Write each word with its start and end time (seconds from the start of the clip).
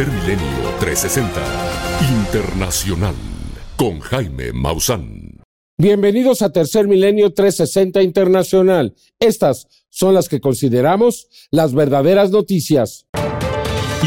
Tercer 0.00 0.18
Milenio 0.22 0.46
360 0.80 1.42
Internacional 2.08 3.14
con 3.76 4.00
Jaime 4.00 4.50
Maussan. 4.50 5.42
Bienvenidos 5.76 6.40
a 6.40 6.50
Tercer 6.50 6.88
Milenio 6.88 7.34
360 7.34 8.00
Internacional. 8.00 8.94
Estas 9.18 9.66
son 9.90 10.14
las 10.14 10.30
que 10.30 10.40
consideramos 10.40 11.28
las 11.50 11.74
verdaderas 11.74 12.30
noticias. 12.30 13.08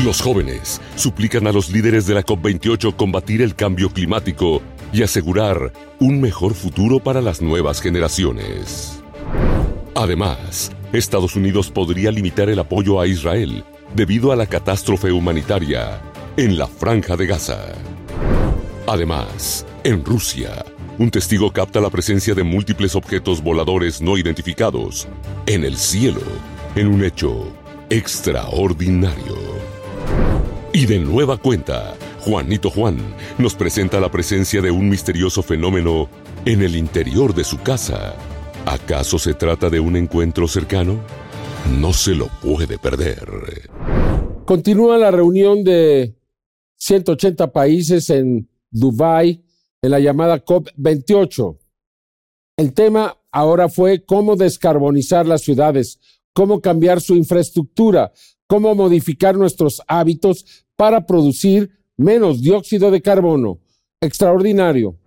Los 0.04 0.20
jóvenes 0.20 0.82
suplican 0.96 1.46
a 1.46 1.52
los 1.52 1.70
líderes 1.70 2.08
de 2.08 2.16
la 2.16 2.24
COP28 2.24 2.96
combatir 2.96 3.44
el 3.44 3.54
cambio 3.54 3.92
climático 3.92 4.64
y 4.92 5.04
asegurar 5.04 5.74
un 6.00 6.20
mejor 6.20 6.56
futuro 6.56 7.02
para 7.02 7.22
las 7.22 7.40
nuevas 7.40 7.82
generaciones. 7.82 9.04
Además, 9.94 10.72
Estados 10.92 11.36
Unidos 11.36 11.70
podría 11.70 12.10
limitar 12.10 12.50
el 12.50 12.58
apoyo 12.58 13.00
a 13.00 13.06
Israel 13.06 13.64
debido 13.96 14.32
a 14.32 14.36
la 14.36 14.48
catástrofe 14.48 15.12
humanitaria 15.12 16.02
en 16.38 16.58
la 16.58 16.68
franja 16.68 17.16
de 17.16 17.28
Gaza. 17.28 17.74
Además, 18.88 19.66
en 19.84 20.04
Rusia, 20.04 20.66
un 20.98 21.10
testigo 21.10 21.52
capta 21.52 21.80
la 21.80 21.90
presencia 21.90 22.34
de 22.34 22.44
múltiples 22.44 22.96
objetos 22.96 23.42
voladores 23.42 24.02
no 24.02 24.18
identificados 24.18 25.08
en 25.46 25.64
el 25.64 25.78
cielo 25.78 26.22
en 26.76 26.88
un 26.88 27.04
hecho 27.04 27.48
extraordinario. 27.90 29.38
Y 30.74 30.86
de 30.88 31.00
nueva 31.00 31.38
cuenta, 31.38 31.94
Juanito 32.22 32.70
Juan 32.70 32.98
nos 33.38 33.54
presenta 33.54 34.00
la 34.00 34.10
presencia 34.10 34.62
de 34.62 34.72
un 34.72 34.90
misterioso 34.90 35.44
fenómeno 35.44 36.10
en 36.46 36.64
el 36.64 36.76
interior 36.76 37.36
de 37.36 37.44
su 37.44 37.60
casa. 37.60 38.16
¿Acaso 38.66 39.20
se 39.20 39.34
trata 39.34 39.70
de 39.70 39.80
un 39.80 39.96
encuentro 39.96 40.48
cercano? 40.48 41.00
No 41.72 41.94
se 41.94 42.16
lo 42.16 42.28
puede 42.42 42.78
perder. 42.78 43.70
Continúa 44.46 44.98
la 44.98 45.12
reunión 45.12 45.64
de 45.64 46.16
180 46.78 47.52
países 47.52 48.10
en 48.10 48.50
Dubái 48.70 49.44
en 49.82 49.92
la 49.92 50.00
llamada 50.00 50.44
COP28. 50.44 51.58
El 52.58 52.74
tema 52.74 53.18
ahora 53.32 53.70
fue 53.70 54.04
cómo 54.04 54.36
descarbonizar 54.36 55.26
las 55.26 55.42
ciudades, 55.42 56.00
cómo 56.34 56.62
cambiar 56.62 57.02
su 57.02 57.16
infraestructura, 57.16 58.12
cómo 58.48 58.76
modificar 58.76 59.36
nuestros 59.36 59.82
hábitos 59.88 60.66
para 60.76 61.06
producir 61.06 61.72
menos 61.96 62.42
dióxido 62.42 62.92
de 62.92 63.02
carbono. 63.02 63.60
Extraordinario. 64.02 64.98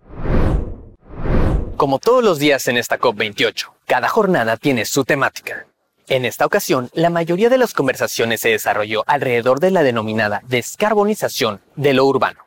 Como 1.77 1.99
todos 1.99 2.23
los 2.23 2.39
días 2.39 2.67
en 2.67 2.77
esta 2.77 2.99
COP28, 2.99 3.71
cada 3.85 4.09
jornada 4.09 4.57
tiene 4.57 4.85
su 4.85 5.05
temática. 5.05 5.67
En 6.09 6.23
esta 6.23 6.45
ocasión, 6.45 6.89
la 6.93 7.09
mayoría 7.09 7.49
de 7.49 7.57
las 7.57 7.73
conversaciones 7.73 8.39
se 8.39 8.47
desarrolló 8.47 9.03
alrededor 9.07 9.59
de 9.59 9.71
la 9.71 9.83
denominada 9.83 10.41
descarbonización 10.47 11.59
de 11.75 11.93
lo 11.93 12.05
urbano. 12.05 12.45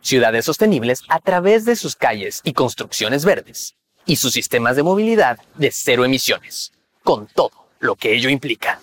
Ciudades 0.00 0.44
sostenibles 0.44 1.02
a 1.08 1.18
través 1.18 1.64
de 1.64 1.74
sus 1.74 1.96
calles 1.96 2.40
y 2.44 2.52
construcciones 2.52 3.24
verdes, 3.24 3.74
y 4.06 4.16
sus 4.16 4.32
sistemas 4.32 4.76
de 4.76 4.84
movilidad 4.84 5.40
de 5.56 5.72
cero 5.72 6.04
emisiones, 6.04 6.72
con 7.02 7.26
todo 7.26 7.66
lo 7.80 7.96
que 7.96 8.14
ello 8.14 8.30
implica. 8.30 8.80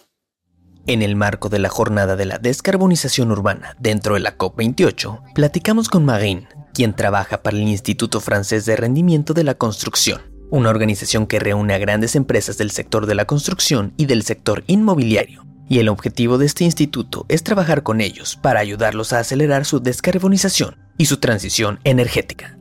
En 0.85 1.01
el 1.01 1.15
marco 1.15 1.47
de 1.47 1.59
la 1.59 1.69
jornada 1.69 2.17
de 2.17 2.25
la 2.25 2.39
descarbonización 2.39 3.31
urbana 3.31 3.77
dentro 3.79 4.15
de 4.15 4.19
la 4.19 4.37
COP28, 4.37 5.33
platicamos 5.33 5.87
con 5.87 6.03
Marine, 6.03 6.49
quien 6.73 6.93
trabaja 6.93 7.41
para 7.41 7.55
el 7.55 7.63
Instituto 7.63 8.19
Francés 8.19 8.65
de 8.65 8.75
Rendimiento 8.75 9.33
de 9.33 9.45
la 9.45 9.55
Construcción, 9.55 10.21
una 10.49 10.69
organización 10.69 11.27
que 11.27 11.39
reúne 11.39 11.73
a 11.73 11.77
grandes 11.77 12.15
empresas 12.15 12.57
del 12.57 12.71
sector 12.71 13.05
de 13.05 13.15
la 13.15 13.25
construcción 13.25 13.93
y 13.97 14.05
del 14.05 14.23
sector 14.23 14.63
inmobiliario. 14.67 15.45
Y 15.69 15.77
el 15.77 15.87
objetivo 15.87 16.39
de 16.39 16.47
este 16.47 16.63
instituto 16.63 17.27
es 17.29 17.43
trabajar 17.43 17.83
con 17.83 18.01
ellos 18.01 18.37
para 18.41 18.59
ayudarlos 18.59 19.13
a 19.13 19.19
acelerar 19.19 19.65
su 19.65 19.79
descarbonización 19.79 20.77
y 20.97 21.05
su 21.05 21.17
transición 21.17 21.79
energética. 21.83 22.57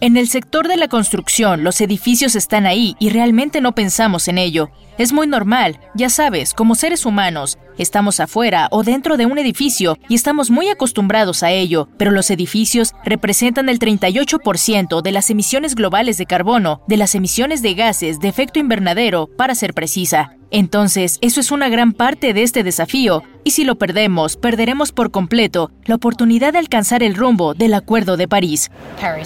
En 0.00 0.16
el 0.16 0.26
sector 0.26 0.68
de 0.68 0.78
la 0.78 0.88
construcción, 0.88 1.62
los 1.64 1.82
edificios 1.82 2.34
están 2.34 2.64
ahí 2.64 2.96
y 2.98 3.10
realmente 3.10 3.60
no 3.60 3.74
pensamos 3.74 4.26
en 4.26 4.38
ello. 4.38 4.70
Es 4.96 5.12
muy 5.12 5.26
normal, 5.26 5.78
ya 5.94 6.08
sabes, 6.08 6.54
como 6.54 6.74
seres 6.74 7.04
humanos, 7.04 7.58
estamos 7.76 8.20
afuera 8.20 8.68
o 8.70 8.82
dentro 8.82 9.18
de 9.18 9.26
un 9.26 9.38
edificio 9.38 9.98
y 10.08 10.14
estamos 10.14 10.50
muy 10.50 10.68
acostumbrados 10.68 11.42
a 11.42 11.50
ello, 11.50 11.88
pero 11.98 12.10
los 12.10 12.30
edificios 12.30 12.94
representan 13.04 13.68
el 13.68 13.78
38% 13.78 15.02
de 15.02 15.12
las 15.12 15.28
emisiones 15.28 15.74
globales 15.74 16.16
de 16.16 16.26
carbono, 16.26 16.82
de 16.88 16.96
las 16.96 17.14
emisiones 17.14 17.60
de 17.60 17.74
gases 17.74 18.18
de 18.18 18.28
efecto 18.28 18.58
invernadero, 18.58 19.28
para 19.36 19.54
ser 19.54 19.74
precisa. 19.74 20.36
Entonces, 20.54 21.16
eso 21.22 21.40
es 21.40 21.50
una 21.50 21.70
gran 21.70 21.94
parte 21.94 22.34
de 22.34 22.42
este 22.42 22.62
desafío, 22.62 23.22
y 23.42 23.52
si 23.52 23.64
lo 23.64 23.76
perdemos, 23.76 24.36
perderemos 24.36 24.92
por 24.92 25.10
completo 25.10 25.70
la 25.86 25.94
oportunidad 25.94 26.52
de 26.52 26.58
alcanzar 26.58 27.02
el 27.02 27.14
rumbo 27.14 27.54
del 27.54 27.72
Acuerdo 27.72 28.18
de 28.18 28.28
París. 28.28 28.70
Uh, 29.00 29.22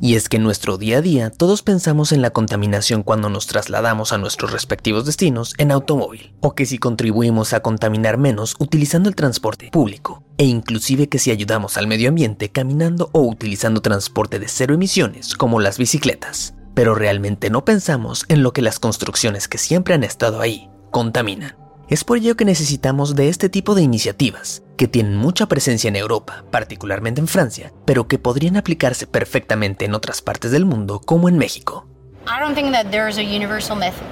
y 0.00 0.16
es 0.16 0.28
que 0.28 0.38
en 0.38 0.42
nuestro 0.42 0.76
día 0.76 0.98
a 0.98 1.02
día 1.02 1.30
todos 1.30 1.62
pensamos 1.62 2.10
en 2.10 2.20
la 2.20 2.30
contaminación 2.30 3.04
cuando 3.04 3.30
nos 3.30 3.46
trasladamos 3.46 4.12
a 4.12 4.18
nuestros 4.18 4.50
respectivos 4.50 5.06
destinos 5.06 5.54
en 5.56 5.70
automóvil, 5.70 6.32
o 6.40 6.56
que 6.56 6.66
si 6.66 6.78
contribuimos 6.78 7.52
a 7.52 7.60
contaminar 7.60 8.18
menos 8.18 8.56
utilizando 8.58 9.08
el 9.08 9.14
transporte 9.14 9.70
público, 9.70 10.24
e 10.36 10.46
inclusive 10.46 11.08
que 11.08 11.20
si 11.20 11.30
ayudamos 11.30 11.76
al 11.76 11.86
medio 11.86 12.08
ambiente 12.08 12.48
caminando 12.48 13.08
o 13.12 13.20
utilizando 13.20 13.80
transporte 13.80 14.40
de 14.40 14.48
cero 14.48 14.74
emisiones 14.74 15.36
como 15.36 15.60
las 15.60 15.78
bicicletas. 15.78 16.55
Pero 16.76 16.94
realmente 16.94 17.48
no 17.48 17.64
pensamos 17.64 18.26
en 18.28 18.42
lo 18.42 18.52
que 18.52 18.60
las 18.60 18.78
construcciones 18.78 19.48
que 19.48 19.56
siempre 19.56 19.94
han 19.94 20.04
estado 20.04 20.42
ahí 20.42 20.68
contaminan. 20.90 21.56
Es 21.88 22.04
por 22.04 22.18
ello 22.18 22.36
que 22.36 22.44
necesitamos 22.44 23.16
de 23.16 23.30
este 23.30 23.48
tipo 23.48 23.74
de 23.74 23.80
iniciativas, 23.80 24.62
que 24.76 24.86
tienen 24.86 25.16
mucha 25.16 25.46
presencia 25.46 25.88
en 25.88 25.96
Europa, 25.96 26.44
particularmente 26.50 27.22
en 27.22 27.28
Francia, 27.28 27.72
pero 27.86 28.08
que 28.08 28.18
podrían 28.18 28.58
aplicarse 28.58 29.06
perfectamente 29.06 29.86
en 29.86 29.94
otras 29.94 30.20
partes 30.20 30.50
del 30.50 30.66
mundo 30.66 31.00
como 31.00 31.30
en 31.30 31.38
México. 31.38 31.88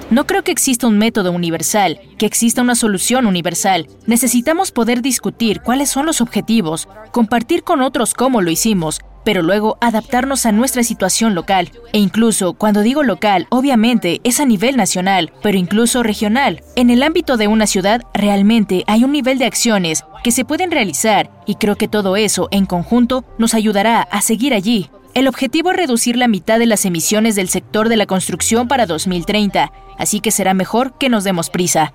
No 0.09 0.25
creo 0.25 0.43
que 0.43 0.51
exista 0.51 0.87
un 0.87 0.97
método 0.97 1.31
universal, 1.31 1.99
que 2.17 2.25
exista 2.25 2.61
una 2.61 2.75
solución 2.75 3.25
universal. 3.25 3.87
Necesitamos 4.05 4.71
poder 4.71 5.01
discutir 5.01 5.61
cuáles 5.61 5.89
son 5.89 6.05
los 6.05 6.21
objetivos, 6.21 6.87
compartir 7.11 7.63
con 7.63 7.81
otros 7.81 8.13
cómo 8.13 8.41
lo 8.41 8.51
hicimos, 8.51 9.01
pero 9.25 9.41
luego 9.41 9.77
adaptarnos 9.81 10.45
a 10.45 10.53
nuestra 10.53 10.83
situación 10.83 11.35
local. 11.35 11.71
E 11.91 11.99
incluso 11.99 12.53
cuando 12.53 12.81
digo 12.81 13.03
local, 13.03 13.47
obviamente 13.49 14.21
es 14.23 14.39
a 14.39 14.45
nivel 14.45 14.77
nacional, 14.77 15.33
pero 15.43 15.57
incluso 15.57 16.01
regional. 16.01 16.61
En 16.77 16.89
el 16.89 17.03
ámbito 17.03 17.35
de 17.35 17.49
una 17.49 17.67
ciudad 17.67 18.01
realmente 18.13 18.85
hay 18.87 19.03
un 19.03 19.11
nivel 19.11 19.39
de 19.39 19.45
acciones 19.45 20.05
que 20.23 20.31
se 20.31 20.45
pueden 20.45 20.71
realizar 20.71 21.31
y 21.45 21.55
creo 21.55 21.75
que 21.75 21.89
todo 21.89 22.15
eso 22.15 22.47
en 22.51 22.65
conjunto 22.65 23.25
nos 23.37 23.53
ayudará 23.53 24.03
a 24.03 24.21
seguir 24.21 24.53
allí. 24.53 24.89
El 25.15 25.29
objetivo 25.29 25.71
es 25.71 25.77
reducir 25.77 26.17
la 26.17 26.27
mitad 26.27 26.59
de 26.59 26.65
las 26.65 26.83
emisiones 26.83 27.35
del 27.35 27.47
sector 27.47 27.87
de 27.87 27.95
la 27.95 28.05
construcción 28.05 28.67
para 28.67 28.85
2030, 28.85 29.71
así 29.97 30.19
que 30.19 30.29
será 30.29 30.53
mejor 30.53 30.97
que 30.97 31.07
nos 31.07 31.23
demos 31.23 31.49
prisa. 31.49 31.93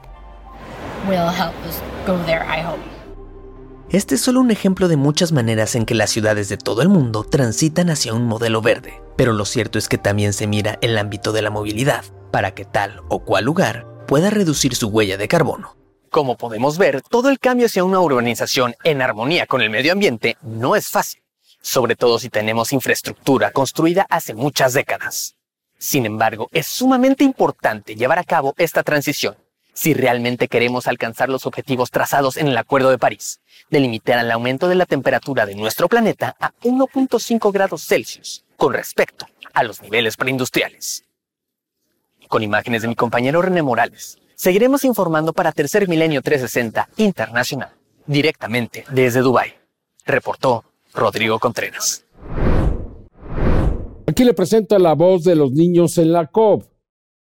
Este 3.91 4.14
es 4.14 4.22
solo 4.22 4.41
un 4.41 4.50
ejemplo 4.50 4.88
de 4.88 4.97
muchas 4.97 5.32
maneras 5.32 5.75
en 5.75 5.84
que 5.84 5.94
las 5.94 6.09
ciudades 6.09 6.48
de 6.48 6.56
todo 6.56 6.80
el 6.80 6.88
mundo 6.88 7.22
transitan 7.22 7.91
hacia 7.91 8.14
un 8.14 8.25
modelo 8.25 8.62
verde, 8.62 9.03
pero 9.16 9.34
lo 9.34 9.44
cierto 9.44 9.78
es 9.78 9.86
que 9.86 9.98
también 9.98 10.32
se 10.32 10.47
mira 10.47 10.78
el 10.80 10.97
ámbito 10.97 11.32
de 11.32 11.42
la 11.42 11.50
movilidad, 11.50 12.06
para 12.30 12.54
que 12.54 12.64
tal 12.64 13.03
o 13.10 13.19
cual 13.19 13.44
lugar 13.44 13.86
pueda 14.09 14.30
reducir 14.30 14.75
su 14.75 14.88
huella 14.88 15.19
de 15.19 15.28
carbono. 15.28 15.77
Como 16.09 16.39
podemos 16.39 16.78
ver, 16.78 17.03
todo 17.03 17.28
el 17.28 17.39
cambio 17.39 17.66
hacia 17.66 17.84
una 17.84 18.00
urbanización 18.00 18.77
en 18.83 19.03
armonía 19.03 19.45
con 19.45 19.60
el 19.60 19.68
medio 19.68 19.92
ambiente 19.92 20.39
no 20.41 20.74
es 20.74 20.89
fácil, 20.89 21.21
sobre 21.60 21.97
todo 21.97 22.18
si 22.18 22.30
tenemos 22.30 22.72
infraestructura 22.72 23.51
construida 23.51 24.07
hace 24.09 24.34
muchas 24.34 24.72
décadas. 24.72 25.36
Sin 25.78 26.07
embargo, 26.07 26.48
es 26.53 26.66
sumamente 26.66 27.24
importante 27.24 27.95
llevar 27.95 28.18
a 28.18 28.24
cabo 28.24 28.54
esta 28.59 28.83
transición 28.83 29.36
si 29.72 29.95
realmente 29.95 30.48
queremos 30.48 30.86
alcanzar 30.86 31.28
los 31.28 31.47
objetivos 31.47 31.91
trazados 31.91 32.36
en 32.36 32.48
el 32.48 32.57
Acuerdo 32.59 32.91
de 32.91 32.98
París, 32.98 33.41
de 33.71 33.80
limitar 33.80 34.18
el 34.18 34.30
aumento 34.30 34.68
de 34.68 34.74
la 34.74 34.84
temperatura 34.84 35.47
de 35.47 35.54
nuestro 35.54 35.89
planeta 35.89 36.36
a 36.39 36.53
1.5 36.62 37.53
grados 37.53 37.86
Celsius 37.86 38.45
con 38.57 38.74
respecto 38.74 39.27
a 39.54 39.62
los 39.62 39.80
niveles 39.80 40.16
preindustriales. 40.16 41.04
Con 42.28 42.42
imágenes 42.42 42.83
de 42.83 42.89
mi 42.89 42.95
compañero 42.95 43.42
René 43.42 43.62
Morales, 43.62 44.18
seguiremos 44.34 44.84
informando 44.84 45.33
para 45.33 45.53
Tercer 45.53 45.89
Milenio 45.89 46.21
360 46.21 46.91
Internacional, 46.97 47.72
directamente 48.07 48.84
desde 48.91 49.21
Dubái. 49.21 49.54
Reportó 50.04 50.65
Rodrigo 50.95 51.39
Contreras. 51.39 52.04
Aquí 54.07 54.25
le 54.25 54.34
presenta 54.34 54.78
la 54.78 54.95
voz 54.95 55.25
de 55.25 55.37
los 55.37 55.53
niños 55.53 55.97
en 55.98 56.13
la 56.13 56.27
COP. 56.27 56.65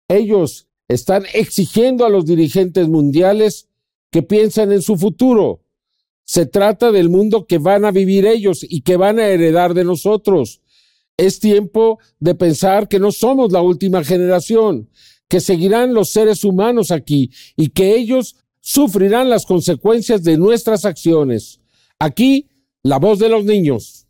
Ellos 0.09 0.69
están 0.89 1.25
exigiendo 1.33 2.05
a 2.05 2.09
los 2.09 2.27
dirigentes 2.27 2.89
mundiales 2.89 3.69
que 4.11 4.23
piensen 4.23 4.73
en 4.73 4.83
su 4.83 4.97
futuro. 4.97 5.63
Se 6.25 6.47
trata 6.47 6.93
del 6.93 7.09
mundo 7.09 7.47
que 7.47 7.59
van 7.59 7.85
a 7.85 7.91
vivir 7.91 8.27
ellos 8.27 8.61
y 8.63 8.83
que 8.83 8.97
van 8.97 9.19
a 9.19 9.27
heredar 9.27 9.75
de 9.75 9.85
nosotros. 9.85 10.61
Es 11.17 11.41
tiempo 11.41 11.99
de 12.19 12.35
pensar 12.35 12.89
que 12.89 12.99
no 12.99 13.13
somos 13.13 13.53
la 13.53 13.63
última 13.63 14.05
generación, 14.05 14.91
que 15.29 15.41
seguirán 15.41 15.93
los 15.93 16.11
seres 16.11 16.45
humanos 16.45 16.91
aquí 16.91 17.31
y 17.57 17.71
que 17.71 17.97
ellos 17.97 18.37
sufrirán 18.61 19.29
las 19.29 19.47
consecuencias 19.47 20.23
de 20.23 20.37
nuestras 20.37 20.85
acciones. 20.85 21.61
Aquí, 21.99 22.50
la 22.83 22.99
voz 22.99 23.19
de 23.19 23.29
los 23.29 23.45
niños. 23.45 24.07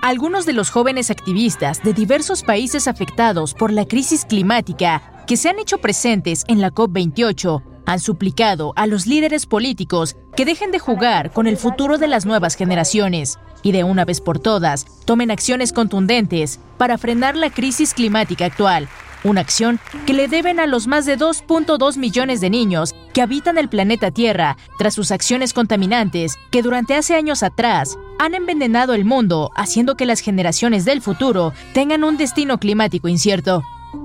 Algunos 0.00 0.46
de 0.46 0.54
los 0.54 0.70
jóvenes 0.70 1.10
activistas 1.10 1.82
de 1.82 1.92
diversos 1.92 2.42
países 2.42 2.88
afectados 2.88 3.52
por 3.52 3.70
la 3.70 3.84
crisis 3.84 4.24
climática 4.24 5.24
que 5.26 5.36
se 5.36 5.50
han 5.50 5.58
hecho 5.58 5.76
presentes 5.76 6.44
en 6.48 6.62
la 6.62 6.70
COP28 6.70 7.62
han 7.84 8.00
suplicado 8.00 8.72
a 8.76 8.86
los 8.86 9.06
líderes 9.06 9.44
políticos 9.44 10.16
que 10.34 10.46
dejen 10.46 10.70
de 10.70 10.78
jugar 10.78 11.32
con 11.32 11.46
el 11.46 11.58
futuro 11.58 11.98
de 11.98 12.08
las 12.08 12.24
nuevas 12.24 12.54
generaciones 12.54 13.38
y 13.62 13.72
de 13.72 13.84
una 13.84 14.06
vez 14.06 14.22
por 14.22 14.38
todas 14.38 14.86
tomen 15.04 15.30
acciones 15.30 15.70
contundentes 15.70 16.60
para 16.78 16.96
frenar 16.96 17.36
la 17.36 17.50
crisis 17.50 17.92
climática 17.92 18.46
actual, 18.46 18.88
una 19.24 19.40
acción 19.40 19.78
que 20.06 20.12
le 20.12 20.28
deben 20.28 20.60
a 20.60 20.66
los 20.66 20.86
más 20.86 21.06
de 21.06 21.18
2.2 21.18 21.96
millones 21.96 22.40
de 22.40 22.50
niños 22.50 22.94
que 23.12 23.22
habitan 23.22 23.58
el 23.58 23.68
planeta 23.68 24.10
Tierra 24.10 24.56
tras 24.78 24.94
sus 24.94 25.10
acciones 25.10 25.52
contaminantes 25.52 26.38
que 26.50 26.62
durante 26.62 26.94
hace 26.94 27.14
años 27.14 27.42
atrás 27.42 27.98
han 28.18 28.34
envenenado 28.34 28.94
el 28.94 29.04
mundo, 29.04 29.50
haciendo 29.56 29.96
que 29.96 30.06
las 30.06 30.20
generaciones 30.20 30.84
del 30.84 31.00
futuro 31.00 31.52
tengan 31.72 32.04
un 32.04 32.16
destino 32.16 32.58
climático 32.58 33.08
incierto. 33.08 33.62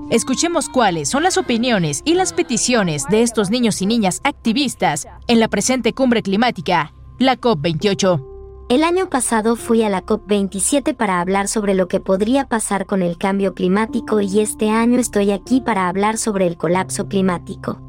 Escuchemos 0.10 0.70
cuáles 0.70 1.10
son 1.10 1.24
las 1.24 1.38
opiniones 1.38 2.02
y 2.06 2.14
las 2.14 2.34
peticiones 2.34 3.08
de 3.10 3.24
estos 3.24 3.50
niños 3.50 3.82
y 3.82 3.86
niñas 3.86 4.22
activistas 4.24 5.08
en 5.28 5.40
la 5.40 5.48
presente 5.48 5.94
cumbre 5.94 6.22
climática, 6.22 6.94
la 7.18 7.38
COP28. 7.38 8.35
El 8.68 8.84
año 8.84 9.12
pasado 9.12 9.56
fui 9.56 9.84
a 9.84 9.90
la 9.90 10.04
COP27 10.04 10.96
para 10.96 11.22
hablar 11.22 11.48
sobre 11.48 11.76
lo 11.76 11.88
que 11.88 12.00
podría 12.00 12.48
pasar 12.48 12.88
con 12.88 13.04
el 13.04 13.20
cambio 13.20 13.54
climático 13.54 14.22
y 14.22 14.40
este 14.40 14.72
año 14.72 14.98
estoy 14.98 15.30
aquí 15.30 15.62
para 15.62 15.88
hablar 15.88 16.18
sobre 16.18 16.48
el 16.48 16.58
colapso 16.58 17.08
climático. 17.08 17.80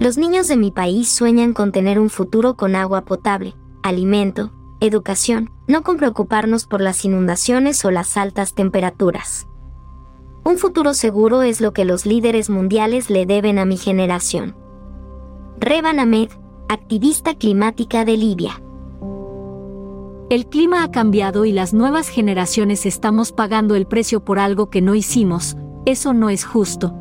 Los 0.00 0.18
niños 0.18 0.48
de 0.48 0.56
mi 0.56 0.72
país 0.72 1.08
sueñan 1.08 1.52
con 1.52 1.70
tener 1.70 2.00
un 2.00 2.10
futuro 2.10 2.56
con 2.56 2.74
agua 2.74 3.02
potable, 3.02 3.54
alimento, 3.84 4.50
educación, 4.80 5.52
no 5.68 5.84
con 5.84 5.98
preocuparnos 5.98 6.66
por 6.66 6.80
las 6.80 7.04
inundaciones 7.04 7.84
o 7.84 7.92
las 7.92 8.16
altas 8.16 8.54
temperaturas. 8.54 9.46
Un 10.42 10.58
futuro 10.58 10.94
seguro 10.94 11.42
es 11.42 11.60
lo 11.60 11.72
que 11.72 11.84
los 11.84 12.06
líderes 12.06 12.50
mundiales 12.50 13.08
le 13.08 13.24
deben 13.24 13.60
a 13.60 13.64
mi 13.64 13.76
generación. 13.76 14.56
Reban 15.60 16.00
Ahmed, 16.00 16.30
activista 16.68 17.36
climática 17.36 18.04
de 18.04 18.16
Libia. 18.16 18.60
El 20.28 20.46
clima 20.46 20.82
ha 20.82 20.90
cambiado 20.90 21.44
y 21.44 21.52
las 21.52 21.72
nuevas 21.72 22.08
generaciones 22.08 22.84
estamos 22.84 23.30
pagando 23.30 23.76
el 23.76 23.86
precio 23.86 24.24
por 24.24 24.40
algo 24.40 24.70
que 24.70 24.82
no 24.82 24.96
hicimos, 24.96 25.56
eso 25.84 26.14
no 26.14 26.30
es 26.30 26.44
justo. 26.44 26.92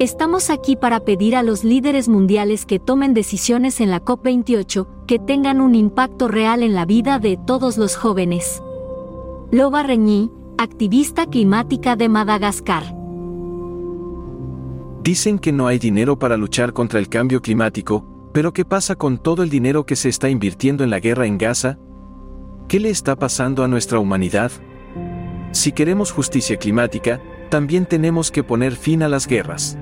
Estamos 0.00 0.50
aquí 0.50 0.74
para 0.74 0.98
pedir 1.00 1.36
a 1.36 1.44
los 1.44 1.62
líderes 1.62 2.08
mundiales 2.08 2.66
que 2.66 2.80
tomen 2.80 3.14
decisiones 3.14 3.80
en 3.80 3.90
la 3.90 4.04
COP28 4.04 4.88
que 5.06 5.20
tengan 5.20 5.60
un 5.60 5.76
impacto 5.76 6.26
real 6.26 6.64
en 6.64 6.74
la 6.74 6.84
vida 6.84 7.20
de 7.20 7.38
todos 7.46 7.78
los 7.78 7.94
jóvenes. 7.94 8.60
Loba 9.52 9.84
Reñí, 9.84 10.32
activista 10.58 11.26
climática 11.26 11.94
de 11.94 12.08
Madagascar. 12.08 12.92
Dicen 15.04 15.38
que 15.38 15.52
no 15.52 15.68
hay 15.68 15.78
dinero 15.78 16.18
para 16.18 16.36
luchar 16.36 16.72
contra 16.72 16.98
el 16.98 17.08
cambio 17.08 17.40
climático, 17.40 18.04
pero 18.32 18.52
¿qué 18.52 18.64
pasa 18.64 18.96
con 18.96 19.18
todo 19.18 19.44
el 19.44 19.48
dinero 19.48 19.86
que 19.86 19.94
se 19.94 20.08
está 20.08 20.28
invirtiendo 20.28 20.82
en 20.82 20.90
la 20.90 20.98
guerra 20.98 21.26
en 21.26 21.38
Gaza, 21.38 21.78
¿Qué 22.68 22.80
le 22.80 22.90
está 22.90 23.16
pasando 23.16 23.64
a 23.64 23.68
nuestra 23.68 23.98
humanidad? 23.98 24.50
Si 25.52 25.72
queremos 25.72 26.10
justicia 26.10 26.56
climática, 26.56 27.20
también 27.50 27.84
tenemos 27.84 28.30
que 28.30 28.42
poner 28.42 28.76
fin 28.76 29.02
a 29.02 29.08
las 29.08 29.26
guerras. 29.26 29.76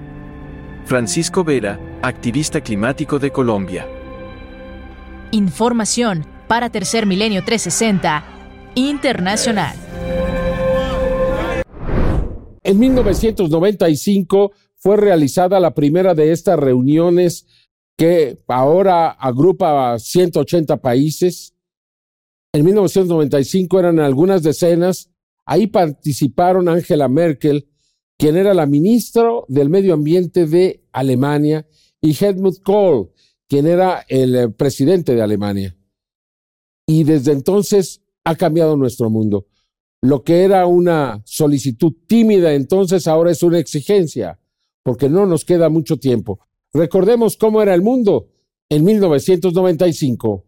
Francisco 0.85 1.45
Vera, 1.45 1.79
activista 2.03 2.61
climático 2.61 3.21
de 3.21 3.31
Colombia. 3.31 3.87
Información 5.31 6.27
para 6.49 6.71
Tercer 6.71 7.07
Milenio 7.07 7.45
360 7.45 8.25
Internacional. 8.75 9.77
En 12.65 12.79
1995 12.79 14.53
fue 14.77 14.97
realizada 14.97 15.61
la 15.61 15.75
primera 15.75 16.15
de 16.15 16.33
estas 16.33 16.59
reuniones 16.59 17.47
que 17.97 18.39
ahora 18.49 19.11
agrupa 19.11 19.93
a 19.93 19.99
180 19.99 20.79
países 20.79 21.55
en 22.53 22.65
1995 22.65 23.79
eran 23.79 24.01
algunas 24.01 24.43
decenas. 24.43 25.11
Ahí 25.45 25.67
participaron 25.67 26.69
Angela 26.69 27.09
Merkel, 27.09 27.69
quien 28.19 28.37
era 28.37 28.55
la 28.55 28.67
ministra 28.67 29.31
del 29.49 29.69
Medio 29.69 29.95
Ambiente 29.95 30.47
de 30.47 30.85
Alemania, 30.93 31.67
y 32.01 32.17
Helmut 32.19 32.63
Kohl, 32.63 33.11
quien 33.49 33.67
era 33.67 34.05
el 34.09 34.35
eh, 34.35 34.49
presidente 34.49 35.15
de 35.15 35.23
Alemania. 35.23 35.77
Y 36.87 37.05
desde 37.05 37.33
entonces 37.33 38.03
ha 38.25 38.35
cambiado 38.37 38.77
nuestro 38.77 39.11
mundo. 39.11 39.47
Lo 40.03 40.23
que 40.23 40.45
era 40.45 40.67
una 40.67 41.23
solicitud 41.27 41.93
tímida 42.07 42.55
entonces 42.55 43.07
ahora 43.07 43.31
es 43.31 43.43
una 43.43 43.59
exigencia, 43.59 44.41
porque 44.83 45.09
no 45.09 45.27
nos 45.27 45.45
queda 45.45 45.69
mucho 45.69 45.99
tiempo. 45.99 46.41
Recordemos 46.73 47.37
cómo 47.37 47.61
era 47.61 47.75
el 47.75 47.83
mundo 47.83 48.29
en 48.69 48.85
1995. 48.85 50.47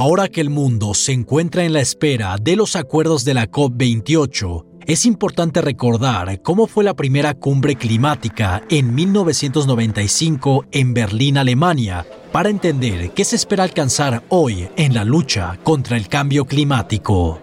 Ahora 0.00 0.28
que 0.28 0.40
el 0.40 0.48
mundo 0.48 0.94
se 0.94 1.12
encuentra 1.12 1.62
en 1.62 1.74
la 1.74 1.82
espera 1.82 2.38
de 2.40 2.56
los 2.56 2.74
acuerdos 2.74 3.22
de 3.26 3.34
la 3.34 3.50
COP28, 3.50 4.64
es 4.86 5.04
importante 5.04 5.60
recordar 5.60 6.40
cómo 6.40 6.66
fue 6.66 6.84
la 6.84 6.94
primera 6.94 7.34
cumbre 7.34 7.76
climática 7.76 8.62
en 8.70 8.94
1995 8.94 10.64
en 10.72 10.94
Berlín, 10.94 11.36
Alemania, 11.36 12.06
para 12.32 12.48
entender 12.48 13.10
qué 13.10 13.26
se 13.26 13.36
espera 13.36 13.62
alcanzar 13.62 14.24
hoy 14.30 14.70
en 14.78 14.94
la 14.94 15.04
lucha 15.04 15.58
contra 15.62 15.98
el 15.98 16.08
cambio 16.08 16.46
climático. 16.46 17.38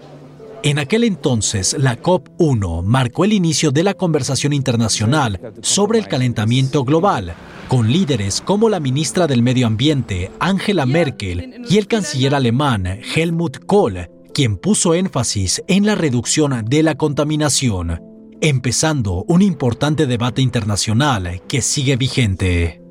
En 0.63 0.79
aquel 0.79 1.03
entonces, 1.03 1.75
la 1.77 2.01
COP1 2.01 2.81
marcó 2.81 3.23
el 3.23 3.33
inicio 3.33 3.69
de 3.69 3.83
la 3.83 3.93
conversación 3.93 4.51
internacional 4.51 5.53
sobre 5.61 5.99
el 5.99 6.07
calentamiento 6.07 6.83
global 6.83 7.35
con 7.67 7.91
líderes 7.91 8.41
como 8.41 8.69
la 8.69 8.79
ministra 8.79 9.27
del 9.27 9.43
Medio 9.43 9.67
Ambiente, 9.67 10.31
Angela 10.39 10.85
Merkel, 10.85 11.61
y 11.69 11.77
el 11.77 11.87
canciller 11.87 12.33
alemán, 12.33 12.85
Helmut 12.85 13.65
Kohl, 13.65 14.09
quien 14.33 14.57
puso 14.57 14.93
énfasis 14.93 15.61
en 15.67 15.85
la 15.85 15.95
reducción 15.95 16.63
de 16.65 16.83
la 16.83 16.95
contaminación, 16.95 18.01
empezando 18.39 19.25
un 19.27 19.41
importante 19.41 20.07
debate 20.07 20.41
internacional 20.41 21.41
que 21.47 21.61
sigue 21.61 21.97
vigente. 21.97 22.81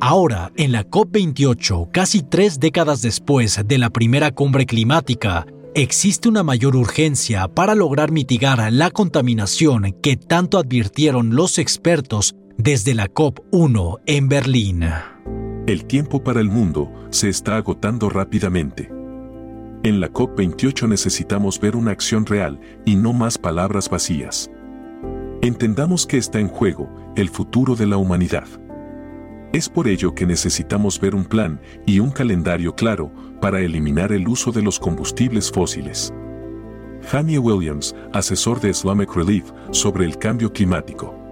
Ahora, 0.00 0.52
en 0.56 0.72
la 0.72 0.84
COP28, 0.84 1.90
casi 1.90 2.22
tres 2.22 2.60
décadas 2.60 3.00
después 3.00 3.62
de 3.64 3.78
la 3.78 3.88
primera 3.88 4.30
cumbre 4.30 4.66
climática, 4.66 5.46
existe 5.74 6.28
una 6.28 6.42
mayor 6.42 6.76
urgencia 6.76 7.48
para 7.48 7.74
lograr 7.74 8.10
mitigar 8.10 8.70
la 8.72 8.90
contaminación 8.90 9.96
que 10.02 10.16
tanto 10.16 10.58
advirtieron 10.58 11.34
los 11.34 11.58
expertos 11.58 12.34
desde 12.58 12.94
la 12.94 13.08
COP1 13.08 14.00
en 14.06 14.28
Berlín. 14.28 14.84
El 15.66 15.84
tiempo 15.84 16.22
para 16.22 16.40
el 16.40 16.48
mundo 16.48 16.90
se 17.10 17.28
está 17.28 17.56
agotando 17.56 18.08
rápidamente. 18.08 18.90
En 19.82 20.00
la 20.00 20.10
COP28 20.10 20.88
necesitamos 20.88 21.60
ver 21.60 21.76
una 21.76 21.90
acción 21.90 22.24
real 22.24 22.58
y 22.84 22.96
no 22.96 23.12
más 23.12 23.38
palabras 23.38 23.88
vacías. 23.88 24.50
Entendamos 25.42 26.06
que 26.06 26.16
está 26.16 26.40
en 26.40 26.48
juego 26.48 26.88
el 27.14 27.28
futuro 27.28 27.76
de 27.76 27.86
la 27.86 27.98
humanidad. 27.98 28.48
Es 29.52 29.68
por 29.68 29.86
ello 29.86 30.14
que 30.14 30.26
necesitamos 30.26 30.98
ver 31.00 31.14
un 31.14 31.24
plan 31.24 31.60
y 31.86 32.00
un 32.00 32.10
calendario 32.10 32.74
claro 32.74 33.12
para 33.40 33.60
eliminar 33.60 34.12
el 34.12 34.26
uso 34.26 34.50
de 34.50 34.62
los 34.62 34.78
combustibles 34.78 35.52
fósiles. 35.52 36.12
Jamie 37.02 37.38
Williams, 37.38 37.94
asesor 38.12 38.60
de 38.60 38.70
Islamic 38.70 39.14
Relief 39.14 39.44
sobre 39.70 40.04
el 40.04 40.18
cambio 40.18 40.52
climático. 40.52 41.25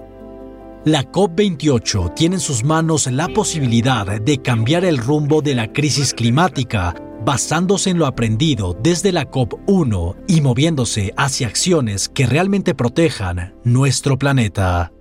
La 0.84 1.02
COP28 1.02 2.14
tiene 2.14 2.36
en 2.36 2.40
sus 2.40 2.62
manos 2.62 3.06
la 3.06 3.28
posibilidad 3.28 4.20
de 4.20 4.42
cambiar 4.42 4.84
el 4.84 4.98
rumbo 4.98 5.40
de 5.40 5.54
la 5.54 5.72
crisis 5.72 6.12
climática 6.12 6.94
basándose 7.24 7.88
en 7.88 7.96
lo 7.96 8.04
aprendido 8.04 8.76
desde 8.82 9.10
la 9.10 9.30
COP1 9.30 10.14
y 10.28 10.42
moviéndose 10.42 11.14
hacia 11.16 11.46
acciones 11.46 12.10
que 12.10 12.26
realmente 12.26 12.74
protejan 12.74 13.54
nuestro 13.64 14.18
planeta. 14.18 14.92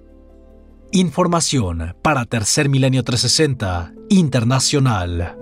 Información 0.94 1.98
para 2.02 2.24
Tercer 2.24 2.70
Milenio 2.70 3.04
360 3.04 3.94
Internacional. 4.08 5.38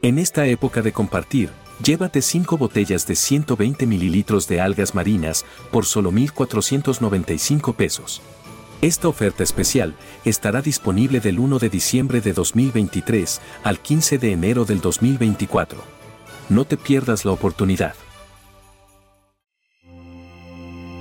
En 0.00 0.20
esta 0.20 0.46
época 0.46 0.80
de 0.80 0.92
compartir, 0.92 1.50
llévate 1.82 2.22
5 2.22 2.56
botellas 2.56 3.04
de 3.08 3.16
120 3.16 3.84
mililitros 3.86 4.46
de 4.46 4.60
algas 4.60 4.94
marinas 4.94 5.44
por 5.72 5.86
solo 5.86 6.12
1.495 6.12 7.74
pesos. 7.74 8.22
Esta 8.82 9.08
oferta 9.08 9.42
especial 9.42 9.94
estará 10.24 10.60
disponible 10.60 11.20
del 11.20 11.38
1 11.38 11.58
de 11.58 11.70
diciembre 11.70 12.20
de 12.20 12.34
2023 12.34 13.40
al 13.64 13.80
15 13.80 14.18
de 14.18 14.32
enero 14.32 14.64
del 14.64 14.80
2024. 14.80 15.78
No 16.50 16.64
te 16.66 16.76
pierdas 16.76 17.24
la 17.24 17.32
oportunidad. 17.32 17.94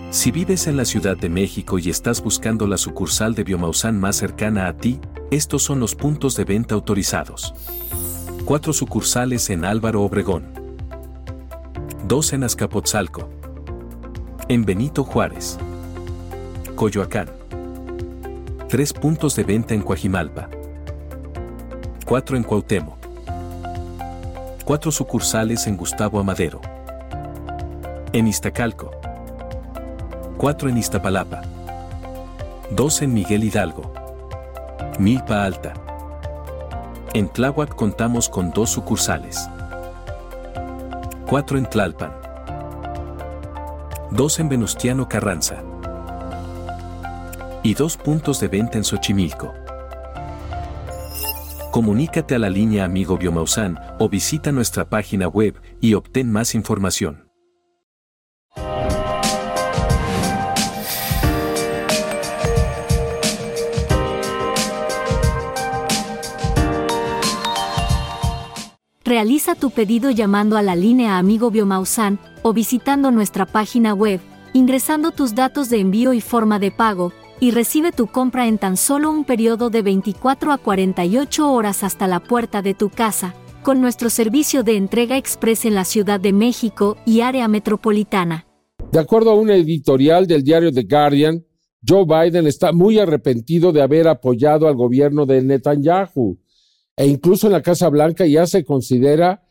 Si 0.10 0.32
vives 0.32 0.68
en 0.68 0.78
la 0.78 0.86
Ciudad 0.86 1.18
de 1.18 1.28
México 1.28 1.78
y 1.78 1.90
estás 1.90 2.24
buscando 2.24 2.66
la 2.66 2.78
sucursal 2.78 3.36
de 3.36 3.44
Biomausan 3.44 4.00
más 4.00 4.16
cercana 4.16 4.68
a 4.68 4.78
ti, 4.78 5.02
estos 5.30 5.62
son 5.62 5.82
los 5.82 5.94
puntos 5.94 6.38
de 6.38 6.46
venta 6.46 6.74
autorizados. 6.76 7.54
Cuatro 8.46 8.72
sucursales 8.72 9.50
en 9.50 9.66
Álvaro 9.66 10.02
Obregón. 10.04 10.54
Dos 12.08 12.32
en 12.32 12.46
Azcapotzalco. 12.46 13.30
En 14.48 14.64
Benito 14.64 15.04
Juárez. 15.04 15.58
Coyoacán. 16.76 17.45
Tres 18.68 18.94
puntos 18.94 19.36
de 19.36 19.44
venta 19.44 19.74
en 19.74 19.82
Coajimalpa. 19.82 20.50
Cuatro 22.06 22.36
en 22.36 22.44
Cuauhtémoc. 22.44 22.98
Cuatro 24.66 24.92
sucursales 24.92 25.68
en 25.68 25.78
Gustavo 25.78 26.20
Amadero. 26.20 26.62
En 28.14 28.28
Iztacalco. 28.28 28.92
4 30.38 30.70
en 30.70 30.78
Iztapalapa, 30.78 31.42
2 32.72 33.02
en 33.04 33.14
Miguel 33.14 33.46
Hidalgo, 33.46 33.94
Milpa 35.00 35.46
Alta. 35.46 35.74
En 37.14 37.30
Tláhuac 37.30 37.74
contamos 37.74 38.28
con 38.28 38.52
dos 38.52 38.70
sucursales, 38.70 39.50
4 41.28 41.58
en 41.58 41.66
Tlalpan, 41.70 42.12
2 44.12 44.40
en 44.40 44.50
Venustiano 44.50 45.08
Carranza 45.08 45.64
y 47.66 47.74
dos 47.74 47.98
puntos 47.98 48.40
de 48.40 48.48
venta 48.48 48.78
en 48.78 48.84
Xochimilco. 48.84 49.52
Comunícate 51.72 52.36
a 52.36 52.40
la 52.40 52.50
línea 52.52 52.86
Amigo 52.86 53.18
Biomausan 53.18 53.80
o 53.98 54.08
visita 54.08 54.52
nuestra 54.52 54.88
página 54.88 55.28
web 55.28 55.60
y 55.82 55.96
obtén 55.96 56.32
más 56.32 56.54
información. 56.54 57.28
Realiza 69.04 69.56
tu 69.56 69.72
pedido 69.72 70.12
llamando 70.12 70.58
a 70.58 70.62
la 70.62 70.76
línea 70.76 71.18
Amigo 71.18 71.50
Biomausan 71.50 72.20
o 72.44 72.54
visitando 72.54 73.10
nuestra 73.10 73.48
página 73.48 73.96
web, 73.96 74.20
ingresando 74.54 75.10
tus 75.10 75.34
datos 75.34 75.70
de 75.70 75.80
envío 75.80 76.14
y 76.14 76.22
forma 76.22 76.60
de 76.60 76.70
pago, 76.70 77.12
y 77.40 77.52
recibe 77.52 77.92
tu 77.92 78.08
compra 78.08 78.48
en 78.48 78.58
tan 78.58 78.78
solo 78.78 79.12
un 79.12 79.26
periodo 79.26 79.70
de 79.70 79.82
24 79.82 80.52
a 80.52 80.58
48 80.58 81.52
horas 81.52 81.84
hasta 81.84 82.08
la 82.08 82.20
puerta 82.20 82.62
de 82.62 82.74
tu 82.74 82.90
casa, 82.90 83.36
con 83.64 83.82
nuestro 83.82 84.10
servicio 84.10 84.64
de 84.64 84.78
entrega 84.78 85.18
express 85.18 85.66
en 85.66 85.76
la 85.76 85.86
Ciudad 85.86 86.20
de 86.20 86.34
México 86.34 86.98
y 87.06 87.22
área 87.22 87.48
metropolitana. 87.48 88.48
De 88.92 89.00
acuerdo 89.00 89.32
a 89.32 89.36
un 89.36 89.50
editorial 89.50 90.28
del 90.28 90.44
diario 90.44 90.72
The 90.72 90.84
Guardian, 90.84 91.46
Joe 91.88 92.06
Biden 92.06 92.48
está 92.48 92.72
muy 92.72 92.98
arrepentido 92.98 93.72
de 93.72 93.82
haber 93.82 94.08
apoyado 94.08 94.68
al 94.68 94.76
gobierno 94.76 95.26
de 95.26 95.42
Netanyahu 95.42 96.40
e 96.98 97.08
incluso 97.08 97.48
en 97.48 97.54
la 97.54 97.62
Casa 97.62 97.90
Blanca 97.90 98.26
ya 98.26 98.48
se 98.48 98.64
considera 98.64 99.44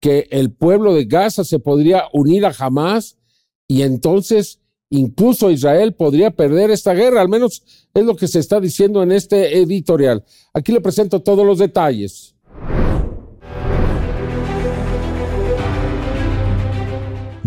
que 0.00 0.28
el 0.30 0.52
pueblo 0.52 0.94
de 0.94 1.04
Gaza 1.04 1.44
se 1.44 1.58
podría 1.58 2.04
unir 2.12 2.46
a 2.46 2.54
Hamas 2.58 3.18
y 3.66 3.82
entonces 3.82 4.59
incluso 4.90 5.50
Israel 5.50 5.94
podría 5.94 6.30
perder 6.30 6.70
esta 6.70 6.92
guerra, 6.92 7.20
al 7.20 7.28
menos 7.28 7.62
es 7.94 8.04
lo 8.04 8.16
que 8.16 8.28
se 8.28 8.40
está 8.40 8.60
diciendo 8.60 9.02
en 9.02 9.12
este 9.12 9.58
editorial. 9.58 10.24
Aquí 10.52 10.72
le 10.72 10.80
presento 10.80 11.22
todos 11.22 11.46
los 11.46 11.58
detalles. 11.58 12.34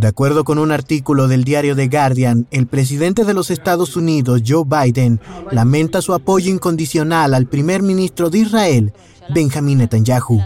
De 0.04 0.10
acuerdo 0.10 0.44
con 0.44 0.58
un 0.58 0.72
artículo 0.74 1.30
del 1.30 1.46
diario 1.46 1.78
The 1.78 1.88
Guardian, 1.88 2.46
el 2.52 2.68
presidente 2.68 3.24
de 3.24 3.34
los 3.34 3.50
Estados 3.50 3.96
Unidos, 3.96 4.42
Joe 4.46 4.66
Biden, 4.66 5.22
lamenta 5.50 6.02
su 6.02 6.14
apoyo 6.14 6.52
incondicional 6.52 7.34
al 7.34 7.48
primer 7.48 7.84
ministro 7.84 8.30
de 8.30 8.40
Israel, 8.40 8.94
Benjamin 9.34 9.78
Netanyahu. 9.78 10.42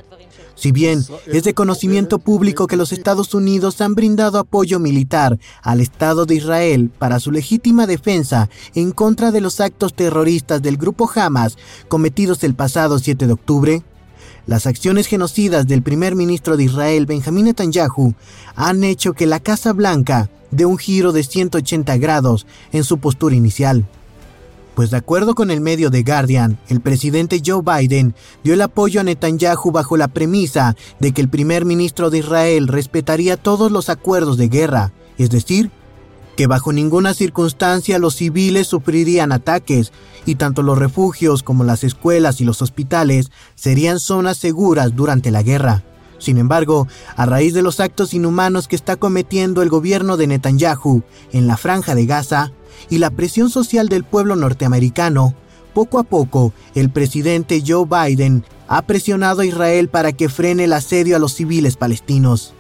Si 0.58 0.72
bien 0.72 1.04
es 1.28 1.44
de 1.44 1.54
conocimiento 1.54 2.18
público 2.18 2.66
que 2.66 2.78
los 2.78 2.92
Estados 2.92 3.36
Unidos 3.36 3.80
han 3.80 3.94
brindado 3.94 4.40
apoyo 4.40 4.80
militar 4.80 5.38
al 5.62 5.82
Estado 5.82 6.26
de 6.26 6.34
Israel 6.34 6.90
para 6.98 7.20
su 7.20 7.32
legítima 7.32 7.86
defensa 7.86 8.50
en 8.74 8.92
contra 8.92 9.32
de 9.32 9.40
los 9.40 9.62
actos 9.62 9.94
terroristas 9.94 10.64
del 10.64 10.78
grupo 10.78 11.08
Hamas 11.14 11.58
cometidos 11.88 12.44
el 12.44 12.56
pasado 12.56 12.98
7 12.98 13.28
de 13.28 13.34
octubre, 13.34 13.84
las 14.48 14.66
acciones 14.66 15.06
genocidas 15.06 15.68
del 15.68 15.84
primer 15.84 16.16
ministro 16.16 16.58
de 16.58 16.64
Israel, 16.64 17.06
Benjamin 17.06 17.46
Netanyahu, 17.46 18.16
han 18.56 18.84
hecho 18.84 19.14
que 19.14 19.28
la 19.28 19.40
Casa 19.40 19.74
Blanca 19.74 20.32
dé 20.50 20.66
un 20.66 20.80
giro 20.80 21.12
de 21.12 21.22
180 21.22 21.98
grados 21.98 22.48
en 22.72 22.84
su 22.84 22.98
postura 22.98 23.36
inicial 23.36 23.86
pues 24.78 24.92
de 24.92 24.98
acuerdo 24.98 25.34
con 25.34 25.50
el 25.50 25.60
medio 25.60 25.90
The 25.90 26.04
Guardian, 26.04 26.60
el 26.70 26.82
presidente 26.82 27.42
Joe 27.44 27.64
Biden 27.64 28.14
dio 28.44 28.54
el 28.54 28.62
apoyo 28.62 29.02
a 29.02 29.04
Netanyahu 29.04 29.72
bajo 29.72 29.98
la 29.98 30.08
premisa 30.08 30.76
de 31.00 31.14
que 31.14 31.22
el 31.22 31.30
primer 31.30 31.66
ministro 31.66 32.12
de 32.12 32.20
Israel 32.20 32.68
respetaría 32.68 33.38
todos 33.38 33.72
los 33.72 33.90
acuerdos 33.90 34.38
de 34.38 34.50
guerra, 34.50 34.92
es 35.18 35.32
decir, 35.32 35.72
que 36.36 36.46
bajo 36.46 36.74
ninguna 36.74 37.16
circunstancia 37.16 37.98
los 37.98 38.18
civiles 38.18 38.68
sufrirían 38.68 39.32
ataques 39.32 39.92
y 40.28 40.36
tanto 40.36 40.62
los 40.62 40.78
refugios 40.78 41.42
como 41.42 41.64
las 41.64 41.84
escuelas 41.84 42.40
y 42.40 42.46
los 42.46 42.62
hospitales 42.62 43.32
serían 43.56 44.00
zonas 44.00 44.38
seguras 44.38 44.96
durante 44.96 45.32
la 45.32 45.42
guerra. 45.42 45.84
Sin 46.20 46.38
embargo, 46.38 46.88
a 47.16 47.26
raíz 47.26 47.54
de 47.54 47.62
los 47.62 47.80
actos 47.80 48.14
inhumanos 48.14 48.68
que 48.68 48.76
está 48.76 48.96
cometiendo 48.96 49.62
el 49.62 49.70
gobierno 49.70 50.18
de 50.18 50.28
Netanyahu 50.28 51.04
en 51.32 51.48
la 51.48 51.58
franja 51.58 51.96
de 51.96 52.06
Gaza, 52.06 52.52
y 52.90 53.00
la 53.00 53.10
presión 53.10 53.50
social 53.50 53.90
del 53.90 54.04
pueblo 54.04 54.36
norteamericano, 54.36 55.34
poco 55.74 56.00
a 56.00 56.04
poco 56.04 56.54
el 56.76 56.90
presidente 56.90 57.64
Joe 57.66 57.86
Biden 57.86 58.44
ha 58.68 58.82
presionado 58.84 59.42
a 59.42 59.46
Israel 59.46 59.90
para 59.90 60.12
que 60.12 60.30
frene 60.30 60.66
el 60.66 60.74
asedio 60.74 61.16
a 61.16 61.20
los 61.20 61.34
civiles 61.34 61.78
palestinos. 61.78 62.54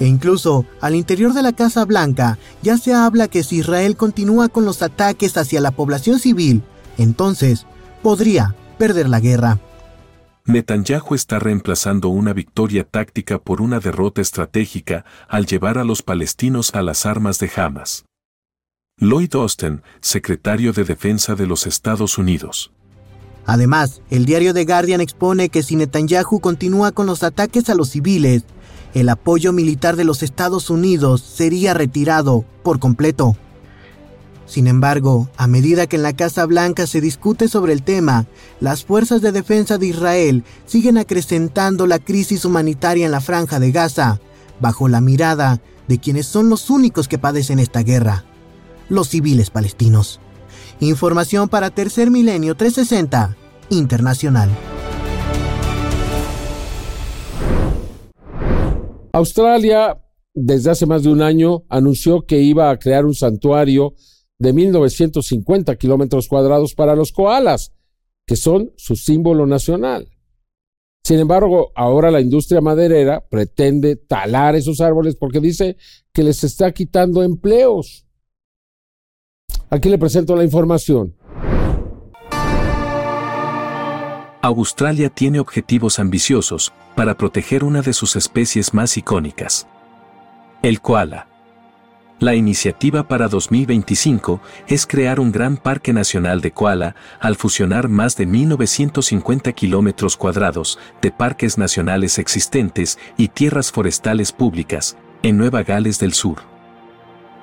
E 0.00 0.06
incluso 0.06 0.64
al 0.80 0.94
interior 0.94 1.32
de 1.32 1.42
la 1.42 1.52
Casa 1.52 1.84
Blanca 1.84 2.38
ya 2.62 2.78
se 2.78 2.94
habla 2.94 3.28
que 3.28 3.42
si 3.42 3.56
Israel 3.56 3.96
continúa 3.96 4.48
con 4.48 4.64
los 4.64 4.82
ataques 4.82 5.36
hacia 5.36 5.60
la 5.60 5.72
población 5.72 6.20
civil, 6.20 6.62
entonces 6.98 7.66
podría 8.02 8.54
perder 8.78 9.08
la 9.08 9.18
guerra. 9.18 9.58
Netanyahu 10.48 11.14
está 11.14 11.38
reemplazando 11.38 12.08
una 12.08 12.32
victoria 12.32 12.82
táctica 12.82 13.38
por 13.38 13.60
una 13.60 13.80
derrota 13.80 14.22
estratégica 14.22 15.04
al 15.28 15.44
llevar 15.44 15.76
a 15.76 15.84
los 15.84 16.02
palestinos 16.02 16.74
a 16.74 16.80
las 16.80 17.04
armas 17.04 17.38
de 17.38 17.50
Hamas. 17.54 18.06
Lloyd 18.96 19.34
Austin, 19.34 19.82
secretario 20.00 20.72
de 20.72 20.84
Defensa 20.84 21.34
de 21.34 21.46
los 21.46 21.66
Estados 21.66 22.16
Unidos. 22.16 22.72
Además, 23.44 24.00
el 24.08 24.24
diario 24.24 24.54
The 24.54 24.64
Guardian 24.64 25.02
expone 25.02 25.50
que 25.50 25.62
si 25.62 25.76
Netanyahu 25.76 26.40
continúa 26.40 26.92
con 26.92 27.04
los 27.04 27.24
ataques 27.24 27.68
a 27.68 27.74
los 27.74 27.90
civiles, 27.90 28.44
el 28.94 29.10
apoyo 29.10 29.52
militar 29.52 29.96
de 29.96 30.04
los 30.04 30.22
Estados 30.22 30.70
Unidos 30.70 31.20
sería 31.20 31.74
retirado 31.74 32.46
por 32.62 32.78
completo. 32.78 33.36
Sin 34.48 34.66
embargo, 34.66 35.28
a 35.36 35.46
medida 35.46 35.86
que 35.86 35.96
en 35.96 36.02
la 36.02 36.16
Casa 36.16 36.46
Blanca 36.46 36.86
se 36.86 37.02
discute 37.02 37.48
sobre 37.48 37.74
el 37.74 37.82
tema, 37.82 38.26
las 38.60 38.82
fuerzas 38.82 39.20
de 39.20 39.30
defensa 39.30 39.76
de 39.76 39.88
Israel 39.88 40.42
siguen 40.64 40.96
acrecentando 40.96 41.86
la 41.86 41.98
crisis 41.98 42.46
humanitaria 42.46 43.04
en 43.04 43.12
la 43.12 43.20
franja 43.20 43.60
de 43.60 43.72
Gaza, 43.72 44.20
bajo 44.58 44.88
la 44.88 45.02
mirada 45.02 45.60
de 45.86 45.98
quienes 45.98 46.26
son 46.26 46.48
los 46.48 46.70
únicos 46.70 47.08
que 47.08 47.18
padecen 47.18 47.58
esta 47.58 47.82
guerra, 47.82 48.24
los 48.88 49.08
civiles 49.08 49.50
palestinos. 49.50 50.18
Información 50.80 51.50
para 51.50 51.68
Tercer 51.68 52.10
Milenio 52.10 52.54
360 52.54 53.36
Internacional. 53.68 54.48
Australia, 59.12 59.98
desde 60.32 60.70
hace 60.70 60.86
más 60.86 61.02
de 61.02 61.10
un 61.10 61.20
año, 61.20 61.64
anunció 61.68 62.24
que 62.24 62.40
iba 62.40 62.70
a 62.70 62.78
crear 62.78 63.04
un 63.04 63.14
santuario 63.14 63.94
de 64.38 64.52
1950 64.52 65.76
kilómetros 65.76 66.28
cuadrados 66.28 66.74
para 66.74 66.94
los 66.94 67.12
koalas, 67.12 67.72
que 68.26 68.36
son 68.36 68.72
su 68.76 68.96
símbolo 68.96 69.46
nacional. 69.46 70.08
Sin 71.04 71.18
embargo, 71.18 71.72
ahora 71.74 72.10
la 72.10 72.20
industria 72.20 72.60
maderera 72.60 73.26
pretende 73.28 73.96
talar 73.96 74.54
esos 74.56 74.80
árboles 74.80 75.16
porque 75.16 75.40
dice 75.40 75.76
que 76.12 76.22
les 76.22 76.44
está 76.44 76.72
quitando 76.72 77.22
empleos. 77.22 78.06
Aquí 79.70 79.88
le 79.88 79.98
presento 79.98 80.36
la 80.36 80.44
información. 80.44 81.14
Australia 84.40 85.08
tiene 85.10 85.40
objetivos 85.40 85.98
ambiciosos 85.98 86.72
para 86.94 87.16
proteger 87.16 87.64
una 87.64 87.82
de 87.82 87.92
sus 87.92 88.14
especies 88.16 88.72
más 88.72 88.96
icónicas, 88.96 89.66
el 90.62 90.80
koala. 90.80 91.37
La 92.20 92.34
iniciativa 92.34 93.06
para 93.06 93.28
2025 93.28 94.40
es 94.66 94.88
crear 94.88 95.20
un 95.20 95.30
gran 95.30 95.56
parque 95.56 95.92
nacional 95.92 96.40
de 96.40 96.50
koala 96.50 96.96
al 97.20 97.36
fusionar 97.36 97.88
más 97.88 98.16
de 98.16 98.26
1.950 98.26 99.54
kilómetros 99.54 100.16
cuadrados 100.16 100.80
de 101.00 101.12
parques 101.12 101.58
nacionales 101.58 102.18
existentes 102.18 102.98
y 103.16 103.28
tierras 103.28 103.70
forestales 103.70 104.32
públicas 104.32 104.96
en 105.22 105.36
Nueva 105.36 105.62
Gales 105.62 106.00
del 106.00 106.12
Sur. 106.12 106.38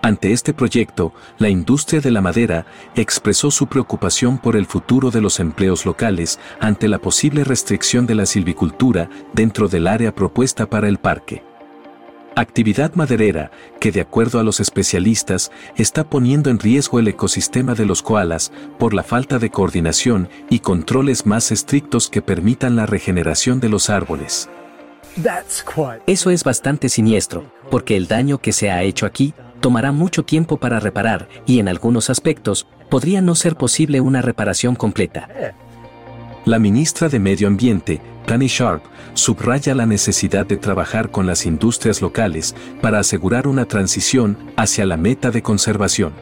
Ante 0.01 0.33
este 0.33 0.53
proyecto, 0.53 1.13
la 1.37 1.47
industria 1.47 2.01
de 2.01 2.11
la 2.11 2.19
madera 2.19 2.65
expresó 2.95 3.51
su 3.51 3.67
preocupación 3.67 4.37
por 4.37 4.57
el 4.57 4.65
futuro 4.65 5.09
de 5.09 5.21
los 5.21 5.39
empleos 5.39 5.85
locales 5.85 6.37
ante 6.59 6.89
la 6.89 6.99
posible 6.99 7.45
restricción 7.45 8.05
de 8.05 8.15
la 8.15 8.25
silvicultura 8.25 9.09
dentro 9.31 9.69
del 9.69 9.87
área 9.87 10.13
propuesta 10.13 10.69
para 10.69 10.89
el 10.89 10.97
parque. 10.97 11.54
Actividad 12.35 12.93
maderera 12.95 13.49
que, 13.79 13.93
de 13.93 14.01
acuerdo 14.01 14.39
a 14.39 14.43
los 14.43 14.59
especialistas, 14.59 15.51
está 15.77 16.03
poniendo 16.03 16.49
en 16.49 16.59
riesgo 16.59 16.99
el 16.99 17.07
ecosistema 17.07 17.75
de 17.75 17.85
los 17.85 18.01
koalas 18.01 18.51
por 18.77 18.93
la 18.93 19.03
falta 19.03 19.39
de 19.39 19.49
coordinación 19.49 20.27
y 20.49 20.59
controles 20.59 21.25
más 21.25 21.53
estrictos 21.53 22.09
que 22.09 22.21
permitan 22.21 22.75
la 22.75 22.85
regeneración 22.85 23.61
de 23.61 23.69
los 23.69 23.89
árboles. 23.89 24.49
Eso 26.07 26.29
es 26.29 26.43
bastante 26.43 26.89
siniestro, 26.89 27.49
porque 27.71 27.95
el 27.95 28.07
daño 28.07 28.39
que 28.39 28.51
se 28.51 28.69
ha 28.69 28.83
hecho 28.83 29.05
aquí 29.05 29.33
tomará 29.61 29.93
mucho 29.93 30.23
tiempo 30.23 30.57
para 30.57 30.81
reparar 30.81 31.29
y 31.45 31.59
en 31.59 31.69
algunos 31.69 32.09
aspectos 32.09 32.67
podría 32.89 33.21
no 33.21 33.35
ser 33.35 33.55
posible 33.55 34.01
una 34.01 34.21
reparación 34.21 34.75
completa. 34.75 35.29
La 36.45 36.59
ministra 36.59 37.09
de 37.09 37.19
Medio 37.19 37.47
Ambiente, 37.47 37.99
Tani 38.27 38.45
Sharp, 38.45 38.83
subraya 39.15 39.73
la 39.73 39.87
necesidad 39.87 40.45
de 40.45 40.57
trabajar 40.57 41.09
con 41.09 41.25
las 41.25 41.47
industrias 41.47 42.03
locales 42.03 42.53
para 42.83 42.99
asegurar 42.99 43.47
una 43.47 43.65
transición 43.65 44.37
hacia 44.55 44.85
la 44.85 44.95
meta 44.95 45.31
de 45.31 45.41
conservación. 45.41 46.13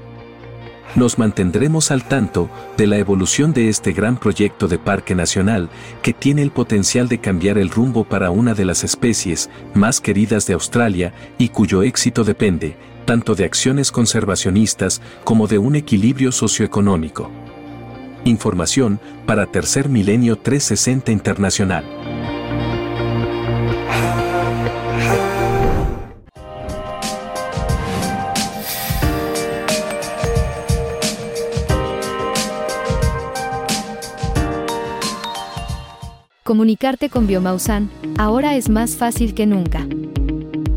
Nos 0.95 1.17
mantendremos 1.19 1.91
al 1.91 2.07
tanto 2.07 2.49
de 2.77 2.87
la 2.87 2.99
evolución 2.99 3.51
de 3.51 3.67
este 3.67 3.91
gran 3.91 4.17
proyecto 4.17 4.69
de 4.69 4.79
parque 4.79 5.13
nacional 5.13 5.69
que 6.01 6.13
tiene 6.13 6.41
el 6.41 6.51
potencial 6.51 7.09
de 7.09 7.17
cambiar 7.17 7.57
el 7.57 7.69
rumbo 7.69 8.05
para 8.05 8.31
una 8.31 8.53
de 8.53 8.63
las 8.63 8.85
especies 8.85 9.49
más 9.73 9.99
queridas 9.99 10.47
de 10.47 10.53
Australia 10.53 11.13
y 11.37 11.49
cuyo 11.49 11.83
éxito 11.83 12.23
depende 12.23 12.77
tanto 13.05 13.35
de 13.35 13.43
acciones 13.43 13.91
conservacionistas 13.91 15.01
como 15.25 15.47
de 15.47 15.57
un 15.57 15.75
equilibrio 15.75 16.31
socioeconómico. 16.31 17.29
Información 18.25 18.99
para 19.25 19.45
Tercer 19.47 19.89
Milenio 19.89 20.37
360 20.37 21.11
Internacional. 21.11 21.83
Comunicarte 36.43 37.09
con 37.09 37.25
Biomausan 37.25 37.89
ahora 38.17 38.55
es 38.55 38.69
más 38.69 38.95
fácil 38.95 39.33
que 39.33 39.45
nunca. 39.45 39.87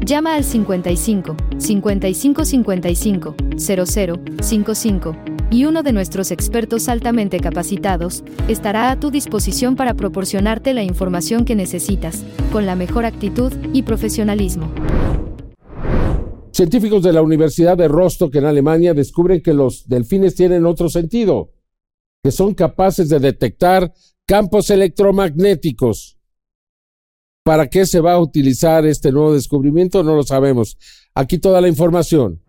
Llama 0.01 0.35
al 0.35 0.45
55 0.45 1.37
55 1.59 2.45
55 2.45 3.35
00 3.57 4.15
55 4.41 5.36
y 5.51 5.65
uno 5.65 5.83
de 5.83 5.93
nuestros 5.93 6.31
expertos 6.31 6.89
altamente 6.89 7.39
capacitados 7.41 8.25
estará 8.49 8.91
a 8.91 8.99
tu 8.99 9.11
disposición 9.11 9.77
para 9.77 9.95
proporcionarte 9.95 10.75
la 10.75 10.83
información 10.83 11.45
que 11.45 11.55
necesitas, 11.55 12.25
con 12.53 12.67
la 12.67 12.75
mejor 12.75 13.05
actitud 13.05 13.53
y 13.73 13.83
profesionalismo. 13.83 14.73
Científicos 16.53 17.03
de 17.03 17.13
la 17.13 17.23
Universidad 17.23 17.77
de 17.77 17.87
Rostock 17.87 18.35
en 18.37 18.47
Alemania 18.47 18.95
descubren 18.95 19.43
que 19.43 19.53
los 19.53 19.87
delfines 19.87 20.35
tienen 20.35 20.65
otro 20.65 20.89
sentido, 20.89 21.53
que 22.23 22.31
son 22.31 22.55
capaces 22.55 23.09
de 23.09 23.21
detectar 23.21 23.93
campos 24.27 24.71
electromagnéticos. 24.71 26.19
¿Para 27.45 27.69
qué 27.69 27.87
se 27.87 28.01
va 28.01 28.15
a 28.15 28.21
utilizar 28.21 28.85
este 28.87 29.13
nuevo 29.13 29.35
descubrimiento? 29.35 30.03
No 30.03 30.17
lo 30.17 30.25
sabemos. 30.25 30.77
Aquí 31.15 31.39
toda 31.39 31.61
la 31.61 31.69
información. 31.69 32.43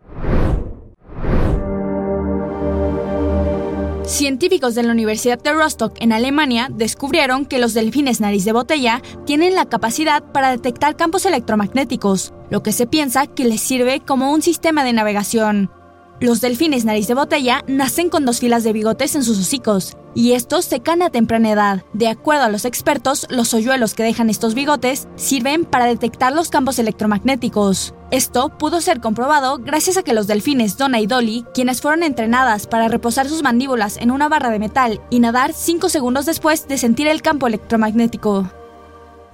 Científicos 4.07 4.73
de 4.73 4.83
la 4.83 4.93
Universidad 4.93 5.37
de 5.37 5.51
Rostock 5.51 5.97
en 5.99 6.13
Alemania 6.13 6.69
descubrieron 6.71 7.45
que 7.45 7.59
los 7.59 7.73
delfines 7.73 8.21
nariz 8.21 8.45
de 8.45 8.53
botella 8.53 9.01
tienen 9.25 9.53
la 9.53 9.65
capacidad 9.65 10.23
para 10.31 10.49
detectar 10.49 10.95
campos 10.95 11.25
electromagnéticos, 11.25 12.33
lo 12.49 12.63
que 12.63 12.71
se 12.71 12.87
piensa 12.87 13.27
que 13.27 13.43
les 13.43 13.59
sirve 13.59 13.99
como 13.99 14.31
un 14.31 14.41
sistema 14.41 14.85
de 14.85 14.93
navegación. 14.93 15.69
Los 16.19 16.41
delfines 16.41 16.83
nariz 16.83 17.07
de 17.07 17.13
botella 17.13 17.63
nacen 17.67 18.09
con 18.09 18.25
dos 18.25 18.39
filas 18.39 18.63
de 18.63 18.73
bigotes 18.73 19.13
en 19.13 19.23
sus 19.23 19.37
hocicos, 19.37 19.95
y 20.15 20.31
estos 20.31 20.65
se 20.65 20.79
caen 20.79 21.03
a 21.03 21.11
temprana 21.11 21.51
edad. 21.51 21.83
De 21.93 22.07
acuerdo 22.07 22.45
a 22.45 22.49
los 22.49 22.65
expertos, 22.65 23.27
los 23.29 23.53
hoyuelos 23.53 23.93
que 23.93 24.01
dejan 24.01 24.31
estos 24.31 24.55
bigotes 24.55 25.07
sirven 25.15 25.63
para 25.63 25.85
detectar 25.85 26.33
los 26.33 26.49
campos 26.49 26.79
electromagnéticos. 26.79 27.93
Esto 28.09 28.49
pudo 28.49 28.81
ser 28.81 28.99
comprobado 28.99 29.59
gracias 29.59 29.97
a 29.97 30.01
que 30.01 30.15
los 30.15 30.25
delfines 30.25 30.75
Donna 30.75 30.99
y 30.99 31.05
Dolly, 31.05 31.45
quienes 31.53 31.81
fueron 31.81 32.01
entrenadas 32.01 32.65
para 32.65 32.87
reposar 32.87 33.29
sus 33.29 33.43
mandíbulas 33.43 33.97
en 33.97 34.09
una 34.09 34.27
barra 34.27 34.49
de 34.49 34.57
metal 34.57 34.99
y 35.11 35.19
nadar 35.19 35.53
5 35.53 35.87
segundos 35.87 36.25
después 36.25 36.67
de 36.67 36.79
sentir 36.79 37.05
el 37.05 37.21
campo 37.21 37.45
electromagnético. 37.45 38.49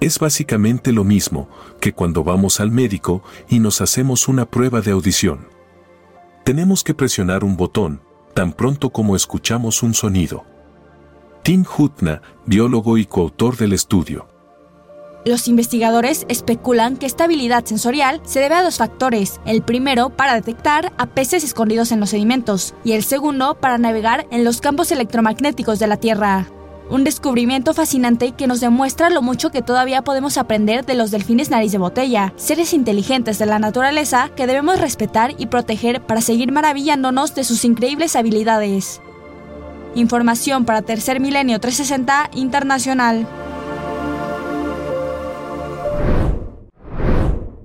Es 0.00 0.18
básicamente 0.18 0.92
lo 0.92 1.04
mismo 1.04 1.48
que 1.80 1.94
cuando 1.94 2.24
vamos 2.24 2.60
al 2.60 2.70
médico 2.70 3.22
y 3.48 3.58
nos 3.60 3.80
hacemos 3.80 4.28
una 4.28 4.44
prueba 4.44 4.82
de 4.82 4.90
audición. 4.90 5.53
Tenemos 6.44 6.84
que 6.84 6.92
presionar 6.92 7.42
un 7.42 7.56
botón, 7.56 8.02
tan 8.34 8.52
pronto 8.52 8.90
como 8.90 9.16
escuchamos 9.16 9.82
un 9.82 9.94
sonido. 9.94 10.44
Tim 11.42 11.64
Hutna, 11.64 12.20
biólogo 12.44 12.98
y 12.98 13.06
coautor 13.06 13.56
del 13.56 13.72
estudio. 13.72 14.28
Los 15.24 15.48
investigadores 15.48 16.26
especulan 16.28 16.98
que 16.98 17.06
esta 17.06 17.24
habilidad 17.24 17.64
sensorial 17.64 18.20
se 18.24 18.40
debe 18.40 18.56
a 18.56 18.62
dos 18.62 18.76
factores. 18.76 19.40
El 19.46 19.62
primero 19.62 20.10
para 20.10 20.34
detectar 20.34 20.92
a 20.98 21.06
peces 21.06 21.44
escondidos 21.44 21.92
en 21.92 22.00
los 22.00 22.10
sedimentos 22.10 22.74
y 22.84 22.92
el 22.92 23.04
segundo 23.04 23.54
para 23.54 23.78
navegar 23.78 24.26
en 24.30 24.44
los 24.44 24.60
campos 24.60 24.92
electromagnéticos 24.92 25.78
de 25.78 25.86
la 25.86 25.96
Tierra. 25.96 26.46
Un 26.90 27.02
descubrimiento 27.02 27.72
fascinante 27.72 28.32
que 28.32 28.46
nos 28.46 28.60
demuestra 28.60 29.08
lo 29.08 29.22
mucho 29.22 29.50
que 29.50 29.62
todavía 29.62 30.02
podemos 30.02 30.36
aprender 30.36 30.84
de 30.84 30.94
los 30.94 31.10
delfines 31.10 31.48
nariz 31.48 31.72
de 31.72 31.78
botella, 31.78 32.34
seres 32.36 32.74
inteligentes 32.74 33.38
de 33.38 33.46
la 33.46 33.58
naturaleza 33.58 34.30
que 34.36 34.46
debemos 34.46 34.78
respetar 34.78 35.34
y 35.38 35.46
proteger 35.46 36.02
para 36.02 36.20
seguir 36.20 36.52
maravillándonos 36.52 37.34
de 37.34 37.44
sus 37.44 37.64
increíbles 37.64 38.16
habilidades. 38.16 39.00
Información 39.94 40.66
para 40.66 40.82
Tercer 40.82 41.20
Milenio 41.20 41.58
360 41.58 42.30
Internacional. 42.34 43.26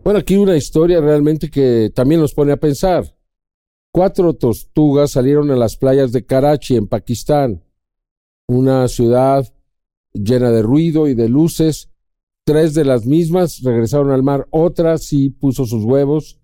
Bueno, 0.02 0.20
aquí 0.20 0.38
una 0.38 0.56
historia 0.56 1.02
realmente 1.02 1.50
que 1.50 1.92
también 1.94 2.22
nos 2.22 2.34
pone 2.34 2.54
a 2.54 2.58
pensar. 2.58 3.04
Cuatro 3.92 4.34
tortugas 4.34 5.12
salieron 5.12 5.52
a 5.52 5.58
las 5.58 5.76
playas 5.76 6.14
de 6.14 6.26
Karachi, 6.26 6.78
en 6.78 6.88
Pakistán 6.88 7.64
una 8.50 8.88
ciudad 8.88 9.48
llena 10.12 10.50
de 10.50 10.64
ruido 10.64 11.08
y 11.08 11.14
de 11.14 11.30
luces. 11.30 11.92
Tres 12.46 12.74
de 12.74 12.84
las 12.84 13.06
mismas 13.06 13.62
regresaron 13.62 14.12
al 14.12 14.24
mar, 14.24 14.48
otra 14.50 14.98
sí 14.98 15.30
puso 15.30 15.66
sus 15.66 15.86
huevos. 15.86 16.40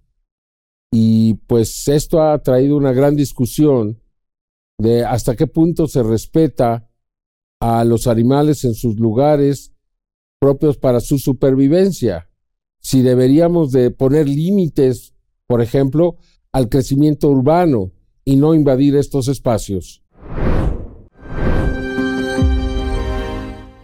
Y 0.91 1.33
pues 1.47 1.87
esto 1.87 2.21
ha 2.21 2.37
traído 2.43 2.77
una 2.77 2.93
gran 2.93 3.15
discusión 3.15 3.99
de 4.77 5.03
hasta 5.03 5.35
qué 5.35 5.47
punto 5.47 5.87
se 5.87 6.03
respeta 6.03 6.87
a 7.59 7.83
los 7.83 8.05
animales 8.05 8.63
en 8.65 8.75
sus 8.75 8.99
lugares 8.99 9.73
propios 10.39 10.77
para 10.77 10.99
su 10.99 11.17
supervivencia. 11.17 12.29
Si 12.81 13.01
deberíamos 13.01 13.71
de 13.71 13.89
poner 13.89 14.29
límites, 14.29 15.15
por 15.47 15.63
ejemplo, 15.63 16.17
al 16.51 16.69
crecimiento 16.69 17.29
urbano 17.29 17.93
y 18.23 18.35
no 18.35 18.53
invadir 18.53 18.95
estos 18.95 19.27
espacios. 19.27 20.04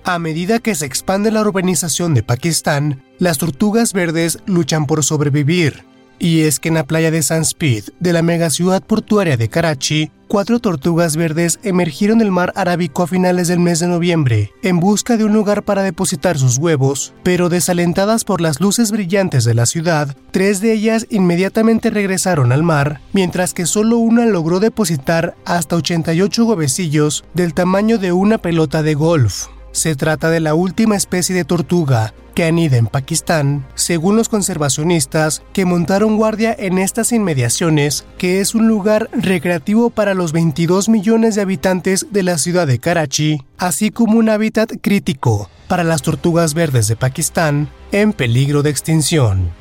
A 0.03 0.17
medida 0.17 0.57
que 0.57 0.73
se 0.73 0.87
expande 0.87 1.29
la 1.29 1.41
urbanización 1.41 2.15
de 2.15 2.23
Pakistán, 2.23 3.03
las 3.19 3.37
tortugas 3.37 3.93
verdes 3.93 4.39
luchan 4.47 4.87
por 4.87 5.03
sobrevivir. 5.03 5.85
Y 6.17 6.41
es 6.41 6.59
que 6.59 6.69
en 6.69 6.75
la 6.75 6.85
playa 6.85 7.11
de 7.11 7.21
Sanspit, 7.21 7.89
de 7.99 8.11
la 8.11 8.23
megaciudad 8.23 8.81
portuaria 8.81 9.37
de 9.37 9.47
Karachi, 9.47 10.11
cuatro 10.27 10.59
tortugas 10.59 11.15
verdes 11.15 11.59
emergieron 11.61 12.17
del 12.17 12.31
mar 12.31 12.51
Arábico 12.55 13.03
a 13.03 13.07
finales 13.07 13.47
del 13.47 13.59
mes 13.59 13.79
de 13.79 13.87
noviembre, 13.87 14.51
en 14.63 14.79
busca 14.79 15.17
de 15.17 15.23
un 15.23 15.33
lugar 15.33 15.63
para 15.63 15.83
depositar 15.83 16.37
sus 16.37 16.57
huevos, 16.57 17.13
pero 17.21 17.49
desalentadas 17.49 18.23
por 18.23 18.41
las 18.41 18.59
luces 18.59 18.91
brillantes 18.91 19.43
de 19.45 19.53
la 19.53 19.67
ciudad, 19.67 20.15
tres 20.31 20.61
de 20.61 20.73
ellas 20.73 21.05
inmediatamente 21.11 21.91
regresaron 21.91 22.51
al 22.51 22.63
mar, 22.63 23.01
mientras 23.13 23.53
que 23.53 23.67
solo 23.67 23.97
una 23.97 24.25
logró 24.25 24.59
depositar 24.59 25.35
hasta 25.45 25.75
88 25.75 26.45
huevecillos 26.45 27.23
del 27.35 27.53
tamaño 27.53 27.99
de 27.99 28.13
una 28.13 28.39
pelota 28.39 28.81
de 28.81 28.95
golf. 28.95 29.47
Se 29.71 29.95
trata 29.95 30.29
de 30.29 30.41
la 30.41 30.53
última 30.53 30.97
especie 30.97 31.33
de 31.33 31.45
tortuga 31.45 32.13
que 32.35 32.43
anida 32.43 32.77
en 32.77 32.87
Pakistán, 32.87 33.65
según 33.75 34.15
los 34.15 34.27
conservacionistas 34.27 35.43
que 35.53 35.65
montaron 35.65 36.17
guardia 36.17 36.55
en 36.57 36.77
estas 36.77 37.11
inmediaciones, 37.11 38.05
que 38.17 38.41
es 38.41 38.53
un 38.53 38.67
lugar 38.67 39.09
recreativo 39.13 39.89
para 39.89 40.13
los 40.13 40.33
22 40.33 40.89
millones 40.89 41.35
de 41.35 41.41
habitantes 41.41 42.07
de 42.11 42.23
la 42.23 42.37
ciudad 42.37 42.67
de 42.67 42.79
Karachi, 42.79 43.43
así 43.57 43.91
como 43.91 44.17
un 44.17 44.29
hábitat 44.29 44.73
crítico 44.81 45.49
para 45.67 45.83
las 45.83 46.01
tortugas 46.01 46.53
verdes 46.53 46.87
de 46.87 46.97
Pakistán 46.97 47.69
en 47.93 48.11
peligro 48.11 48.63
de 48.63 48.69
extinción. 48.69 49.51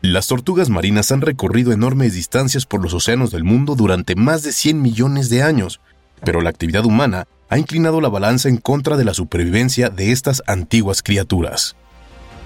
Las 0.00 0.26
tortugas 0.26 0.68
marinas 0.68 1.12
han 1.12 1.20
recorrido 1.20 1.72
enormes 1.72 2.14
distancias 2.14 2.66
por 2.66 2.82
los 2.82 2.92
océanos 2.92 3.30
del 3.30 3.44
mundo 3.44 3.76
durante 3.76 4.16
más 4.16 4.42
de 4.42 4.50
100 4.50 4.82
millones 4.82 5.30
de 5.30 5.44
años, 5.44 5.80
pero 6.24 6.40
la 6.40 6.50
actividad 6.50 6.84
humana 6.84 7.28
ha 7.52 7.58
inclinado 7.58 8.00
la 8.00 8.08
balanza 8.08 8.48
en 8.48 8.56
contra 8.56 8.96
de 8.96 9.04
la 9.04 9.12
supervivencia 9.12 9.90
de 9.90 10.10
estas 10.10 10.42
antiguas 10.46 11.02
criaturas. 11.02 11.76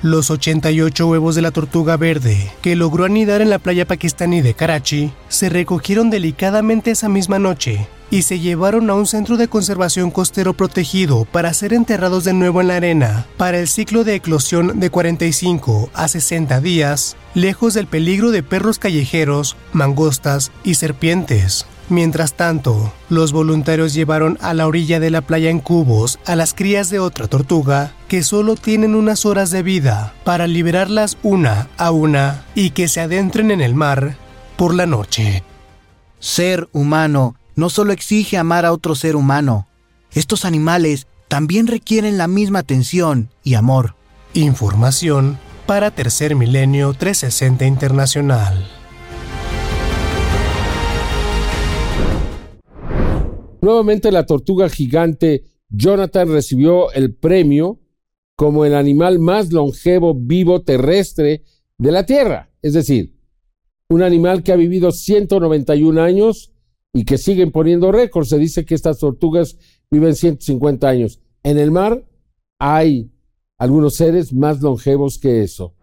Los 0.02 0.32
88 0.32 1.06
huevos 1.06 1.36
de 1.36 1.42
la 1.42 1.52
tortuga 1.52 1.96
verde, 1.96 2.50
que 2.60 2.74
logró 2.74 3.04
anidar 3.04 3.40
en 3.40 3.48
la 3.48 3.60
playa 3.60 3.86
pakistaní 3.86 4.40
de 4.40 4.54
Karachi, 4.54 5.12
se 5.28 5.48
recogieron 5.48 6.10
delicadamente 6.10 6.90
esa 6.90 7.08
misma 7.08 7.38
noche 7.38 7.86
y 8.10 8.22
se 8.22 8.40
llevaron 8.40 8.90
a 8.90 8.94
un 8.94 9.06
centro 9.06 9.36
de 9.36 9.46
conservación 9.46 10.10
costero 10.10 10.54
protegido 10.54 11.24
para 11.24 11.54
ser 11.54 11.72
enterrados 11.72 12.24
de 12.24 12.32
nuevo 12.32 12.60
en 12.60 12.66
la 12.66 12.76
arena 12.76 13.26
para 13.36 13.60
el 13.60 13.68
ciclo 13.68 14.02
de 14.02 14.16
eclosión 14.16 14.80
de 14.80 14.90
45 14.90 15.88
a 15.94 16.08
60 16.08 16.60
días, 16.60 17.16
lejos 17.34 17.74
del 17.74 17.86
peligro 17.86 18.32
de 18.32 18.42
perros 18.42 18.80
callejeros, 18.80 19.56
mangostas 19.72 20.50
y 20.64 20.74
serpientes. 20.74 21.64
Mientras 21.88 22.35
tanto, 22.35 22.92
los 23.09 23.33
voluntarios 23.33 23.94
llevaron 23.94 24.38
a 24.40 24.55
la 24.55 24.66
orilla 24.66 24.99
de 24.99 25.11
la 25.11 25.20
playa 25.20 25.51
en 25.51 25.61
cubos 25.61 26.18
a 26.27 26.35
las 26.35 26.53
crías 26.53 26.90
de 26.90 26.99
otra 26.99 27.29
tortuga 27.29 27.92
que 28.09 28.25
solo 28.25 28.57
tienen 28.57 28.96
unas 28.96 29.25
horas 29.25 29.53
de 29.53 29.62
vida 29.62 30.12
para 30.25 30.49
liberarlas 30.49 31.16
una 31.22 31.68
a 31.77 31.92
una 31.92 32.44
y 32.57 32.70
que 32.70 32.88
se 32.88 33.01
adentren 33.01 33.53
en 33.53 33.61
el 33.61 33.77
mar 33.77 34.16
por 34.57 34.75
la 34.75 34.87
noche. 34.87 35.44
Ser 36.18 36.68
humano 36.72 37.37
no 37.55 37.70
solo 37.70 37.92
exige 37.92 38.37
amar 38.37 38.66
a 38.66 38.72
otro 38.72 38.96
ser 38.96 39.14
humano. 39.14 39.68
Estos 40.12 40.44
animales 40.44 41.07
también 41.29 41.68
requieren 41.68 42.18
la 42.18 42.27
misma 42.27 42.61
atención 42.61 43.31
y 43.44 43.55
amor. 43.55 43.94
Información 44.35 45.38
para 45.66 45.92
Tercer 45.92 46.35
Milenio 46.35 46.94
360 46.94 47.64
Internacional. 47.64 48.66
Nuevamente 53.66 54.12
la 54.12 54.26
tortuga 54.26 54.68
gigante 54.68 55.42
Jonathan 55.70 56.29
recibió 56.29 56.92
el 56.92 57.16
premio 57.16 57.81
como 58.37 58.64
el 58.64 58.76
animal 58.76 59.18
más 59.18 59.52
longevo 59.52 60.14
vivo 60.14 60.62
terrestre 60.62 61.42
de 61.76 61.90
la 61.90 62.07
Tierra. 62.07 62.52
Es 62.62 62.74
decir, 62.74 63.16
un 63.88 64.05
animal 64.05 64.44
que 64.44 64.52
ha 64.52 64.57
vivido 64.57 64.92
191 64.92 66.00
años 66.00 66.52
y 66.92 67.05
que 67.05 67.18
siguen 67.18 67.50
poniendo 67.50 67.90
récords. 67.90 68.29
Se 68.29 68.38
dice 68.38 68.64
que 68.64 68.76
estas 68.76 69.00
tortugas 69.00 69.59
viven 69.90 70.14
150 70.14 70.88
años. 70.88 71.18
En 71.42 71.59
el 71.59 71.72
mar 71.72 72.09
hay 72.61 73.11
algunos 73.59 73.94
seres 73.94 74.33
más 74.33 74.61
longevos 74.62 75.18
que 75.18 75.42
eso. 75.42 75.74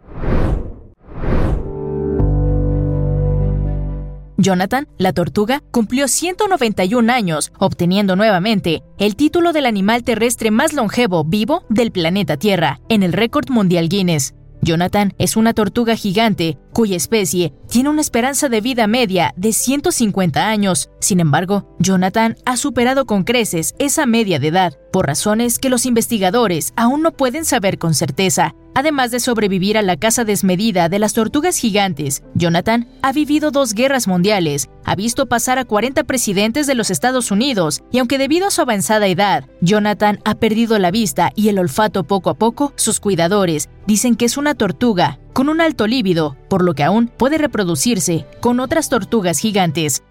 Jonathan, 4.43 4.87
la 4.97 5.13
tortuga, 5.13 5.63
cumplió 5.71 6.07
191 6.07 7.11
años, 7.11 7.53
obteniendo 7.59 8.17
nuevamente 8.17 8.83
el 8.99 9.15
título 9.15 9.53
del 9.53 9.65
animal 9.65 10.03
terrestre 10.03 10.51
más 10.51 10.73
longevo 10.73 11.23
vivo 11.23 11.63
del 11.69 11.91
planeta 11.91 12.35
Tierra 12.35 12.81
en 12.89 13.03
el 13.03 13.13
récord 13.13 13.49
mundial 13.49 13.87
Guinness. 13.87 14.35
Jonathan 14.61 15.13
es 15.17 15.35
una 15.35 15.53
tortuga 15.53 15.95
gigante 15.95 16.57
cuya 16.73 16.95
especie 16.95 17.53
tiene 17.69 17.89
una 17.89 18.01
esperanza 18.01 18.49
de 18.49 18.61
vida 18.61 18.87
media 18.87 19.33
de 19.35 19.51
150 19.51 20.47
años. 20.47 20.89
Sin 20.99 21.19
embargo, 21.19 21.75
Jonathan 21.79 22.37
ha 22.45 22.57
superado 22.57 23.05
con 23.05 23.23
creces 23.23 23.75
esa 23.79 24.05
media 24.05 24.39
de 24.39 24.47
edad, 24.47 24.73
por 24.93 25.07
razones 25.07 25.57
que 25.57 25.71
los 25.71 25.87
investigadores 25.87 26.71
aún 26.77 27.01
no 27.01 27.11
pueden 27.11 27.45
saber 27.45 27.79
con 27.79 27.95
certeza. 27.95 28.53
Además 28.75 29.09
de 29.11 29.19
sobrevivir 29.19 29.77
a 29.77 29.81
la 29.81 29.97
caza 29.97 30.23
desmedida 30.23 30.87
de 30.87 30.99
las 30.99 31.13
tortugas 31.13 31.57
gigantes, 31.57 32.23
Jonathan 32.35 32.87
ha 33.01 33.11
vivido 33.11 33.49
dos 33.49 33.73
guerras 33.73 34.07
mundiales, 34.07 34.69
ha 34.85 34.95
visto 34.95 35.25
pasar 35.25 35.57
a 35.57 35.65
40 35.65 36.03
presidentes 36.03 36.67
de 36.67 36.75
los 36.75 36.91
Estados 36.91 37.31
Unidos 37.31 37.81
y 37.91 37.97
aunque 37.97 38.19
debido 38.19 38.47
a 38.47 38.51
su 38.51 38.61
avanzada 38.61 39.07
edad, 39.07 39.45
Jonathan 39.61 40.19
ha 40.25 40.35
perdido 40.35 40.77
la 40.77 40.91
vista 40.91 41.31
y 41.35 41.49
el 41.49 41.57
olfato 41.57 42.03
poco 42.03 42.29
a 42.29 42.35
poco, 42.35 42.71
sus 42.75 42.99
cuidadores 42.99 43.69
dicen 43.87 44.15
que 44.15 44.25
es 44.25 44.37
una 44.37 44.53
tortuga 44.53 45.19
con 45.33 45.49
un 45.49 45.59
alto 45.59 45.87
líbido, 45.87 46.37
por 46.49 46.63
lo 46.63 46.75
que 46.75 46.83
aún 46.83 47.07
puede 47.07 47.39
reproducirse 47.39 48.27
con 48.41 48.59
otras 48.59 48.89
tortugas 48.89 49.39
gigantes. 49.39 50.03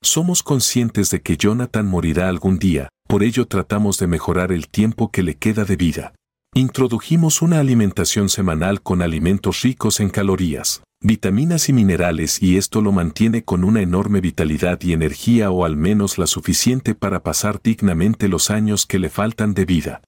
Somos 0.00 0.42
conscientes 0.42 1.10
de 1.10 1.20
que 1.20 1.36
Jonathan 1.36 1.86
morirá 1.86 2.28
algún 2.28 2.58
día, 2.58 2.88
por 3.12 3.22
ello 3.22 3.46
tratamos 3.46 3.98
de 3.98 4.06
mejorar 4.06 4.52
el 4.52 4.68
tiempo 4.68 5.10
que 5.10 5.22
le 5.22 5.34
queda 5.34 5.66
de 5.66 5.76
vida. 5.76 6.14
Introdujimos 6.54 7.42
una 7.42 7.60
alimentación 7.60 8.30
semanal 8.30 8.80
con 8.80 9.02
alimentos 9.02 9.60
ricos 9.60 10.00
en 10.00 10.08
calorías, 10.08 10.82
vitaminas 11.02 11.68
y 11.68 11.74
minerales 11.74 12.42
y 12.42 12.56
esto 12.56 12.80
lo 12.80 12.90
mantiene 12.90 13.44
con 13.44 13.64
una 13.64 13.82
enorme 13.82 14.22
vitalidad 14.22 14.80
y 14.80 14.94
energía 14.94 15.50
o 15.50 15.66
al 15.66 15.76
menos 15.76 16.16
la 16.16 16.26
suficiente 16.26 16.94
para 16.94 17.22
pasar 17.22 17.60
dignamente 17.62 18.28
los 18.28 18.50
años 18.50 18.86
que 18.86 18.98
le 18.98 19.10
faltan 19.10 19.52
de 19.52 19.66
vida. 19.66 20.00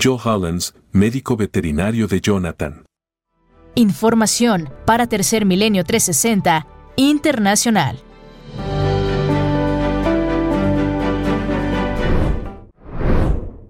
Joe 0.00 0.20
Hollins, 0.24 0.76
médico 0.92 1.36
veterinario 1.36 2.06
de 2.06 2.20
Jonathan. 2.20 2.84
Información 3.74 4.70
para 4.86 5.08
Tercer 5.08 5.46
Milenio 5.46 5.82
360 5.82 6.68
Internacional. 6.94 7.98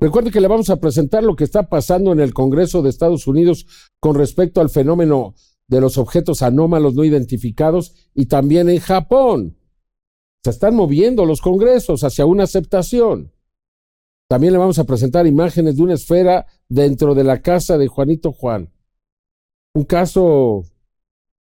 Recuerde 0.03 0.33
que 0.33 0.41
le 0.41 0.49
vamos 0.49 0.69
a 0.69 0.81
presentar 0.81 1.23
lo 1.23 1.37
que 1.37 1.45
está 1.45 1.69
pasando 1.69 2.11
en 2.11 2.19
el 2.19 2.35
Congreso 2.35 2.83
de 2.83 2.91
Estados 2.91 3.29
Unidos 3.29 3.69
con 4.01 4.17
respecto 4.17 4.61
al 4.61 4.69
fenómeno 4.69 5.37
de 5.69 5.81
los 5.81 5.97
objetos 5.97 6.43
anómalos 6.43 6.95
no 6.95 7.05
identificados 7.05 7.95
y 8.13 8.27
también 8.27 8.69
en 8.69 8.81
Japón. 8.81 9.57
Se 10.43 10.51
están 10.51 10.75
moviendo 10.75 11.25
los 11.25 11.41
congresos 11.41 12.03
hacia 12.03 12.27
una 12.27 12.43
aceptación. 12.43 13.31
También 14.29 14.53
le 14.53 14.59
vamos 14.59 14.81
a 14.81 14.85
presentar 14.85 15.29
imágenes 15.29 15.77
de 15.77 15.85
una 15.85 15.95
esfera 15.95 16.47
dentro 16.69 17.15
de 17.15 17.23
la 17.23 17.41
casa 17.41 17.79
de 17.79 17.87
Juanito 17.87 18.33
Juan. 18.33 18.73
Un 19.73 19.85
caso 19.85 20.65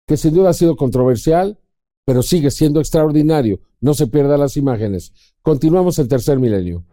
que 0.06 0.18
sin 0.18 0.34
duda 0.34 0.50
ha 0.50 0.54
sido 0.54 0.76
controversial, 0.76 1.58
pero 2.06 2.22
sigue 2.22 2.52
siendo 2.52 2.82
extraordinario. 2.82 3.62
No 3.80 3.94
se 3.94 4.08
pierdan 4.08 4.42
las 4.42 4.58
imágenes. 4.58 5.14
Continuamos 5.42 5.98
el 5.98 6.10
tercer 6.10 6.40
milenio. 6.40 6.84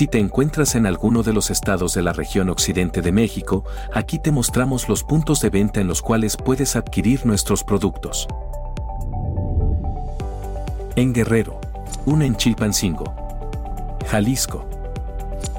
Si 0.00 0.06
te 0.06 0.16
encuentras 0.16 0.76
en 0.76 0.86
alguno 0.86 1.22
de 1.22 1.34
los 1.34 1.50
estados 1.50 1.92
de 1.92 2.00
la 2.00 2.14
región 2.14 2.48
occidente 2.48 3.02
de 3.02 3.12
México, 3.12 3.64
aquí 3.92 4.18
te 4.18 4.32
mostramos 4.32 4.88
los 4.88 5.04
puntos 5.04 5.42
de 5.42 5.50
venta 5.50 5.78
en 5.78 5.88
los 5.88 6.00
cuales 6.00 6.38
puedes 6.38 6.74
adquirir 6.74 7.26
nuestros 7.26 7.64
productos. 7.64 8.26
En 10.96 11.12
Guerrero, 11.12 11.60
una 12.06 12.24
en 12.24 12.34
Chilpancingo, 12.34 13.14
Jalisco, 14.06 14.64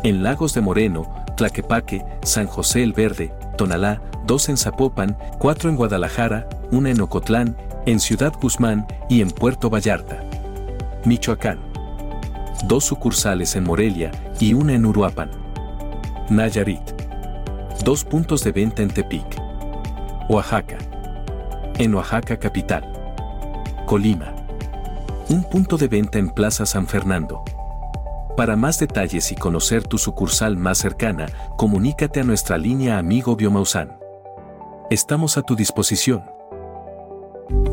en 0.01 0.23
Lagos 0.23 0.56
de 0.56 0.62
Moreno, 0.62 1.23
Tlaquepaque, 1.38 2.04
San 2.23 2.47
José 2.47 2.82
el 2.82 2.93
Verde, 2.93 3.32
Tonalá, 3.60 4.01
dos 4.25 4.49
en 4.49 4.58
Zapopan, 4.58 5.15
cuatro 5.38 5.69
en 5.69 5.75
Guadalajara, 5.75 6.49
una 6.71 6.89
en 6.89 6.99
Ocotlán, 6.99 7.56
en 7.86 7.99
Ciudad 7.99 8.34
Guzmán 8.41 8.88
y 9.08 9.21
en 9.21 9.30
Puerto 9.30 9.69
Vallarta. 9.69 10.23
Michoacán. 11.06 11.70
Dos 12.65 12.86
sucursales 12.86 13.56
en 13.56 13.63
Morelia 13.63 14.12
y 14.39 14.54
una 14.54 14.74
en 14.74 14.86
Uruapan. 14.86 15.32
Nayarit. 16.30 16.82
Dos 17.84 18.06
puntos 18.06 18.43
de 18.43 18.52
venta 18.52 18.84
en 18.84 18.89
Tepic. 18.89 19.26
Oaxaca. 20.30 20.78
En 21.80 21.95
Oaxaca 21.95 22.38
capital. 22.38 22.84
Colima. 23.88 24.36
Un 25.30 25.43
punto 25.43 25.76
de 25.78 25.88
venta 25.88 26.19
en 26.19 26.30
Plaza 26.30 26.67
San 26.67 26.86
Fernando. 26.86 27.43
Para 28.38 28.56
más 28.56 28.80
detalles 28.80 29.32
y 29.32 29.36
conocer 29.36 29.84
tu 29.88 29.97
sucursal 29.97 30.56
más 30.56 30.78
cercana, 30.78 31.26
comunícate 31.58 32.19
a 32.19 32.24
nuestra 32.24 32.58
línea 32.60 33.00
Amigo 33.00 33.36
Biomausan. 33.36 33.97
Estamos 34.91 35.38
a 35.38 35.41
tu 35.41 35.56
disposición. 35.56 36.24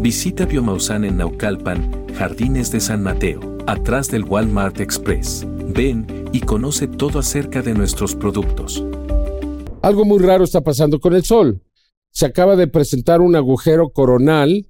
Visita 0.01 0.46
Biomausan 0.46 1.05
en 1.05 1.18
Naucalpan, 1.18 2.07
Jardines 2.16 2.72
de 2.72 2.81
San 2.81 3.03
Mateo, 3.03 3.57
atrás 3.70 4.11
del 4.11 4.24
Walmart 4.24 4.81
Express. 4.81 5.46
Ven 5.68 6.07
y 6.33 6.40
conoce 6.40 6.88
todo 6.88 7.18
acerca 7.18 7.62
de 7.62 7.74
nuestros 7.74 8.14
productos. 8.14 8.85
Algo 9.83 10.04
muy 10.04 10.18
raro 10.18 10.44
está 10.44 10.61
pasando 10.61 10.98
con 11.00 11.14
el 11.14 11.24
Sol. 11.24 11.62
Se 12.11 12.26
acaba 12.26 12.57
de 12.57 12.66
presentar 12.66 13.20
un 13.20 13.37
agujero 13.37 13.90
coronal 13.90 14.66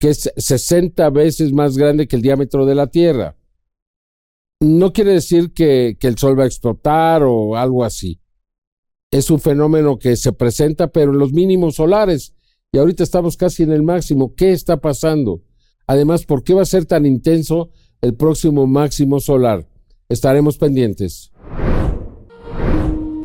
que 0.00 0.10
es 0.10 0.32
60 0.36 1.10
veces 1.10 1.52
más 1.52 1.76
grande 1.76 2.08
que 2.08 2.16
el 2.16 2.22
diámetro 2.22 2.66
de 2.66 2.74
la 2.74 2.86
Tierra 2.86 3.38
no 4.60 4.92
quiere 4.92 5.12
decir 5.12 5.52
que, 5.52 5.96
el 6.00 6.18
sol 6.18 6.38
va 6.38 6.44
a 6.44 6.46
explotar 6.46 7.22
o 7.22 7.56
algo 7.56 7.84
así. 7.84 8.20
Es 9.10 9.30
un 9.30 9.40
fenómeno 9.40 9.98
que 9.98 10.16
se 10.16 10.32
presenta, 10.32 10.88
pero 10.88 11.12
en 11.12 11.18
los 11.18 11.32
mínimos 11.32 11.76
solares. 11.76 12.34
Y 12.72 12.78
ahorita 12.78 13.02
estamos 13.02 13.36
casi 13.36 13.62
en 13.62 13.72
el 13.72 13.82
máximo. 13.82 14.34
¿Qué 14.34 14.52
está 14.52 14.78
pasando? 14.78 15.42
Además, 15.86 16.26
¿por 16.26 16.42
qué 16.42 16.54
va 16.54 16.62
a 16.62 16.66
ser 16.66 16.84
tan 16.84 17.06
intenso 17.06 17.70
el 18.00 18.14
próximo 18.14 18.66
máximo 18.66 19.20
solar? 19.20 19.66
Estaremos 20.08 20.58
pendientes. 20.58 21.32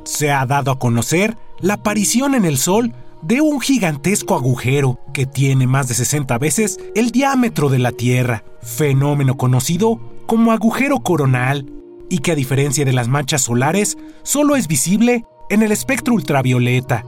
Se 0.03 0.31
ha 0.31 0.45
dado 0.45 0.71
a 0.71 0.79
conocer 0.79 1.37
la 1.59 1.75
aparición 1.75 2.35
en 2.35 2.45
el 2.45 2.57
Sol 2.57 2.93
de 3.21 3.39
un 3.39 3.61
gigantesco 3.61 4.35
agujero 4.35 4.99
que 5.13 5.25
tiene 5.25 5.65
más 5.65 5.87
de 5.87 5.93
60 5.93 6.37
veces 6.39 6.79
el 6.93 7.11
diámetro 7.11 7.69
de 7.69 7.79
la 7.79 7.93
Tierra, 7.93 8.43
fenómeno 8.61 9.37
conocido 9.37 9.99
como 10.25 10.51
agujero 10.51 10.99
coronal, 10.99 11.71
y 12.09 12.19
que 12.19 12.33
a 12.33 12.35
diferencia 12.35 12.85
de 12.85 12.93
las 12.93 13.07
manchas 13.07 13.43
solares, 13.43 13.97
solo 14.23 14.55
es 14.55 14.67
visible 14.67 15.25
en 15.49 15.63
el 15.63 15.71
espectro 15.71 16.13
ultravioleta. 16.13 17.05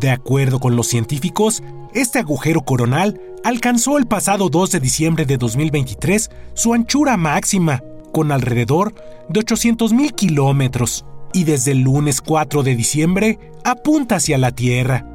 De 0.00 0.10
acuerdo 0.10 0.60
con 0.60 0.76
los 0.76 0.86
científicos, 0.86 1.62
este 1.94 2.20
agujero 2.20 2.62
coronal 2.62 3.20
alcanzó 3.44 3.98
el 3.98 4.06
pasado 4.06 4.48
2 4.48 4.72
de 4.72 4.80
diciembre 4.80 5.24
de 5.24 5.38
2023 5.38 6.30
su 6.54 6.74
anchura 6.74 7.16
máxima, 7.16 7.82
con 8.12 8.32
alrededor 8.32 8.94
de 9.28 9.40
800.000 9.40 10.14
kilómetros, 10.14 11.04
y 11.32 11.44
desde 11.44 11.72
el 11.72 11.80
lunes 11.80 12.20
4 12.20 12.62
de 12.62 12.74
diciembre 12.74 13.38
apunta 13.64 14.16
hacia 14.16 14.36
la 14.36 14.50
Tierra. 14.50 15.06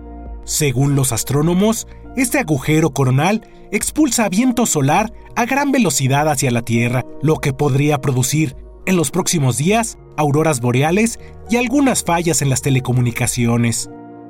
Según 0.45 0.95
los 0.95 1.11
astrónomos, 1.11 1.88
este 2.15 2.39
agujero 2.39 2.91
coronal 2.91 3.47
expulsa 3.71 4.29
viento 4.29 4.65
solar 4.65 5.11
a 5.35 5.45
gran 5.45 5.71
velocidad 5.71 6.29
hacia 6.29 6.51
la 6.51 6.61
Tierra, 6.61 7.05
lo 7.21 7.38
que 7.38 7.53
podría 7.53 7.99
producir 7.99 8.55
en 8.85 8.95
los 8.95 9.11
próximos 9.11 9.57
días 9.57 9.97
auroras 10.17 10.61
boreales 10.61 11.19
y 11.49 11.57
algunas 11.57 12.03
fallas 12.03 12.41
en 12.41 12.49
las 12.49 12.61
telecomunicaciones. 12.61 13.89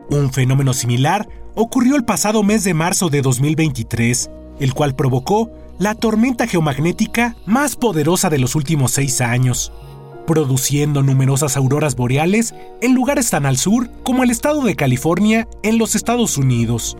Un 0.09 0.31
fenómeno 0.31 0.73
similar 0.73 1.27
ocurrió 1.55 1.95
el 1.95 2.05
pasado 2.05 2.43
mes 2.43 2.63
de 2.63 2.73
marzo 2.73 3.09
de 3.09 3.21
2023, 3.21 4.29
el 4.59 4.73
cual 4.73 4.95
provocó 4.95 5.49
la 5.79 5.95
tormenta 5.95 6.47
geomagnética 6.47 7.35
más 7.45 7.75
poderosa 7.75 8.29
de 8.29 8.39
los 8.39 8.55
últimos 8.55 8.91
seis 8.91 9.21
años 9.21 9.71
produciendo 10.25 11.03
numerosas 11.03 11.55
auroras 11.55 11.95
boreales 11.95 12.53
en 12.81 12.93
lugares 12.93 13.29
tan 13.29 13.45
al 13.45 13.57
sur 13.57 13.89
como 14.03 14.23
el 14.23 14.31
estado 14.31 14.63
de 14.63 14.75
California 14.75 15.47
en 15.63 15.77
los 15.77 15.95
Estados 15.95 16.37
Unidos. 16.37 16.97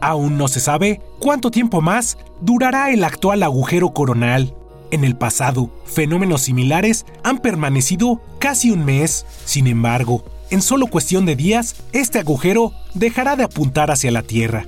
Aún 0.00 0.36
no 0.36 0.48
se 0.48 0.60
sabe 0.60 1.00
cuánto 1.18 1.50
tiempo 1.50 1.80
más 1.80 2.18
durará 2.40 2.90
el 2.90 3.04
actual 3.04 3.42
agujero 3.42 3.90
coronal. 3.90 4.54
En 4.90 5.04
el 5.04 5.16
pasado, 5.16 5.70
fenómenos 5.84 6.42
similares 6.42 7.06
han 7.24 7.38
permanecido 7.38 8.20
casi 8.38 8.70
un 8.70 8.84
mes. 8.84 9.26
Sin 9.44 9.66
embargo, 9.66 10.24
en 10.50 10.62
solo 10.62 10.86
cuestión 10.86 11.26
de 11.26 11.36
días, 11.36 11.76
este 11.92 12.18
agujero 12.18 12.72
dejará 12.94 13.36
de 13.36 13.44
apuntar 13.44 13.90
hacia 13.90 14.10
la 14.10 14.22
Tierra. 14.22 14.64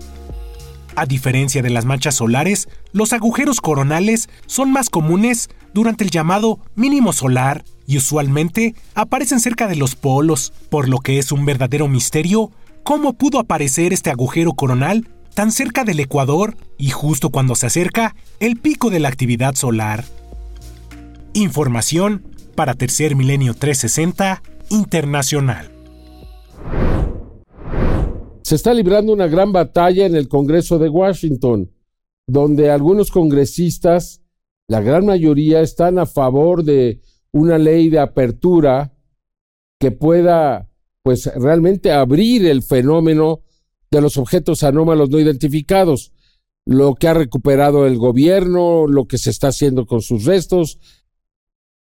A 0.97 1.07
diferencia 1.07 1.63
de 1.63 1.71
las 1.71 1.85
manchas 1.85 2.17
solares, 2.17 2.69
los 2.93 3.13
agujeros 3.13 3.61
coronales 3.61 4.29
son 4.47 4.73
más 4.73 4.91
comunes 4.91 5.49
durante 5.73 6.03
el 6.03 6.11
llamado 6.11 6.59
mínimo 6.75 7.13
solar 7.13 7.65
y 7.87 7.99
usualmente 7.99 8.75
aparecen 8.95 9.39
cerca 9.39 9.69
de 9.69 9.77
los 9.77 9.95
polos, 9.95 10.53
por 10.71 10.89
lo 10.89 10.99
que 10.99 11.19
es 11.19 11.31
un 11.31 11.47
verdadero 11.47 11.87
misterio 11.87 12.51
cómo 12.83 13.13
pudo 13.13 13.39
aparecer 13.39 13.93
este 13.93 14.11
agujero 14.11 14.55
coronal 14.55 15.07
tan 15.35 15.53
cerca 15.53 15.85
del 15.85 16.01
ecuador 16.01 16.57
y 16.79 16.91
justo 16.91 17.31
cuando 17.31 17.55
se 17.55 17.67
acerca 17.67 18.17
el 18.41 18.57
pico 18.57 18.91
de 18.91 18.99
la 18.99 19.09
actividad 19.09 19.55
solar. 19.55 20.05
Información 21.35 22.25
para 22.57 22.75
Tercer 22.75 23.15
Milenio 23.15 23.55
360 23.55 24.43
Internacional. 24.71 25.71
Se 28.43 28.55
está 28.55 28.73
librando 28.73 29.13
una 29.13 29.27
gran 29.27 29.53
batalla 29.53 30.07
en 30.07 30.15
el 30.15 30.29
Congreso 30.29 30.79
de 30.79 30.89
Washington, 30.89 31.71
donde 32.27 32.71
algunos 32.71 33.11
congresistas, 33.11 34.23
la 34.69 34.81
gran 34.81 35.05
mayoría, 35.05 35.61
están 35.61 35.99
a 35.99 36.07
favor 36.07 36.65
de 36.65 37.01
una 37.33 37.59
ley 37.59 37.91
de 37.91 37.99
apertura 37.99 38.95
que 39.79 39.91
pueda, 39.91 40.71
pues, 41.03 41.31
realmente 41.35 41.93
abrir 41.93 42.47
el 42.47 42.63
fenómeno 42.63 43.43
de 43.91 44.01
los 44.01 44.17
objetos 44.17 44.63
anómalos 44.63 45.11
no 45.11 45.19
identificados, 45.19 46.13
lo 46.67 46.95
que 46.95 47.09
ha 47.09 47.15
recuperado 47.15 47.87
el 47.87 47.97
gobierno, 47.97 48.87
lo 48.87 49.07
que 49.07 49.19
se 49.19 49.31
está 49.31 49.49
haciendo 49.49 49.87
con 49.87 50.03
sus 50.03 50.25
restos, 50.25 50.79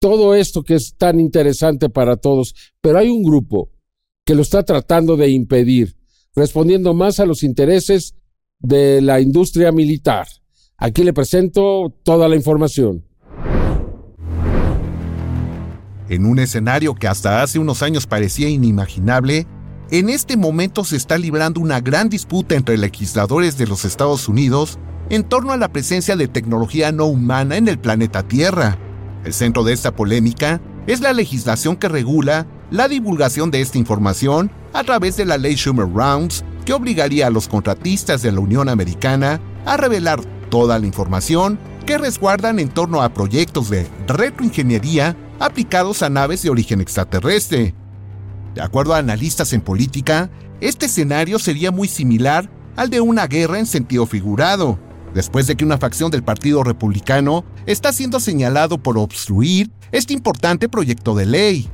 todo 0.01 0.35
esto 0.35 0.63
que 0.63 0.75
es 0.75 0.97
tan 0.97 1.21
interesante 1.21 1.89
para 1.91 2.17
todos, 2.17 2.55
pero 2.81 2.99
hay 2.99 3.09
un 3.11 3.23
grupo 3.23 3.71
que 4.25 4.35
lo 4.35 4.43
está 4.43 4.65
tratando 4.65 5.17
de 5.17 5.29
impedir 5.29 5.97
respondiendo 6.35 6.95
más 6.95 7.21
a 7.21 7.27
los 7.27 7.43
intereses 7.43 8.15
de 8.59 9.01
la 9.03 9.21
industria 9.21 9.73
militar. 9.73 10.27
Aquí 10.77 11.05
le 11.05 11.13
presento 11.13 11.95
toda 12.03 12.29
la 12.29 12.37
información. 12.37 13.05
En 16.09 16.25
un 16.25 16.39
escenario 16.39 16.95
que 16.95 17.07
hasta 17.07 17.43
hace 17.43 17.59
unos 17.59 17.83
años 17.83 18.07
parecía 18.07 18.49
inimaginable, 18.49 19.47
en 19.91 20.09
este 20.09 20.37
momento 20.37 20.85
se 20.85 20.97
está 20.97 21.19
librando 21.19 21.61
una 21.61 21.81
gran 21.81 22.09
disputa 22.09 22.55
entre 22.55 22.79
legisladores 22.79 23.59
de 23.59 23.67
los 23.67 23.85
Estados 23.85 24.29
Unidos 24.29 24.79
en 25.11 25.25
torno 25.25 25.53
a 25.53 25.57
la 25.57 25.69
presencia 25.73 26.17
de 26.17 26.29
tecnología 26.29 26.91
no 26.93 27.07
humana 27.07 27.57
en 27.57 27.69
el 27.69 27.79
planeta 27.79 28.27
Tierra. 28.27 28.79
El 29.25 29.33
centro 29.35 29.65
de 29.65 29.73
esta 29.73 29.95
polémica 29.95 30.61
es 30.87 31.01
la 31.01 31.13
legislación 31.13 31.77
que 31.77 31.89
regula 31.89 32.47
la 32.71 32.89
divulgación 32.89 33.51
de 33.51 33.61
esta 33.61 33.79
información 33.79 34.51
a 34.73 34.85
través 34.85 35.17
de 35.17 35.25
la 35.25 35.37
ley 35.37 35.57
Schumer 35.57 35.89
Rounds, 35.93 36.45
que 36.65 36.73
obligaría 36.73 37.27
a 37.27 37.31
los 37.31 37.49
contratistas 37.49 38.23
de 38.23 38.33
la 38.33 38.41
Unión 38.41 38.69
Americana 38.69 39.41
a 39.67 39.77
revelar 39.77 40.21
toda 40.51 40.79
la 40.79 40.87
información 40.87 41.59
que 41.87 41.99
resguardan 41.99 42.59
en 42.59 42.69
torno 42.69 43.03
a 43.03 43.13
proyectos 43.13 43.69
de 43.71 43.87
retroingeniería 44.07 45.17
aplicados 45.39 46.03
a 46.03 46.11
naves 46.11 46.43
de 46.43 46.51
origen 46.51 46.81
extraterrestre. 46.81 47.75
De 48.55 48.63
acuerdo 48.63 48.95
a 48.95 48.99
analistas 48.99 49.53
en 49.53 49.61
política, 49.61 50.31
este 50.61 50.87
escenario 50.87 51.39
sería 51.39 51.71
muy 51.71 51.89
similar 51.89 52.51
al 52.77 52.91
de 52.91 53.01
una 53.01 53.27
guerra 53.27 53.59
en 53.59 53.67
sentido 53.67 54.07
figurado, 54.07 54.79
después 55.15 55.47
de 55.47 55.57
que 55.57 55.65
una 55.65 55.79
facción 55.79 56.11
del 56.11 56.23
Partido 56.23 56.63
Republicano 56.63 57.45
está 57.67 57.93
siendo 57.93 58.21
señalado 58.21 58.79
por 58.79 58.99
obstruir 58.99 59.71
este 59.93 60.13
importante 60.13 60.69
proyecto 60.69 61.15
de 61.15 61.27
ley. 61.27 61.71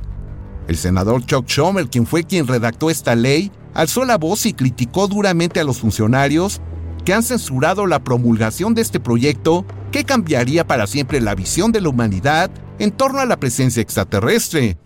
El 0.67 0.77
senador 0.77 1.25
Chuck 1.25 1.47
Schumer, 1.47 1.87
quien 1.87 2.05
fue 2.05 2.23
quien 2.23 2.47
redactó 2.47 2.89
esta 2.89 3.15
ley, 3.15 3.51
alzó 3.73 4.05
la 4.05 4.17
voz 4.17 4.45
y 4.45 4.53
criticó 4.53 5.07
duramente 5.07 5.59
a 5.59 5.63
los 5.63 5.79
funcionarios 5.79 6.61
que 7.05 7.13
han 7.13 7.23
censurado 7.23 7.87
la 7.87 8.03
promulgación 8.03 8.73
de 8.73 8.81
este 8.81 8.99
proyecto 8.99 9.65
que 9.91 10.03
cambiaría 10.03 10.67
para 10.67 10.87
siempre 10.87 11.21
la 11.21 11.35
visión 11.35 11.71
de 11.71 11.79
la 11.79 11.89
humanidad 11.89 12.51
en 12.79 12.91
torno 12.91 13.19
a 13.19 13.25
la 13.25 13.39
presencia 13.39 13.81
extraterrestre. 13.81 14.77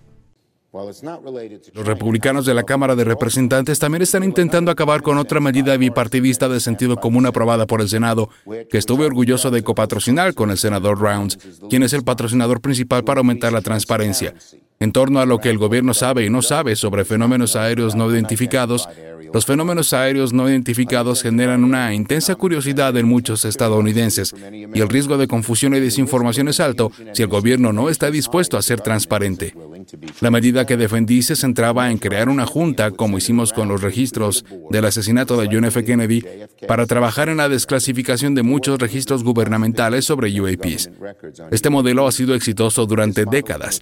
Los 0.74 1.86
republicanos 1.86 2.46
de 2.46 2.54
la 2.54 2.64
Cámara 2.64 2.96
de 2.96 3.04
Representantes 3.04 3.78
también 3.78 4.04
están 4.04 4.24
intentando 4.24 4.72
acabar 4.72 5.02
con 5.02 5.18
otra 5.18 5.42
medida 5.42 5.76
bipartidista 5.76 6.48
de 6.48 6.62
sentido 6.62 6.96
común 6.96 7.26
aprobada 7.26 7.68
por 7.68 7.82
el 7.82 7.90
Senado, 7.90 8.30
que 8.70 8.78
estuve 8.78 9.06
orgulloso 9.06 9.52
de 9.52 9.64
copatrocinar 9.64 10.34
con 10.34 10.50
el 10.50 10.58
senador 10.58 10.98
Rounds, 10.98 11.38
quien 11.70 11.84
es 11.84 11.92
el 11.92 12.04
patrocinador 12.04 12.62
principal 12.62 13.04
para 13.04 13.20
aumentar 13.20 13.52
la 13.52 13.62
transparencia. 13.62 14.34
En 14.80 14.94
torno 14.94 15.20
a 15.20 15.26
lo 15.26 15.40
que 15.40 15.50
el 15.50 15.58
gobierno 15.58 15.94
sabe 15.94 16.26
y 16.26 16.30
no 16.30 16.42
sabe 16.42 16.78
sobre 16.78 17.04
fenómenos 17.04 17.58
aéreos 17.58 17.94
no 17.96 18.10
identificados, 18.10 18.88
los 19.34 19.46
fenómenos 19.46 19.94
aéreos 19.94 20.34
no 20.34 20.50
identificados 20.50 21.22
generan 21.22 21.64
una 21.64 21.94
intensa 21.94 22.36
curiosidad 22.36 22.96
en 22.98 23.08
muchos 23.08 23.46
estadounidenses 23.46 24.34
y 24.52 24.80
el 24.80 24.90
riesgo 24.90 25.18
de 25.18 25.28
confusión 25.28 25.76
y 25.76 25.80
desinformación 25.80 26.48
es 26.48 26.60
alto 26.60 26.92
si 27.14 27.24
el 27.24 27.30
gobierno 27.30 27.72
no 27.72 27.90
está 27.90 28.10
dispuesto 28.12 28.58
a 28.58 28.62
ser 28.62 28.82
transparente. 28.82 29.54
La 30.20 30.32
medida 30.32 30.66
que 30.66 30.78
defendí 30.78 31.22
se 31.22 31.36
centraba 31.36 31.92
en 31.92 31.98
crear 31.98 32.30
una 32.30 32.46
junta, 32.46 32.92
como 32.92 33.18
hicimos 33.18 33.54
con 33.54 33.68
los 33.68 33.82
registros 33.82 34.46
del 34.70 34.86
asesinato 34.86 35.40
de 35.40 35.50
John 35.52 35.66
F. 35.66 35.84
Kennedy, 35.84 36.24
para 36.68 36.86
trabajar 36.86 37.30
en 37.30 37.38
la 37.38 37.50
desclasificación 37.50 38.36
de 38.36 38.44
muchos 38.44 38.80
registros 38.80 39.24
gubernamentales 39.24 40.06
sobre 40.06 40.40
UAPs. 40.40 40.90
Este 41.52 41.70
modelo 41.70 42.08
ha 42.08 42.12
sido 42.12 42.36
exitoso 42.36 42.86
durante 42.86 43.26
décadas. 43.26 43.82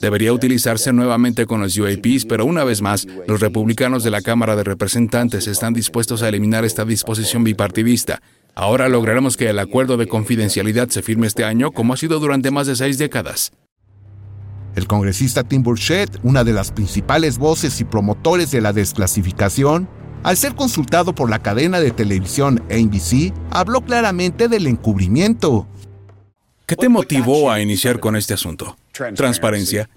Debería 0.00 0.32
utilizarse 0.32 0.92
nuevamente 0.92 1.46
con 1.46 1.60
los 1.60 1.76
UAPs, 1.76 2.26
pero 2.26 2.44
una 2.44 2.64
vez 2.64 2.82
más, 2.82 3.06
los 3.26 3.40
republicanos 3.40 4.04
de 4.04 4.10
la 4.10 4.22
Cámara 4.22 4.56
de 4.56 4.64
Representantes 4.64 5.46
están 5.46 5.74
dispuestos 5.74 6.22
a 6.22 6.28
eliminar 6.28 6.64
esta 6.64 6.84
disposición 6.84 7.44
bipartidista. 7.44 8.20
Ahora 8.54 8.88
lograremos 8.88 9.36
que 9.36 9.48
el 9.48 9.58
acuerdo 9.58 9.96
de 9.96 10.08
confidencialidad 10.08 10.88
se 10.88 11.02
firme 11.02 11.26
este 11.26 11.44
año 11.44 11.70
como 11.70 11.94
ha 11.94 11.96
sido 11.96 12.18
durante 12.18 12.50
más 12.50 12.66
de 12.66 12.76
seis 12.76 12.98
décadas. 12.98 13.52
El 14.78 14.86
congresista 14.86 15.42
Tim 15.42 15.64
Burchett, 15.64 16.20
una 16.22 16.44
de 16.44 16.52
las 16.52 16.70
principales 16.70 17.36
voces 17.36 17.80
y 17.80 17.84
promotores 17.84 18.52
de 18.52 18.60
la 18.60 18.72
desclasificación, 18.72 19.88
al 20.22 20.36
ser 20.36 20.54
consultado 20.54 21.16
por 21.16 21.28
la 21.28 21.40
cadena 21.40 21.80
de 21.80 21.90
televisión 21.90 22.62
ABC, 22.70 23.34
habló 23.50 23.80
claramente 23.80 24.46
del 24.46 24.68
encubrimiento. 24.68 25.66
¿Qué 26.64 26.76
te 26.76 26.88
motivó 26.88 27.50
a 27.50 27.60
iniciar 27.60 27.98
con 27.98 28.14
este 28.14 28.34
asunto? 28.34 28.76
Transparencia. 29.16 29.90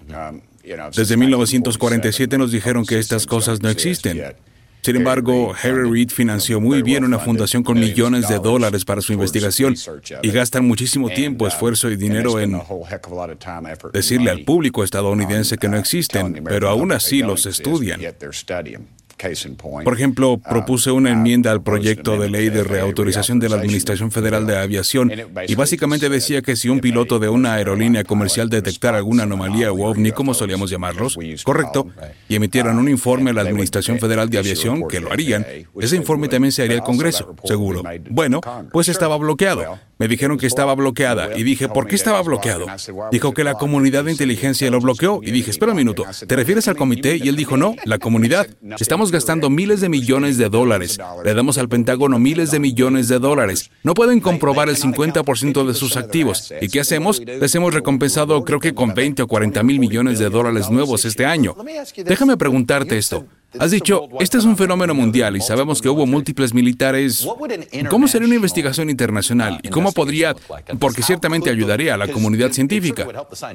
Desde 0.96 1.16
1947 1.16 2.36
nos 2.36 2.50
dijeron 2.50 2.84
que 2.84 2.98
estas 2.98 3.24
cosas 3.24 3.62
no 3.62 3.68
existen. 3.68 4.20
Sin 4.84 4.96
embargo, 4.96 5.54
Harry 5.62 5.88
Reid 5.88 6.10
financió 6.10 6.60
muy 6.60 6.82
bien 6.82 7.04
una 7.04 7.20
fundación 7.20 7.62
con 7.62 7.78
millones 7.78 8.28
de 8.28 8.40
dólares 8.40 8.84
para 8.84 9.00
su 9.00 9.12
investigación 9.12 9.76
y 10.22 10.30
gastan 10.32 10.66
muchísimo 10.66 11.08
tiempo, 11.08 11.46
esfuerzo 11.46 11.88
y 11.88 11.94
dinero 11.94 12.40
en 12.40 12.60
decirle 13.92 14.30
al 14.32 14.40
público 14.44 14.82
estadounidense 14.82 15.56
que 15.56 15.68
no 15.68 15.76
existen, 15.76 16.42
pero 16.44 16.68
aún 16.68 16.90
así 16.90 17.20
los 17.20 17.46
estudian. 17.46 18.00
Por 19.84 19.94
ejemplo, 19.94 20.38
propuse 20.38 20.90
una 20.90 21.10
enmienda 21.10 21.50
al 21.50 21.62
proyecto 21.62 22.18
de 22.18 22.28
ley 22.28 22.48
de 22.48 22.64
reautorización 22.64 23.38
de 23.38 23.48
la 23.48 23.56
Administración 23.56 24.10
Federal 24.10 24.46
de 24.46 24.56
Aviación. 24.56 25.12
Y 25.46 25.54
básicamente 25.54 26.08
decía 26.08 26.42
que 26.42 26.56
si 26.56 26.68
un 26.68 26.80
piloto 26.80 27.18
de 27.18 27.28
una 27.28 27.54
aerolínea 27.54 28.04
comercial 28.04 28.48
detectara 28.48 28.98
alguna 28.98 29.24
anomalía 29.24 29.72
o 29.72 29.88
ovni, 29.88 30.12
como 30.12 30.34
solíamos 30.34 30.70
llamarlos, 30.70 31.18
correcto, 31.44 31.88
y 32.28 32.34
emitieran 32.34 32.78
un 32.78 32.88
informe 32.88 33.30
a 33.30 33.34
la 33.34 33.42
Administración 33.42 33.98
Federal 33.98 34.28
de 34.28 34.38
Aviación, 34.38 34.88
que 34.88 35.00
lo 35.00 35.12
harían, 35.12 35.46
ese 35.80 35.96
informe 35.96 36.28
también 36.28 36.52
se 36.52 36.62
haría 36.62 36.76
al 36.76 36.82
Congreso, 36.82 37.34
seguro. 37.44 37.82
Bueno, 38.10 38.40
pues 38.72 38.88
estaba 38.88 39.16
bloqueado. 39.16 39.78
Me 39.98 40.08
dijeron 40.08 40.36
que 40.36 40.48
estaba 40.48 40.74
bloqueada. 40.74 41.36
y 41.36 41.44
dije, 41.44 41.68
¿por 41.68 41.86
qué 41.86 41.94
estaba 41.94 42.20
bloqueado? 42.22 42.66
Dijo 43.12 43.32
que 43.32 43.44
la 43.44 43.54
comunidad 43.54 44.04
de 44.04 44.10
inteligencia 44.10 44.68
lo 44.70 44.80
bloqueó. 44.80 45.20
Y 45.22 45.30
dije, 45.30 45.50
espera 45.50 45.72
un 45.72 45.76
minuto, 45.76 46.04
¿te 46.26 46.34
refieres 46.34 46.66
al 46.66 46.76
comité? 46.76 47.16
Y 47.22 47.28
él 47.28 47.36
dijo, 47.36 47.56
no, 47.56 47.76
la 47.84 47.98
comunidad. 47.98 48.48
Estamos 48.80 49.11
gastando 49.12 49.50
miles 49.50 49.80
de 49.80 49.88
millones 49.88 50.38
de 50.38 50.48
dólares. 50.48 50.98
Le 51.24 51.34
damos 51.34 51.58
al 51.58 51.68
Pentágono 51.68 52.18
miles 52.18 52.50
de 52.50 52.58
millones 52.58 53.06
de 53.08 53.20
dólares. 53.20 53.70
No 53.84 53.94
pueden 53.94 54.18
comprobar 54.18 54.68
el 54.68 54.76
50% 54.76 55.64
de 55.64 55.74
sus 55.74 55.96
activos. 55.96 56.52
¿Y 56.60 56.68
qué 56.68 56.80
hacemos? 56.80 57.20
Les 57.24 57.54
hemos 57.54 57.72
recompensado 57.72 58.42
creo 58.42 58.58
que 58.58 58.74
con 58.74 58.94
20 58.94 59.22
o 59.22 59.26
40 59.28 59.62
mil 59.62 59.78
millones 59.78 60.18
de 60.18 60.28
dólares 60.28 60.70
nuevos 60.70 61.04
este 61.04 61.24
año. 61.24 61.54
Déjame 62.04 62.36
preguntarte 62.36 62.98
esto. 62.98 63.24
Has 63.58 63.70
dicho, 63.70 64.08
este 64.20 64.38
es 64.38 64.44
un 64.44 64.56
fenómeno 64.56 64.94
mundial 64.94 65.36
y 65.36 65.40
sabemos 65.40 65.82
que 65.82 65.88
hubo 65.88 66.06
múltiples 66.06 66.54
militares. 66.54 67.26
¿Cómo 67.90 68.08
sería 68.08 68.26
una 68.26 68.36
investigación 68.36 68.90
internacional? 68.90 69.60
¿Y 69.62 69.68
cómo 69.68 69.92
podría, 69.92 70.34
porque 70.78 71.02
ciertamente 71.02 71.50
ayudaría 71.50 71.94
a 71.94 71.96
la 71.96 72.08
comunidad 72.08 72.52
científica? 72.52 73.06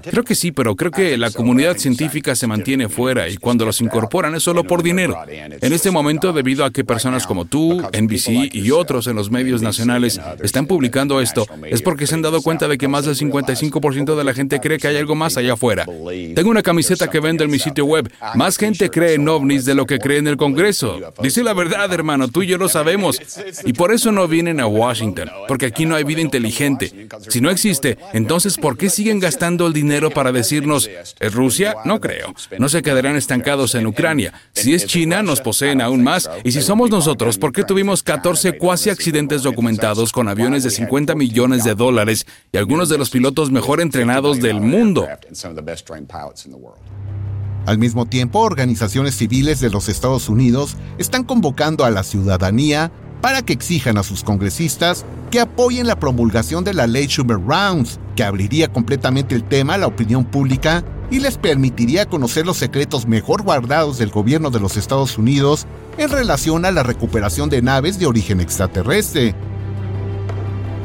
Creo 0.03 0.23
que 0.23 0.35
sí, 0.35 0.51
pero 0.51 0.75
creo 0.75 0.91
que 0.91 1.17
la 1.17 1.31
comunidad 1.31 1.77
científica 1.77 2.35
se 2.35 2.47
mantiene 2.47 2.89
fuera 2.89 3.27
y 3.27 3.37
cuando 3.37 3.65
los 3.65 3.81
incorporan 3.81 4.35
es 4.35 4.43
solo 4.43 4.63
por 4.63 4.83
dinero. 4.83 5.17
En 5.27 5.73
este 5.73 5.91
momento, 5.91 6.31
debido 6.31 6.65
a 6.65 6.71
que 6.71 6.83
personas 6.83 7.25
como 7.25 7.45
tú, 7.45 7.81
NBC 7.81 8.53
y 8.53 8.71
otros 8.71 9.07
en 9.07 9.15
los 9.15 9.31
medios 9.31 9.61
nacionales 9.61 10.19
están 10.43 10.67
publicando 10.67 11.21
esto, 11.21 11.47
es 11.65 11.81
porque 11.81 12.07
se 12.07 12.15
han 12.15 12.21
dado 12.21 12.41
cuenta 12.41 12.67
de 12.67 12.77
que 12.77 12.87
más 12.87 13.05
del 13.05 13.15
55% 13.15 14.15
de 14.15 14.23
la 14.23 14.33
gente 14.33 14.59
cree 14.59 14.77
que 14.77 14.87
hay 14.87 14.97
algo 14.97 15.15
más 15.15 15.37
allá 15.37 15.53
afuera. 15.53 15.85
Tengo 16.35 16.49
una 16.49 16.61
camiseta 16.61 17.09
que 17.09 17.19
vendo 17.19 17.43
en 17.43 17.49
mi 17.49 17.59
sitio 17.59 17.85
web. 17.85 18.11
Más 18.35 18.57
gente 18.57 18.89
cree 18.89 19.15
en 19.15 19.27
ovnis 19.27 19.65
de 19.65 19.73
lo 19.73 19.86
que 19.87 19.99
cree 19.99 20.19
en 20.19 20.27
el 20.27 20.37
Congreso. 20.37 20.99
Dice 21.21 21.43
la 21.43 21.53
verdad, 21.53 21.91
hermano, 21.91 22.27
tú 22.27 22.43
y 22.43 22.47
yo 22.47 22.57
lo 22.57 22.69
sabemos. 22.69 23.19
Y 23.65 23.73
por 23.73 23.91
eso 23.91 24.11
no 24.11 24.27
vienen 24.27 24.59
a 24.59 24.67
Washington, 24.67 25.29
porque 25.47 25.65
aquí 25.65 25.85
no 25.85 25.95
hay 25.95 26.03
vida 26.03 26.21
inteligente. 26.21 27.07
Si 27.27 27.41
no 27.41 27.49
existe, 27.49 27.97
entonces 28.13 28.57
¿por 28.57 28.77
qué 28.77 28.89
siguen 28.89 29.19
gastando 29.19 29.67
el 29.67 29.73
dinero 29.73 30.11
para 30.11 30.31
decirnos, 30.31 30.89
¿es 31.19 31.33
Rusia? 31.33 31.75
No 31.85 31.99
creo. 31.99 32.33
No 32.59 32.69
se 32.69 32.81
quedarán 32.81 33.15
estancados 33.15 33.75
en 33.75 33.87
Ucrania. 33.87 34.33
Si 34.53 34.73
es 34.73 34.85
China, 34.85 35.23
nos 35.23 35.41
poseen 35.41 35.81
aún 35.81 36.03
más. 36.03 36.29
Y 36.43 36.51
si 36.51 36.61
somos 36.61 36.89
nosotros, 36.89 37.37
¿por 37.37 37.51
qué 37.51 37.63
tuvimos 37.63 38.03
14 38.03 38.57
cuasi 38.57 38.89
accidentes 38.89 39.43
documentados 39.43 40.11
con 40.11 40.27
aviones 40.27 40.63
de 40.63 40.69
50 40.69 41.15
millones 41.15 41.63
de 41.63 41.75
dólares 41.75 42.25
y 42.51 42.57
algunos 42.57 42.89
de 42.89 42.97
los 42.97 43.09
pilotos 43.09 43.51
mejor 43.51 43.81
entrenados 43.81 44.39
del 44.39 44.59
mundo? 44.59 45.07
Al 47.67 47.77
mismo 47.79 48.05
tiempo, 48.05 48.39
organizaciones 48.39 49.17
civiles 49.17 49.59
de 49.59 49.69
los 49.69 49.89
Estados 49.89 50.29
Unidos 50.29 50.77
están 50.97 51.25
convocando 51.25 51.83
a 51.83 51.89
la 51.89 52.03
ciudadanía 52.03 52.93
para 53.19 53.41
que 53.41 53.51
exijan 53.51 53.97
a 53.97 54.03
sus 54.03 54.23
congresistas 54.23 55.03
que 55.31 55.41
apoyen 55.41 55.85
la 55.85 55.99
promulgación 55.99 56.63
de 56.63 56.73
la 56.73 56.87
ley 56.87 57.07
Schumer 57.07 57.37
Rounds, 57.45 57.99
que 58.15 58.23
abriría 58.23 58.71
completamente 58.71 59.35
el 59.35 59.43
tema 59.43 59.73
a 59.73 59.79
la 59.79 59.87
opinión 59.87 60.23
pública 60.23 60.81
y 61.11 61.19
les 61.19 61.37
permitiría 61.37 62.05
conocer 62.05 62.45
los 62.45 62.55
secretos 62.55 63.05
mejor 63.05 63.41
guardados 63.41 63.97
del 63.97 64.11
gobierno 64.11 64.49
de 64.49 64.61
los 64.61 64.77
Estados 64.77 65.17
Unidos 65.17 65.67
en 65.97 66.09
relación 66.09 66.63
a 66.63 66.71
la 66.71 66.83
recuperación 66.83 67.49
de 67.49 67.61
naves 67.61 67.99
de 67.99 68.05
origen 68.05 68.39
extraterrestre. 68.39 69.35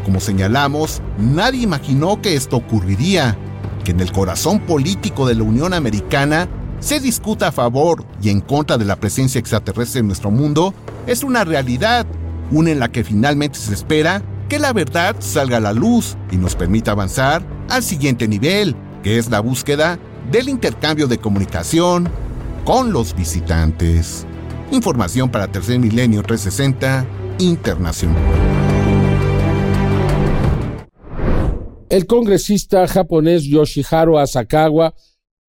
Como 0.05 0.18
señalamos, 0.18 1.01
nadie 1.16 1.62
imaginó 1.62 2.21
que 2.21 2.35
esto 2.35 2.57
ocurriría, 2.57 3.38
que 3.85 3.92
en 3.92 4.01
el 4.01 4.11
corazón 4.11 4.59
político 4.59 5.29
de 5.29 5.37
la 5.37 5.45
Unión 5.45 5.75
Americana 5.75 6.49
se 6.83 6.99
discuta 6.99 7.49
a 7.49 7.53
favor 7.53 8.05
y 8.21 8.29
en 8.29 8.40
contra 8.40 8.77
de 8.77 8.85
la 8.85 8.97
presencia 8.97 9.38
extraterrestre 9.38 10.01
en 10.01 10.09
nuestro 10.09 10.33
mundo 10.33 10.75
es 11.07 11.23
una 11.23 11.45
realidad, 11.45 12.07
una 12.51 12.73
en 12.73 12.81
la 12.81 12.90
que 12.90 13.05
finalmente 13.05 13.59
se 13.59 13.73
espera 13.73 14.21
que 14.49 14.59
la 14.59 14.73
verdad 14.73 15.14
salga 15.21 15.59
a 15.59 15.61
la 15.61 15.73
luz 15.73 16.16
y 16.33 16.37
nos 16.37 16.57
permita 16.57 16.90
avanzar 16.90 17.47
al 17.71 17.85
siguiente 17.85 18.27
nivel, 18.27 18.75
que 19.05 19.16
es 19.16 19.31
la 19.31 19.40
búsqueda 19.40 19.99
del 20.31 20.49
intercambio 20.49 21.07
de 21.07 21.18
comunicación 21.18 22.09
con 22.64 22.92
los 22.92 23.14
visitantes. 23.14 24.27
Información 24.73 25.31
para 25.31 25.47
Tercer 25.47 25.79
Milenio 25.79 26.23
360 26.23 27.07
Internacional. 27.38 28.23
El 31.88 32.07
congresista 32.07 32.88
japonés 32.88 33.45
Yoshiharu 33.45 34.18
Asakawa 34.18 34.95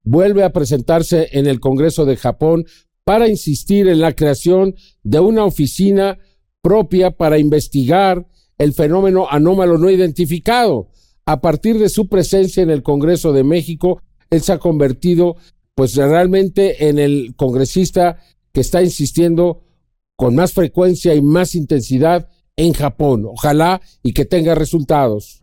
vuelve 0.04 0.44
a 0.44 0.52
presentarse 0.52 1.28
en 1.32 1.46
el 1.46 1.60
Congreso 1.60 2.04
de 2.04 2.16
Japón 2.16 2.66
para 3.04 3.28
insistir 3.28 3.88
en 3.88 4.00
la 4.00 4.14
creación 4.14 4.74
de 5.02 5.20
una 5.20 5.44
oficina 5.44 6.18
propia 6.62 7.10
para 7.10 7.38
investigar 7.38 8.26
el 8.58 8.72
fenómeno 8.72 9.26
anómalo 9.30 9.78
no 9.78 9.90
identificado. 9.90 10.88
A 11.26 11.40
partir 11.40 11.78
de 11.78 11.88
su 11.88 12.08
presencia 12.08 12.62
en 12.62 12.70
el 12.70 12.82
Congreso 12.82 13.32
de 13.32 13.44
México, 13.44 14.00
él 14.30 14.42
se 14.42 14.52
ha 14.52 14.58
convertido 14.58 15.36
pues 15.74 15.96
realmente 15.96 16.88
en 16.88 16.98
el 16.98 17.34
congresista 17.36 18.18
que 18.52 18.60
está 18.60 18.82
insistiendo 18.82 19.64
con 20.16 20.34
más 20.34 20.52
frecuencia 20.52 21.14
y 21.14 21.22
más 21.22 21.54
intensidad 21.54 22.28
en 22.56 22.72
Japón. 22.72 23.24
Ojalá 23.26 23.80
y 24.02 24.12
que 24.12 24.24
tenga 24.24 24.54
resultados. 24.54 25.42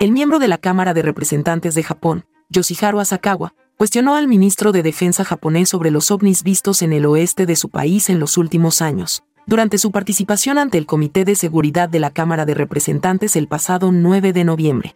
El 0.00 0.12
miembro 0.12 0.38
de 0.38 0.46
la 0.46 0.58
Cámara 0.58 0.94
de 0.94 1.02
Representantes 1.02 1.74
de 1.74 1.82
Japón, 1.82 2.24
Yoshiharu 2.50 3.00
Asakawa, 3.00 3.54
cuestionó 3.76 4.14
al 4.14 4.28
ministro 4.28 4.70
de 4.70 4.84
Defensa 4.84 5.24
japonés 5.24 5.68
sobre 5.70 5.90
los 5.90 6.12
ovnis 6.12 6.44
vistos 6.44 6.82
en 6.82 6.92
el 6.92 7.04
oeste 7.04 7.46
de 7.46 7.56
su 7.56 7.68
país 7.68 8.08
en 8.08 8.20
los 8.20 8.38
últimos 8.38 8.80
años, 8.80 9.24
durante 9.48 9.76
su 9.76 9.90
participación 9.90 10.56
ante 10.56 10.78
el 10.78 10.86
Comité 10.86 11.24
de 11.24 11.34
Seguridad 11.34 11.88
de 11.88 11.98
la 11.98 12.12
Cámara 12.12 12.46
de 12.46 12.54
Representantes 12.54 13.34
el 13.34 13.48
pasado 13.48 13.90
9 13.90 14.32
de 14.32 14.44
noviembre. 14.44 14.94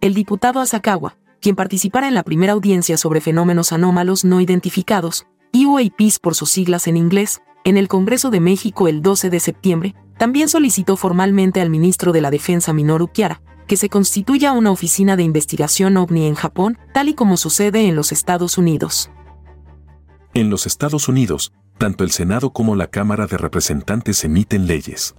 El 0.00 0.14
diputado 0.14 0.60
Asakawa, 0.60 1.16
quien 1.40 1.56
participara 1.56 2.06
en 2.06 2.14
la 2.14 2.22
primera 2.22 2.52
audiencia 2.52 2.96
sobre 2.98 3.20
fenómenos 3.20 3.72
anómalos 3.72 4.24
no 4.24 4.40
identificados, 4.40 5.26
UAPs 5.52 6.20
por 6.20 6.36
sus 6.36 6.48
siglas 6.48 6.86
en 6.86 6.96
inglés, 6.96 7.42
en 7.64 7.76
el 7.76 7.88
Congreso 7.88 8.30
de 8.30 8.38
México 8.38 8.86
el 8.86 9.02
12 9.02 9.30
de 9.30 9.40
septiembre, 9.40 9.96
también 10.16 10.48
solicitó 10.48 10.96
formalmente 10.96 11.60
al 11.60 11.70
ministro 11.70 12.12
de 12.12 12.20
la 12.20 12.30
Defensa 12.30 12.72
Minoru 12.72 13.08
Kiara 13.08 13.42
que 13.72 13.78
se 13.78 13.88
constituya 13.88 14.52
una 14.52 14.70
oficina 14.70 15.16
de 15.16 15.22
investigación 15.22 15.96
ovni 15.96 16.26
en 16.26 16.34
Japón, 16.34 16.76
tal 16.92 17.08
y 17.08 17.14
como 17.14 17.38
sucede 17.38 17.88
en 17.88 17.96
los 17.96 18.12
Estados 18.12 18.58
Unidos. 18.58 19.10
En 20.34 20.50
los 20.50 20.66
Estados 20.66 21.08
Unidos, 21.08 21.54
tanto 21.78 22.04
el 22.04 22.10
Senado 22.10 22.52
como 22.52 22.76
la 22.76 22.88
Cámara 22.88 23.26
de 23.26 23.38
Representantes 23.38 24.24
emiten 24.24 24.66
leyes. 24.66 25.14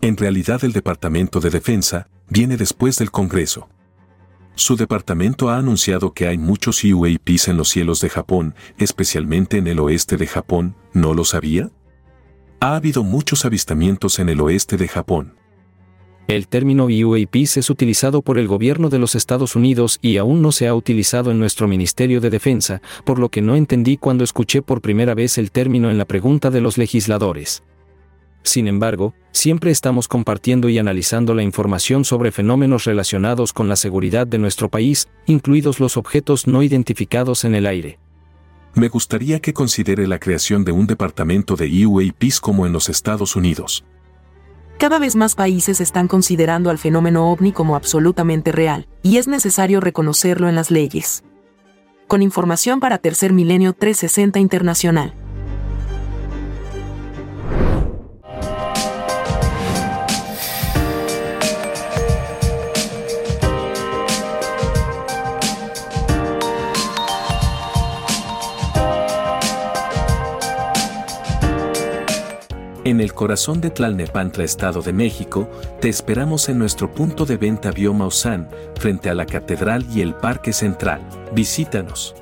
En 0.00 0.16
realidad 0.16 0.64
el 0.64 0.72
Departamento 0.72 1.40
de 1.40 1.50
Defensa 1.50 2.08
viene 2.30 2.56
después 2.56 2.96
del 2.96 3.10
Congreso. 3.10 3.68
Su 4.54 4.74
departamento 4.76 5.50
ha 5.50 5.58
anunciado 5.58 6.14
que 6.14 6.26
hay 6.26 6.38
muchos 6.38 6.82
UAPs 6.82 7.48
en 7.48 7.58
los 7.58 7.68
cielos 7.68 8.00
de 8.00 8.08
Japón, 8.08 8.54
especialmente 8.78 9.58
en 9.58 9.66
el 9.66 9.78
oeste 9.78 10.16
de 10.16 10.26
Japón, 10.26 10.74
¿no 10.94 11.12
lo 11.12 11.26
sabía? 11.26 11.70
Ha 12.60 12.76
habido 12.76 13.04
muchos 13.04 13.44
avistamientos 13.44 14.20
en 14.20 14.30
el 14.30 14.40
oeste 14.40 14.78
de 14.78 14.88
Japón. 14.88 15.37
El 16.28 16.46
término 16.46 16.84
UAPs 16.84 17.56
es 17.56 17.70
utilizado 17.70 18.20
por 18.20 18.38
el 18.38 18.46
gobierno 18.46 18.90
de 18.90 18.98
los 18.98 19.14
Estados 19.14 19.56
Unidos 19.56 19.98
y 20.02 20.18
aún 20.18 20.42
no 20.42 20.52
se 20.52 20.68
ha 20.68 20.74
utilizado 20.74 21.30
en 21.30 21.38
nuestro 21.38 21.66
Ministerio 21.66 22.20
de 22.20 22.28
Defensa, 22.28 22.82
por 23.06 23.18
lo 23.18 23.30
que 23.30 23.40
no 23.40 23.56
entendí 23.56 23.96
cuando 23.96 24.24
escuché 24.24 24.60
por 24.60 24.82
primera 24.82 25.14
vez 25.14 25.38
el 25.38 25.50
término 25.50 25.90
en 25.90 25.96
la 25.96 26.04
pregunta 26.04 26.50
de 26.50 26.60
los 26.60 26.76
legisladores. 26.76 27.62
Sin 28.42 28.68
embargo, 28.68 29.14
siempre 29.32 29.70
estamos 29.70 30.06
compartiendo 30.06 30.68
y 30.68 30.76
analizando 30.76 31.32
la 31.32 31.42
información 31.42 32.04
sobre 32.04 32.30
fenómenos 32.30 32.84
relacionados 32.84 33.54
con 33.54 33.70
la 33.70 33.76
seguridad 33.76 34.26
de 34.26 34.36
nuestro 34.36 34.68
país, 34.68 35.08
incluidos 35.24 35.80
los 35.80 35.96
objetos 35.96 36.46
no 36.46 36.62
identificados 36.62 37.44
en 37.44 37.54
el 37.54 37.66
aire. 37.66 37.98
Me 38.74 38.88
gustaría 38.88 39.40
que 39.40 39.54
considere 39.54 40.06
la 40.06 40.18
creación 40.18 40.62
de 40.66 40.72
un 40.72 40.86
departamento 40.86 41.56
de 41.56 41.86
UAPs 41.86 42.38
como 42.38 42.66
en 42.66 42.74
los 42.74 42.90
Estados 42.90 43.34
Unidos. 43.34 43.82
Cada 44.78 45.00
vez 45.00 45.16
más 45.16 45.34
países 45.34 45.80
están 45.80 46.06
considerando 46.06 46.70
al 46.70 46.78
fenómeno 46.78 47.32
ovni 47.32 47.50
como 47.50 47.74
absolutamente 47.74 48.52
real, 48.52 48.86
y 49.02 49.16
es 49.16 49.26
necesario 49.26 49.80
reconocerlo 49.80 50.48
en 50.48 50.54
las 50.54 50.70
leyes. 50.70 51.24
con 52.06 52.22
información 52.22 52.80
para 52.80 52.96
Tercer 52.96 53.34
Milenio 53.34 53.74
360 53.74 54.38
Internacional. 54.38 55.12
En 72.88 73.02
el 73.02 73.12
corazón 73.12 73.60
de 73.60 73.68
Tlalnepantla, 73.68 74.44
Estado 74.44 74.80
de 74.80 74.94
México, 74.94 75.46
te 75.78 75.90
esperamos 75.90 76.48
en 76.48 76.58
nuestro 76.58 76.90
punto 76.90 77.26
de 77.26 77.36
venta 77.36 77.70
Biomausan, 77.70 78.48
frente 78.76 79.10
a 79.10 79.14
la 79.14 79.26
Catedral 79.26 79.84
y 79.94 80.00
el 80.00 80.14
Parque 80.14 80.54
Central. 80.54 81.06
Visítanos. 81.34 82.14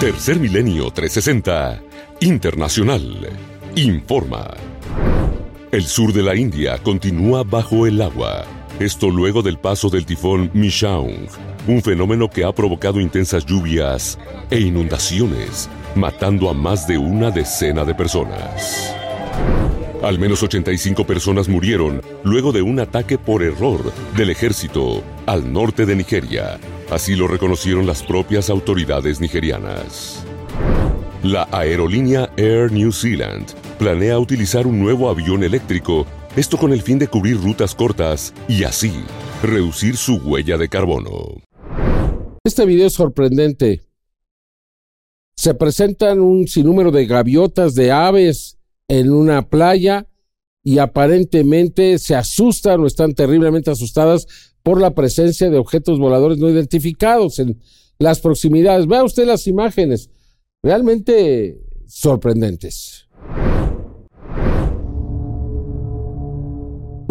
Tercer 0.00 0.38
Milenio 0.38 0.90
360 0.90 1.80
Internacional 2.20 3.30
informa. 3.74 4.50
El 5.72 5.84
sur 5.84 6.12
de 6.12 6.24
la 6.24 6.36
India 6.36 6.76
continúa 6.82 7.42
bajo 7.42 7.86
el 7.86 8.02
agua. 8.02 8.44
Esto 8.78 9.08
luego 9.08 9.40
del 9.40 9.56
paso 9.58 9.88
del 9.88 10.04
tifón 10.04 10.50
Mishaung, 10.52 11.26
un 11.66 11.80
fenómeno 11.80 12.28
que 12.28 12.44
ha 12.44 12.52
provocado 12.52 13.00
intensas 13.00 13.46
lluvias 13.46 14.18
e 14.50 14.60
inundaciones, 14.60 15.70
matando 15.94 16.50
a 16.50 16.52
más 16.52 16.86
de 16.86 16.98
una 16.98 17.30
decena 17.30 17.86
de 17.86 17.94
personas. 17.94 18.94
Al 20.02 20.18
menos 20.18 20.42
85 20.42 21.04
personas 21.04 21.48
murieron 21.48 22.02
luego 22.22 22.52
de 22.52 22.62
un 22.62 22.78
ataque 22.78 23.18
por 23.18 23.42
error 23.42 23.92
del 24.16 24.30
ejército 24.30 25.02
al 25.26 25.52
norte 25.52 25.86
de 25.86 25.96
Nigeria. 25.96 26.60
Así 26.90 27.16
lo 27.16 27.26
reconocieron 27.26 27.86
las 27.86 28.02
propias 28.02 28.48
autoridades 28.48 29.20
nigerianas. 29.20 30.24
La 31.24 31.48
aerolínea 31.50 32.30
Air 32.36 32.70
New 32.70 32.92
Zealand 32.92 33.46
planea 33.76 34.18
utilizar 34.20 34.68
un 34.68 34.78
nuevo 34.78 35.10
avión 35.10 35.42
eléctrico, 35.42 36.06
esto 36.36 36.56
con 36.56 36.72
el 36.72 36.80
fin 36.80 36.98
de 37.00 37.08
cubrir 37.08 37.40
rutas 37.40 37.74
cortas 37.74 38.32
y 38.46 38.62
así 38.62 38.92
reducir 39.42 39.96
su 39.96 40.16
huella 40.18 40.56
de 40.56 40.68
carbono. 40.68 41.42
Este 42.44 42.64
video 42.64 42.86
es 42.86 42.94
sorprendente. 42.94 43.82
Se 45.36 45.54
presentan 45.54 46.20
un 46.20 46.46
sinnúmero 46.46 46.90
de 46.92 47.06
gaviotas, 47.06 47.74
de 47.74 47.90
aves, 47.90 48.57
en 48.88 49.12
una 49.12 49.48
playa 49.48 50.06
y 50.64 50.78
aparentemente 50.78 51.98
se 51.98 52.14
asustan 52.14 52.80
o 52.80 52.86
están 52.86 53.14
terriblemente 53.14 53.70
asustadas 53.70 54.26
por 54.62 54.80
la 54.80 54.94
presencia 54.94 55.50
de 55.50 55.58
objetos 55.58 55.98
voladores 55.98 56.38
no 56.38 56.48
identificados 56.48 57.38
en 57.38 57.60
las 57.98 58.20
proximidades. 58.20 58.86
Vea 58.86 59.04
usted 59.04 59.26
las 59.26 59.46
imágenes, 59.46 60.10
realmente 60.62 61.60
sorprendentes. 61.86 63.06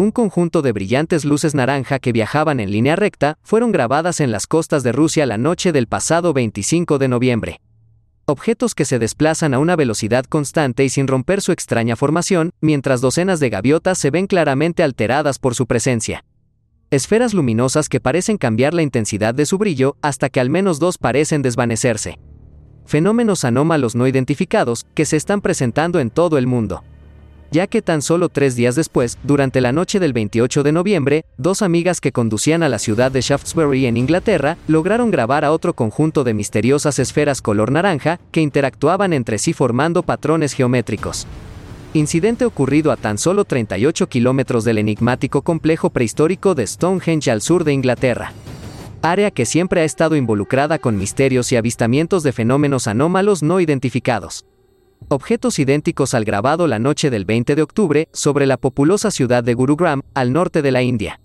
Un 0.00 0.12
conjunto 0.12 0.62
de 0.62 0.70
brillantes 0.70 1.24
luces 1.24 1.56
naranja 1.56 1.98
que 1.98 2.12
viajaban 2.12 2.60
en 2.60 2.70
línea 2.70 2.94
recta 2.94 3.38
fueron 3.42 3.72
grabadas 3.72 4.20
en 4.20 4.30
las 4.30 4.46
costas 4.46 4.84
de 4.84 4.92
Rusia 4.92 5.26
la 5.26 5.38
noche 5.38 5.72
del 5.72 5.88
pasado 5.88 6.32
25 6.32 6.98
de 6.98 7.08
noviembre 7.08 7.60
objetos 8.28 8.74
que 8.74 8.84
se 8.84 8.98
desplazan 8.98 9.54
a 9.54 9.58
una 9.58 9.74
velocidad 9.74 10.24
constante 10.26 10.84
y 10.84 10.90
sin 10.90 11.06
romper 11.08 11.40
su 11.40 11.50
extraña 11.52 11.96
formación, 11.96 12.50
mientras 12.60 13.00
docenas 13.00 13.40
de 13.40 13.48
gaviotas 13.48 13.98
se 13.98 14.10
ven 14.10 14.26
claramente 14.26 14.82
alteradas 14.82 15.38
por 15.38 15.54
su 15.54 15.66
presencia. 15.66 16.24
Esferas 16.90 17.32
luminosas 17.32 17.88
que 17.88 18.00
parecen 18.00 18.36
cambiar 18.36 18.74
la 18.74 18.82
intensidad 18.82 19.34
de 19.34 19.46
su 19.46 19.56
brillo 19.56 19.96
hasta 20.02 20.28
que 20.28 20.40
al 20.40 20.50
menos 20.50 20.78
dos 20.78 20.98
parecen 20.98 21.40
desvanecerse. 21.42 22.18
Fenómenos 22.84 23.44
anómalos 23.44 23.94
no 23.94 24.06
identificados 24.06 24.84
que 24.94 25.04
se 25.04 25.16
están 25.16 25.40
presentando 25.40 25.98
en 25.98 26.10
todo 26.10 26.38
el 26.38 26.46
mundo 26.46 26.82
ya 27.50 27.66
que 27.66 27.82
tan 27.82 28.02
solo 28.02 28.28
tres 28.28 28.56
días 28.56 28.74
después, 28.74 29.18
durante 29.22 29.60
la 29.60 29.72
noche 29.72 30.00
del 30.00 30.12
28 30.12 30.62
de 30.62 30.72
noviembre, 30.72 31.24
dos 31.36 31.62
amigas 31.62 32.00
que 32.00 32.12
conducían 32.12 32.62
a 32.62 32.68
la 32.68 32.78
ciudad 32.78 33.10
de 33.10 33.20
Shaftesbury 33.20 33.86
en 33.86 33.96
Inglaterra 33.96 34.56
lograron 34.66 35.10
grabar 35.10 35.44
a 35.44 35.52
otro 35.52 35.74
conjunto 35.74 36.24
de 36.24 36.34
misteriosas 36.34 36.98
esferas 36.98 37.40
color 37.40 37.72
naranja 37.72 38.20
que 38.32 38.40
interactuaban 38.40 39.12
entre 39.12 39.38
sí 39.38 39.52
formando 39.52 40.02
patrones 40.02 40.52
geométricos. 40.52 41.26
Incidente 41.94 42.44
ocurrido 42.44 42.92
a 42.92 42.96
tan 42.96 43.16
solo 43.16 43.44
38 43.44 44.08
kilómetros 44.08 44.64
del 44.64 44.78
enigmático 44.78 45.42
complejo 45.42 45.90
prehistórico 45.90 46.54
de 46.54 46.66
Stonehenge 46.66 47.30
al 47.30 47.40
sur 47.40 47.64
de 47.64 47.72
Inglaterra 47.72 48.32
área 49.00 49.30
que 49.30 49.46
siempre 49.46 49.82
ha 49.82 49.84
estado 49.84 50.16
involucrada 50.16 50.78
con 50.78 50.98
misterios 50.98 51.52
y 51.52 51.56
avistamientos 51.56 52.24
de 52.24 52.32
fenómenos 52.32 52.88
anómalos 52.88 53.44
no 53.44 53.60
identificados 53.60 54.44
objetos 55.08 55.58
idénticos 55.58 56.14
al 56.14 56.24
grabado 56.24 56.66
la 56.66 56.78
noche 56.78 57.10
del 57.10 57.24
20 57.24 57.54
de 57.54 57.62
octubre 57.62 58.08
sobre 58.12 58.46
la 58.46 58.56
populosa 58.56 59.10
ciudad 59.10 59.44
de 59.44 59.54
Gurugram, 59.54 60.02
al 60.14 60.32
norte 60.32 60.62
de 60.62 60.72
la 60.72 60.82
India. 60.82 61.20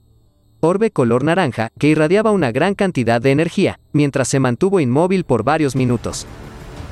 Orbe 0.59 0.91
color 0.91 1.23
naranja 1.23 1.71
que 1.77 1.87
irradiaba 1.87 2.31
una 2.31 2.51
gran 2.51 2.75
cantidad 2.75 3.21
de 3.21 3.31
energía, 3.31 3.79
mientras 3.91 4.27
se 4.27 4.39
mantuvo 4.39 4.79
inmóvil 4.79 5.25
por 5.25 5.43
varios 5.43 5.75
minutos. 5.75 6.25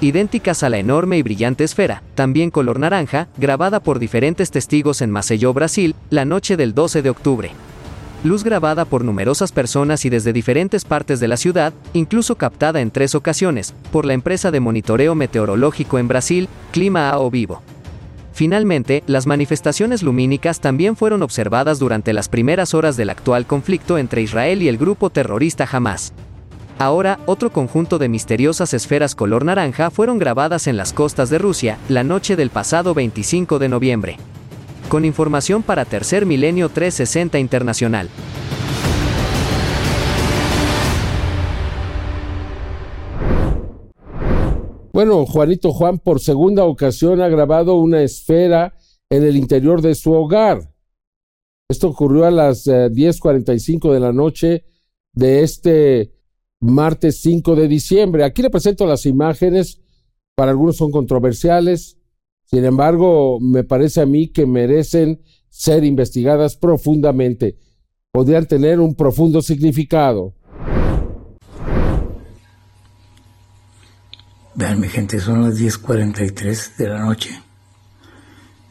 Idénticas 0.02 0.64
a 0.64 0.70
la 0.70 0.80
enorme 0.80 1.18
y 1.18 1.22
brillante 1.22 1.64
esfera, 1.64 2.04
también 2.16 2.50
color 2.50 2.80
naranja, 2.80 3.28
grabada 3.38 3.80
por 3.80 4.00
diferentes 4.00 4.52
testigos 4.52 5.02
en 5.02 5.12
Maceió, 5.12 5.54
Brasil, 5.54 5.96
la 6.10 6.26
noche 6.26 6.58
del 6.58 6.74
12 6.74 7.02
de 7.02 7.10
octubre 7.10 7.52
luz 8.24 8.44
grabada 8.44 8.86
por 8.86 9.04
numerosas 9.04 9.52
personas 9.52 10.06
y 10.06 10.10
desde 10.10 10.34
diferentes 10.34 10.86
partes 10.86 11.20
de 11.20 11.28
la 11.28 11.38
ciudad, 11.38 11.74
incluso 11.94 12.36
captada 12.36 12.82
en 12.82 12.92
tres 12.92 13.16
ocasiones, 13.16 13.74
por 13.92 14.06
la 14.06 14.14
empresa 14.14 14.52
de 14.52 14.60
monitoreo 14.60 15.16
meteorológico 15.16 15.98
en 15.98 16.08
Brasil, 16.08 16.48
Clima 16.72 17.10
A 17.10 17.20
o 17.20 17.32
Vivo. 17.32 17.62
Finalmente, 18.34 19.04
las 19.08 19.28
manifestaciones 19.28 20.04
lumínicas 20.04 20.62
también 20.62 20.96
fueron 20.96 21.22
observadas 21.22 21.80
durante 21.80 22.14
las 22.14 22.30
primeras 22.30 22.74
horas 22.74 22.96
del 22.96 23.10
actual 23.10 23.46
conflicto 23.46 23.98
entre 23.98 24.22
Israel 24.22 24.62
y 24.62 24.68
el 24.68 24.78
grupo 24.78 25.10
terrorista 25.10 25.68
Hamas. 25.70 26.14
Ahora, 26.80 27.20
otro 27.26 27.52
conjunto 27.52 28.00
de 28.00 28.10
misteriosas 28.10 28.74
esferas 28.74 29.14
color 29.14 29.46
naranja 29.46 29.92
fueron 29.92 30.18
grabadas 30.18 30.68
en 30.68 30.78
las 30.78 30.94
costas 30.94 31.30
de 31.30 31.38
Rusia, 31.38 31.78
la 31.90 32.04
noche 32.04 32.36
del 32.36 32.50
pasado 32.50 32.94
25 32.94 33.60
de 33.60 33.70
noviembre 33.70 34.18
con 34.92 35.06
información 35.06 35.64
para 35.64 35.86
Tercer 35.86 36.26
Milenio 36.26 36.68
360 36.68 37.40
Internacional. 37.40 38.10
Bueno, 44.92 45.26
Juanito 45.26 45.72
Juan 45.72 45.98
por 45.98 46.20
segunda 46.20 46.66
ocasión 46.66 47.22
ha 47.22 47.30
grabado 47.30 47.76
una 47.76 48.04
esfera 48.04 48.76
en 49.10 49.24
el 49.24 49.38
interior 49.38 49.82
de 49.82 49.96
su 49.96 50.12
hogar. 50.12 50.74
Esto 51.70 51.88
ocurrió 51.88 52.26
a 52.26 52.32
las 52.32 52.68
10.45 52.68 53.92
eh, 53.92 53.94
de 53.94 54.00
la 54.02 54.12
noche 54.12 54.66
de 55.14 55.44
este 55.44 56.12
martes 56.60 57.22
5 57.22 57.56
de 57.56 57.70
diciembre. 57.70 58.26
Aquí 58.26 58.42
le 58.42 58.50
presento 58.50 58.86
las 58.86 59.06
imágenes, 59.06 59.80
para 60.36 60.52
algunos 60.52 60.76
son 60.76 60.92
controversiales, 60.92 62.01
sin 62.52 62.66
embargo, 62.66 63.40
me 63.40 63.64
parece 63.64 64.02
a 64.02 64.06
mí 64.06 64.28
que 64.28 64.46
merecen 64.46 65.22
ser 65.48 65.86
investigadas 65.86 66.58
profundamente. 66.58 67.58
Podrían 68.12 68.46
tener 68.46 68.82
un 68.82 68.94
profundo 68.94 69.42
significado. 69.42 70.36
Vean 74.54 74.82
mi 74.82 74.90
gente, 74.90 75.22
son 75.22 75.44
las 75.44 75.58
10.43 75.58 76.76
de 76.76 76.90
la 76.90 77.00
noche. 77.00 77.42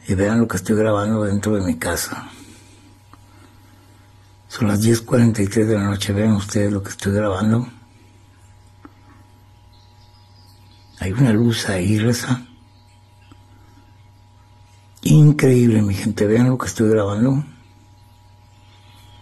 Y 0.07 0.13
vean 0.13 0.41
lo 0.41 0.47
que 0.47 0.57
estoy 0.57 0.75
grabando 0.75 1.23
dentro 1.23 1.55
de 1.55 1.65
mi 1.65 1.79
casa. 1.79 2.29
Son 4.47 4.67
las 4.67 4.85
10.43 4.85 5.65
de 5.65 5.73
la 5.73 5.85
noche, 5.85 6.13
vean 6.13 6.33
ustedes 6.33 6.71
lo 6.71 6.83
que 6.83 6.89
estoy 6.89 7.13
grabando. 7.13 7.67
Hay 10.99 11.13
una 11.13 11.33
luz 11.33 11.67
ahí, 11.67 11.97
Reza. 11.97 12.45
Increíble, 15.03 15.81
mi 15.81 15.95
gente. 15.95 16.27
Vean 16.27 16.49
lo 16.49 16.57
que 16.57 16.67
estoy 16.67 16.89
grabando. 16.89 17.43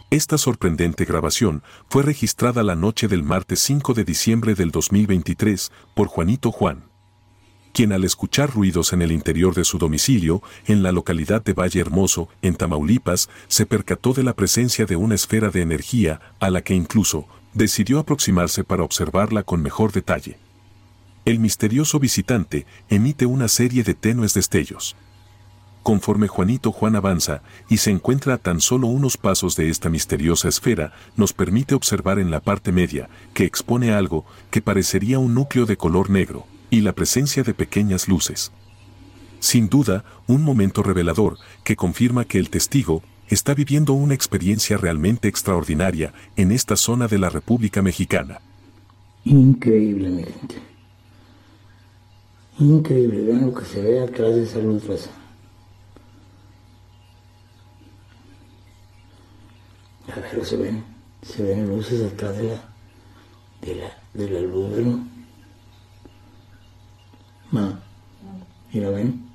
Esta 0.10 0.38
sorprendente 0.38 1.06
grabación 1.06 1.64
fue 1.88 2.04
registrada 2.04 2.64
la 2.64 2.76
noche 2.76 3.08
del 3.08 3.24
martes 3.24 3.60
5 3.60 3.94
de 3.94 4.04
diciembre 4.04 4.56
del 4.56 4.72
2023 4.72 5.72
por 5.94 6.08
Juanito 6.08 6.52
Juan, 6.52 6.86
quien 7.74 7.94
al 7.94 8.04
escuchar 8.04 8.52
ruidos 8.52 8.92
en 8.92 9.04
el 9.04 9.12
interior 9.12 9.54
de 9.54 9.64
su 9.64 9.78
domicilio, 9.78 10.42
en 10.66 10.82
la 10.82 10.92
localidad 10.92 11.44
de 11.44 11.54
Valle 11.54 11.80
Hermoso, 11.80 12.28
en 12.42 12.56
Tamaulipas, 12.56 13.30
se 13.48 13.68
percató 13.68 14.14
de 14.14 14.24
la 14.24 14.34
presencia 14.34 14.86
de 14.86 14.96
una 14.96 15.16
esfera 15.16 15.50
de 15.50 15.62
energía 15.62 16.20
a 16.40 16.50
la 16.50 16.64
que 16.64 16.74
incluso 16.74 17.28
decidió 17.54 18.00
aproximarse 18.00 18.64
para 18.64 18.84
observarla 18.84 19.44
con 19.44 19.62
mejor 19.62 19.92
detalle. 19.92 20.40
El 21.24 21.40
misterioso 21.40 22.00
visitante 22.00 22.66
emite 22.90 23.28
una 23.28 23.48
serie 23.48 23.84
de 23.84 23.94
tenues 23.94 24.34
destellos 24.34 24.96
Conforme 25.84 26.28
Juanito 26.28 26.72
Juan 26.72 26.96
avanza 26.96 27.42
y 27.70 27.78
se 27.78 27.90
encuentra 27.90 28.36
a 28.36 28.38
tan 28.38 28.60
solo 28.60 28.88
unos 28.88 29.18
pasos 29.18 29.56
de 29.56 29.70
esta 29.70 29.90
misteriosa 29.90 30.50
esfera, 30.50 30.94
nos 31.16 31.34
permite 31.34 31.74
observar 31.74 32.20
en 32.20 32.32
la 32.32 32.42
parte 32.42 32.72
media, 32.72 33.10
que 33.34 33.46
expone 33.46 33.92
algo 33.92 34.26
que 34.52 34.62
parecería 34.62 35.20
un 35.20 35.34
núcleo 35.34 35.66
de 35.66 35.78
color 35.78 36.10
negro, 36.10 36.46
y 36.70 36.82
la 36.82 36.94
presencia 36.94 37.44
de 37.44 37.54
pequeñas 37.54 38.08
luces. 38.08 38.52
Sin 39.40 39.70
duda, 39.70 40.04
un 40.28 40.44
momento 40.44 40.84
revelador 40.84 41.38
que 41.64 41.76
confirma 41.76 42.26
que 42.26 42.40
el 42.40 42.50
testigo 42.50 43.02
está 43.30 43.54
viviendo 43.54 43.94
una 43.94 44.14
experiencia 44.14 44.78
realmente 44.78 45.28
extraordinaria 45.28 46.14
en 46.36 46.52
esta 46.52 46.76
zona 46.76 47.08
de 47.08 47.20
la 47.20 47.30
República 47.30 47.82
Mexicana. 47.82 48.42
Increíble, 49.24 50.10
mi 50.10 50.24
gente. 50.24 50.56
Increíble, 52.60 53.22
vean 53.22 53.46
lo 53.46 53.54
que 53.54 53.66
se 53.66 53.82
ve 53.82 54.02
atrás 54.02 54.36
de 54.36 54.44
esa 54.44 54.60
luz. 54.60 55.10
A 60.16 60.20
ver, 60.20 60.46
se 60.46 60.58
ven, 60.58 60.84
se 61.22 61.44
ven 61.44 61.68
luces 61.68 62.12
atrás 62.12 62.36
de 62.38 62.44
la, 62.44 62.64
de 63.62 63.76
la, 63.76 63.98
de 64.14 64.30
la 64.30 64.40
luz, 64.42 64.78
¿no? 64.78 65.08
Ma, 67.52 67.80
mira, 68.74 68.90
ven. 68.90 69.30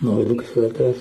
No 0.00 0.20
es 0.20 0.28
lo 0.28 0.36
que 0.36 0.46
se 0.46 0.60
ve 0.60 0.70
atrás. 0.70 0.96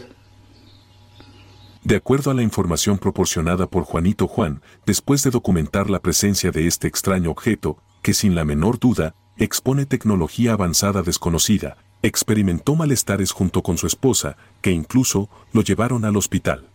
De 1.84 1.96
acuerdo 1.96 2.32
a 2.32 2.34
la 2.34 2.44
información 2.44 2.98
proporcionada 2.98 3.66
por 3.66 3.84
Juanito 3.84 4.28
Juan, 4.28 4.62
después 4.86 5.24
de 5.24 5.32
documentar 5.32 5.90
la 5.90 6.00
presencia 6.00 6.52
de 6.52 6.68
este 6.68 6.88
extraño 6.88 7.32
objeto, 7.32 7.78
que 8.02 8.14
sin 8.14 8.36
la 8.36 8.46
menor 8.46 8.80
duda, 8.80 9.16
expone 9.38 9.86
tecnología 9.86 10.54
avanzada 10.54 11.02
desconocida, 11.02 11.78
experimentó 12.02 12.76
malestares 12.76 13.32
junto 13.32 13.62
con 13.62 13.78
su 13.78 13.88
esposa, 13.88 14.38
que 14.62 14.72
incluso 14.72 15.30
lo 15.54 15.62
llevaron 15.62 16.06
al 16.06 16.18
hospital. 16.18 16.68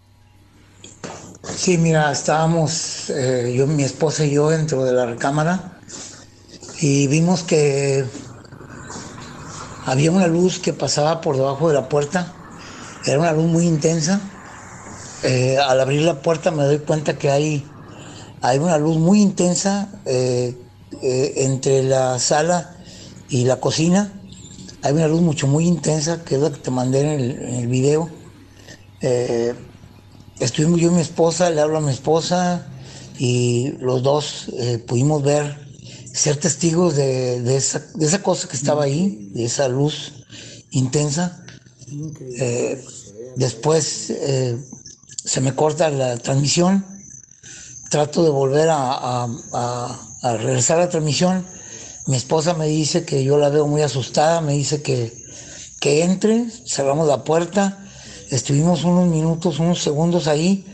Sí, 1.42 1.76
mira, 1.76 2.10
estábamos 2.10 3.10
eh, 3.10 3.54
yo, 3.56 3.66
mi 3.66 3.82
esposa 3.82 4.24
y 4.24 4.32
yo 4.32 4.48
dentro 4.48 4.84
de 4.84 4.92
la 4.92 5.06
recámara 5.06 5.78
y 6.80 7.06
vimos 7.06 7.42
que 7.42 8.04
había 9.86 10.10
una 10.10 10.26
luz 10.26 10.58
que 10.58 10.72
pasaba 10.72 11.20
por 11.20 11.36
debajo 11.36 11.68
de 11.68 11.74
la 11.74 11.88
puerta. 11.88 12.32
Era 13.06 13.18
una 13.18 13.32
luz 13.32 13.44
muy 13.44 13.66
intensa. 13.66 14.20
Eh, 15.22 15.58
al 15.58 15.80
abrir 15.80 16.02
la 16.02 16.20
puerta 16.20 16.50
me 16.50 16.64
doy 16.64 16.78
cuenta 16.78 17.18
que 17.18 17.30
hay, 17.30 17.66
hay 18.40 18.58
una 18.58 18.78
luz 18.78 18.96
muy 18.98 19.20
intensa 19.20 19.88
eh, 20.04 20.56
entre 21.02 21.82
la 21.82 22.18
sala 22.18 22.76
y 23.28 23.44
la 23.44 23.60
cocina. 23.60 24.12
Hay 24.82 24.92
una 24.92 25.08
luz 25.08 25.22
mucho 25.22 25.46
muy 25.46 25.66
intensa, 25.66 26.24
que 26.24 26.34
es 26.34 26.40
la 26.40 26.50
que 26.50 26.58
te 26.58 26.70
mandé 26.70 27.00
en 27.00 27.08
el, 27.08 27.30
en 27.30 27.54
el 27.54 27.66
video. 27.68 28.10
estuvimos 30.40 30.80
yo 30.80 30.90
y 30.90 30.94
mi 30.94 31.00
esposa, 31.00 31.50
le 31.50 31.60
hablo 31.60 31.78
a 31.78 31.80
mi 31.80 31.92
esposa 31.92 32.66
y 33.18 33.72
los 33.80 34.02
dos 34.02 34.50
pudimos 34.86 35.22
ver 35.22 35.64
ser 36.14 36.36
testigos 36.36 36.94
de, 36.94 37.56
esa, 37.56 38.22
cosa 38.22 38.48
que 38.48 38.56
estaba 38.56 38.84
ahí, 38.84 39.30
de 39.34 39.44
esa 39.46 39.66
luz 39.66 40.12
intensa. 40.70 41.44
Eh, 42.38 42.82
después 43.34 44.10
eh, 44.10 44.56
se 45.06 45.40
me 45.40 45.56
corta 45.56 45.90
la 45.90 46.16
transmisión, 46.16 46.86
trato 47.90 48.22
de 48.22 48.30
volver 48.30 48.68
a, 48.70 49.26
regresar 50.32 50.78
a 50.78 50.86
la 50.86 50.88
transmisión. 50.88 51.46
Mi 52.06 52.16
esposa 52.16 52.54
me 52.54 52.66
dice 52.66 53.04
que 53.04 53.24
yo 53.24 53.38
la 53.38 53.48
veo 53.48 53.66
muy 53.66 53.82
asustada, 53.82 54.40
me 54.40 54.54
dice 54.54 54.82
que, 54.82 55.12
que 55.80 56.02
entre, 56.02 56.46
cerramos 56.66 57.08
la 57.08 57.24
puerta, 57.24 57.78
estuvimos 58.30 58.84
unos 58.84 59.06
minutos, 59.06 59.58
unos 59.58 59.82
segundos 59.82 60.26
ahí 60.26 60.66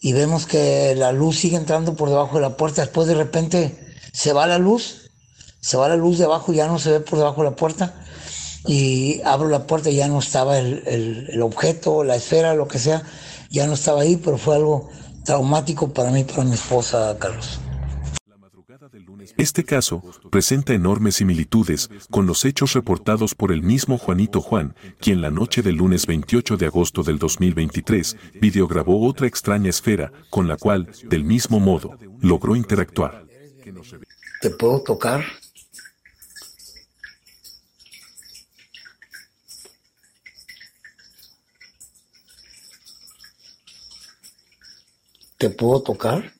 y 0.00 0.12
vemos 0.12 0.46
que 0.46 0.94
la 0.96 1.12
luz 1.12 1.38
sigue 1.38 1.56
entrando 1.56 1.94
por 1.94 2.08
debajo 2.08 2.36
de 2.36 2.42
la 2.42 2.56
puerta. 2.56 2.82
Después 2.82 3.08
de 3.08 3.14
repente 3.14 3.94
se 4.12 4.32
va 4.32 4.46
la 4.46 4.58
luz, 4.58 5.10
se 5.60 5.76
va 5.76 5.88
la 5.88 5.96
luz 5.96 6.18
de 6.18 6.24
abajo, 6.24 6.52
ya 6.52 6.66
no 6.66 6.78
se 6.78 6.90
ve 6.90 7.00
por 7.00 7.18
debajo 7.18 7.42
de 7.42 7.50
la 7.50 7.56
puerta, 7.56 7.94
y 8.66 9.20
abro 9.24 9.48
la 9.48 9.66
puerta 9.66 9.90
y 9.90 9.96
ya 9.96 10.08
no 10.08 10.18
estaba 10.18 10.58
el, 10.58 11.40
objeto, 11.42 12.04
la 12.04 12.16
esfera, 12.16 12.54
lo 12.54 12.68
que 12.68 12.78
sea, 12.78 13.02
ya 13.50 13.66
no 13.66 13.74
estaba 13.74 14.02
ahí, 14.02 14.16
pero 14.16 14.38
fue 14.38 14.56
algo 14.56 14.88
traumático 15.24 15.92
para 15.92 16.10
mí, 16.10 16.24
para 16.24 16.44
mi 16.44 16.54
esposa, 16.54 17.16
Carlos. 17.18 17.58
Este 19.36 19.64
caso 19.64 20.02
presenta 20.30 20.74
enormes 20.74 21.16
similitudes 21.16 21.90
con 22.10 22.26
los 22.26 22.44
hechos 22.44 22.72
reportados 22.74 23.34
por 23.34 23.52
el 23.52 23.62
mismo 23.62 23.98
Juanito 23.98 24.40
Juan, 24.40 24.74
quien 25.00 25.20
la 25.20 25.30
noche 25.30 25.62
del 25.62 25.76
lunes 25.76 26.06
28 26.06 26.56
de 26.56 26.66
agosto 26.66 27.02
del 27.02 27.18
2023 27.18 28.16
videograbó 28.40 29.06
otra 29.06 29.26
extraña 29.26 29.70
esfera 29.70 30.12
con 30.30 30.48
la 30.48 30.56
cual, 30.56 30.90
del 31.04 31.24
mismo 31.24 31.60
modo, 31.60 31.96
logró 32.20 32.56
interactuar. 32.56 33.26
¿Te 34.40 34.50
puedo 34.50 34.82
tocar? 34.82 35.24
¿Te 45.38 45.50
puedo 45.50 45.82
tocar? 45.82 46.37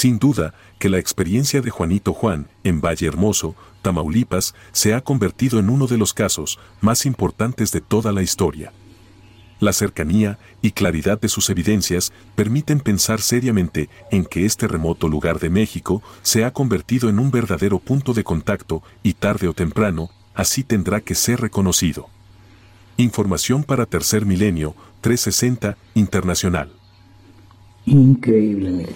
Sin 0.00 0.20
duda 0.20 0.54
que 0.78 0.88
la 0.88 1.00
experiencia 1.00 1.60
de 1.60 1.70
Juanito 1.70 2.12
Juan 2.12 2.46
en 2.62 2.80
Valle 2.80 3.08
Hermoso, 3.08 3.56
Tamaulipas, 3.82 4.54
se 4.70 4.94
ha 4.94 5.00
convertido 5.00 5.58
en 5.58 5.68
uno 5.68 5.88
de 5.88 5.98
los 5.98 6.14
casos 6.14 6.60
más 6.80 7.04
importantes 7.04 7.72
de 7.72 7.80
toda 7.80 8.12
la 8.12 8.22
historia. 8.22 8.72
La 9.58 9.72
cercanía 9.72 10.38
y 10.62 10.70
claridad 10.70 11.20
de 11.20 11.28
sus 11.28 11.50
evidencias 11.50 12.12
permiten 12.36 12.78
pensar 12.78 13.20
seriamente 13.20 13.90
en 14.12 14.24
que 14.24 14.46
este 14.46 14.68
remoto 14.68 15.08
lugar 15.08 15.40
de 15.40 15.50
México 15.50 16.00
se 16.22 16.44
ha 16.44 16.52
convertido 16.52 17.08
en 17.08 17.18
un 17.18 17.32
verdadero 17.32 17.80
punto 17.80 18.14
de 18.14 18.22
contacto 18.22 18.84
y 19.02 19.14
tarde 19.14 19.48
o 19.48 19.52
temprano, 19.52 20.10
así 20.32 20.62
tendrá 20.62 21.00
que 21.00 21.16
ser 21.16 21.40
reconocido. 21.40 22.06
Información 22.98 23.64
para 23.64 23.84
Tercer 23.84 24.26
Milenio 24.26 24.76
360 25.00 25.76
Internacional. 25.94 26.70
Increíble, 27.84 28.86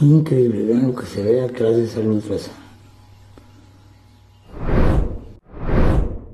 Increíble, 0.00 0.62
vean 0.62 0.88
lo 0.88 0.94
que 0.94 1.06
se 1.06 1.22
ve 1.22 1.40
atrás 1.40 1.76
de 1.76 1.84
esa. 1.84 2.52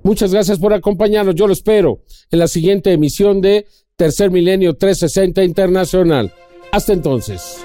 Muchas 0.02 0.32
gracias 0.32 0.58
por 0.58 0.74
acompañarnos. 0.74 1.34
Yo 1.34 1.46
lo 1.46 1.54
espero 1.54 2.00
en 2.30 2.38
la 2.38 2.46
siguiente 2.46 2.92
emisión 2.92 3.40
de 3.40 3.66
Tercer 3.96 4.30
Milenio 4.30 4.74
360 4.76 5.42
Internacional. 5.44 6.30
Hasta 6.72 6.92
entonces. 6.92 7.64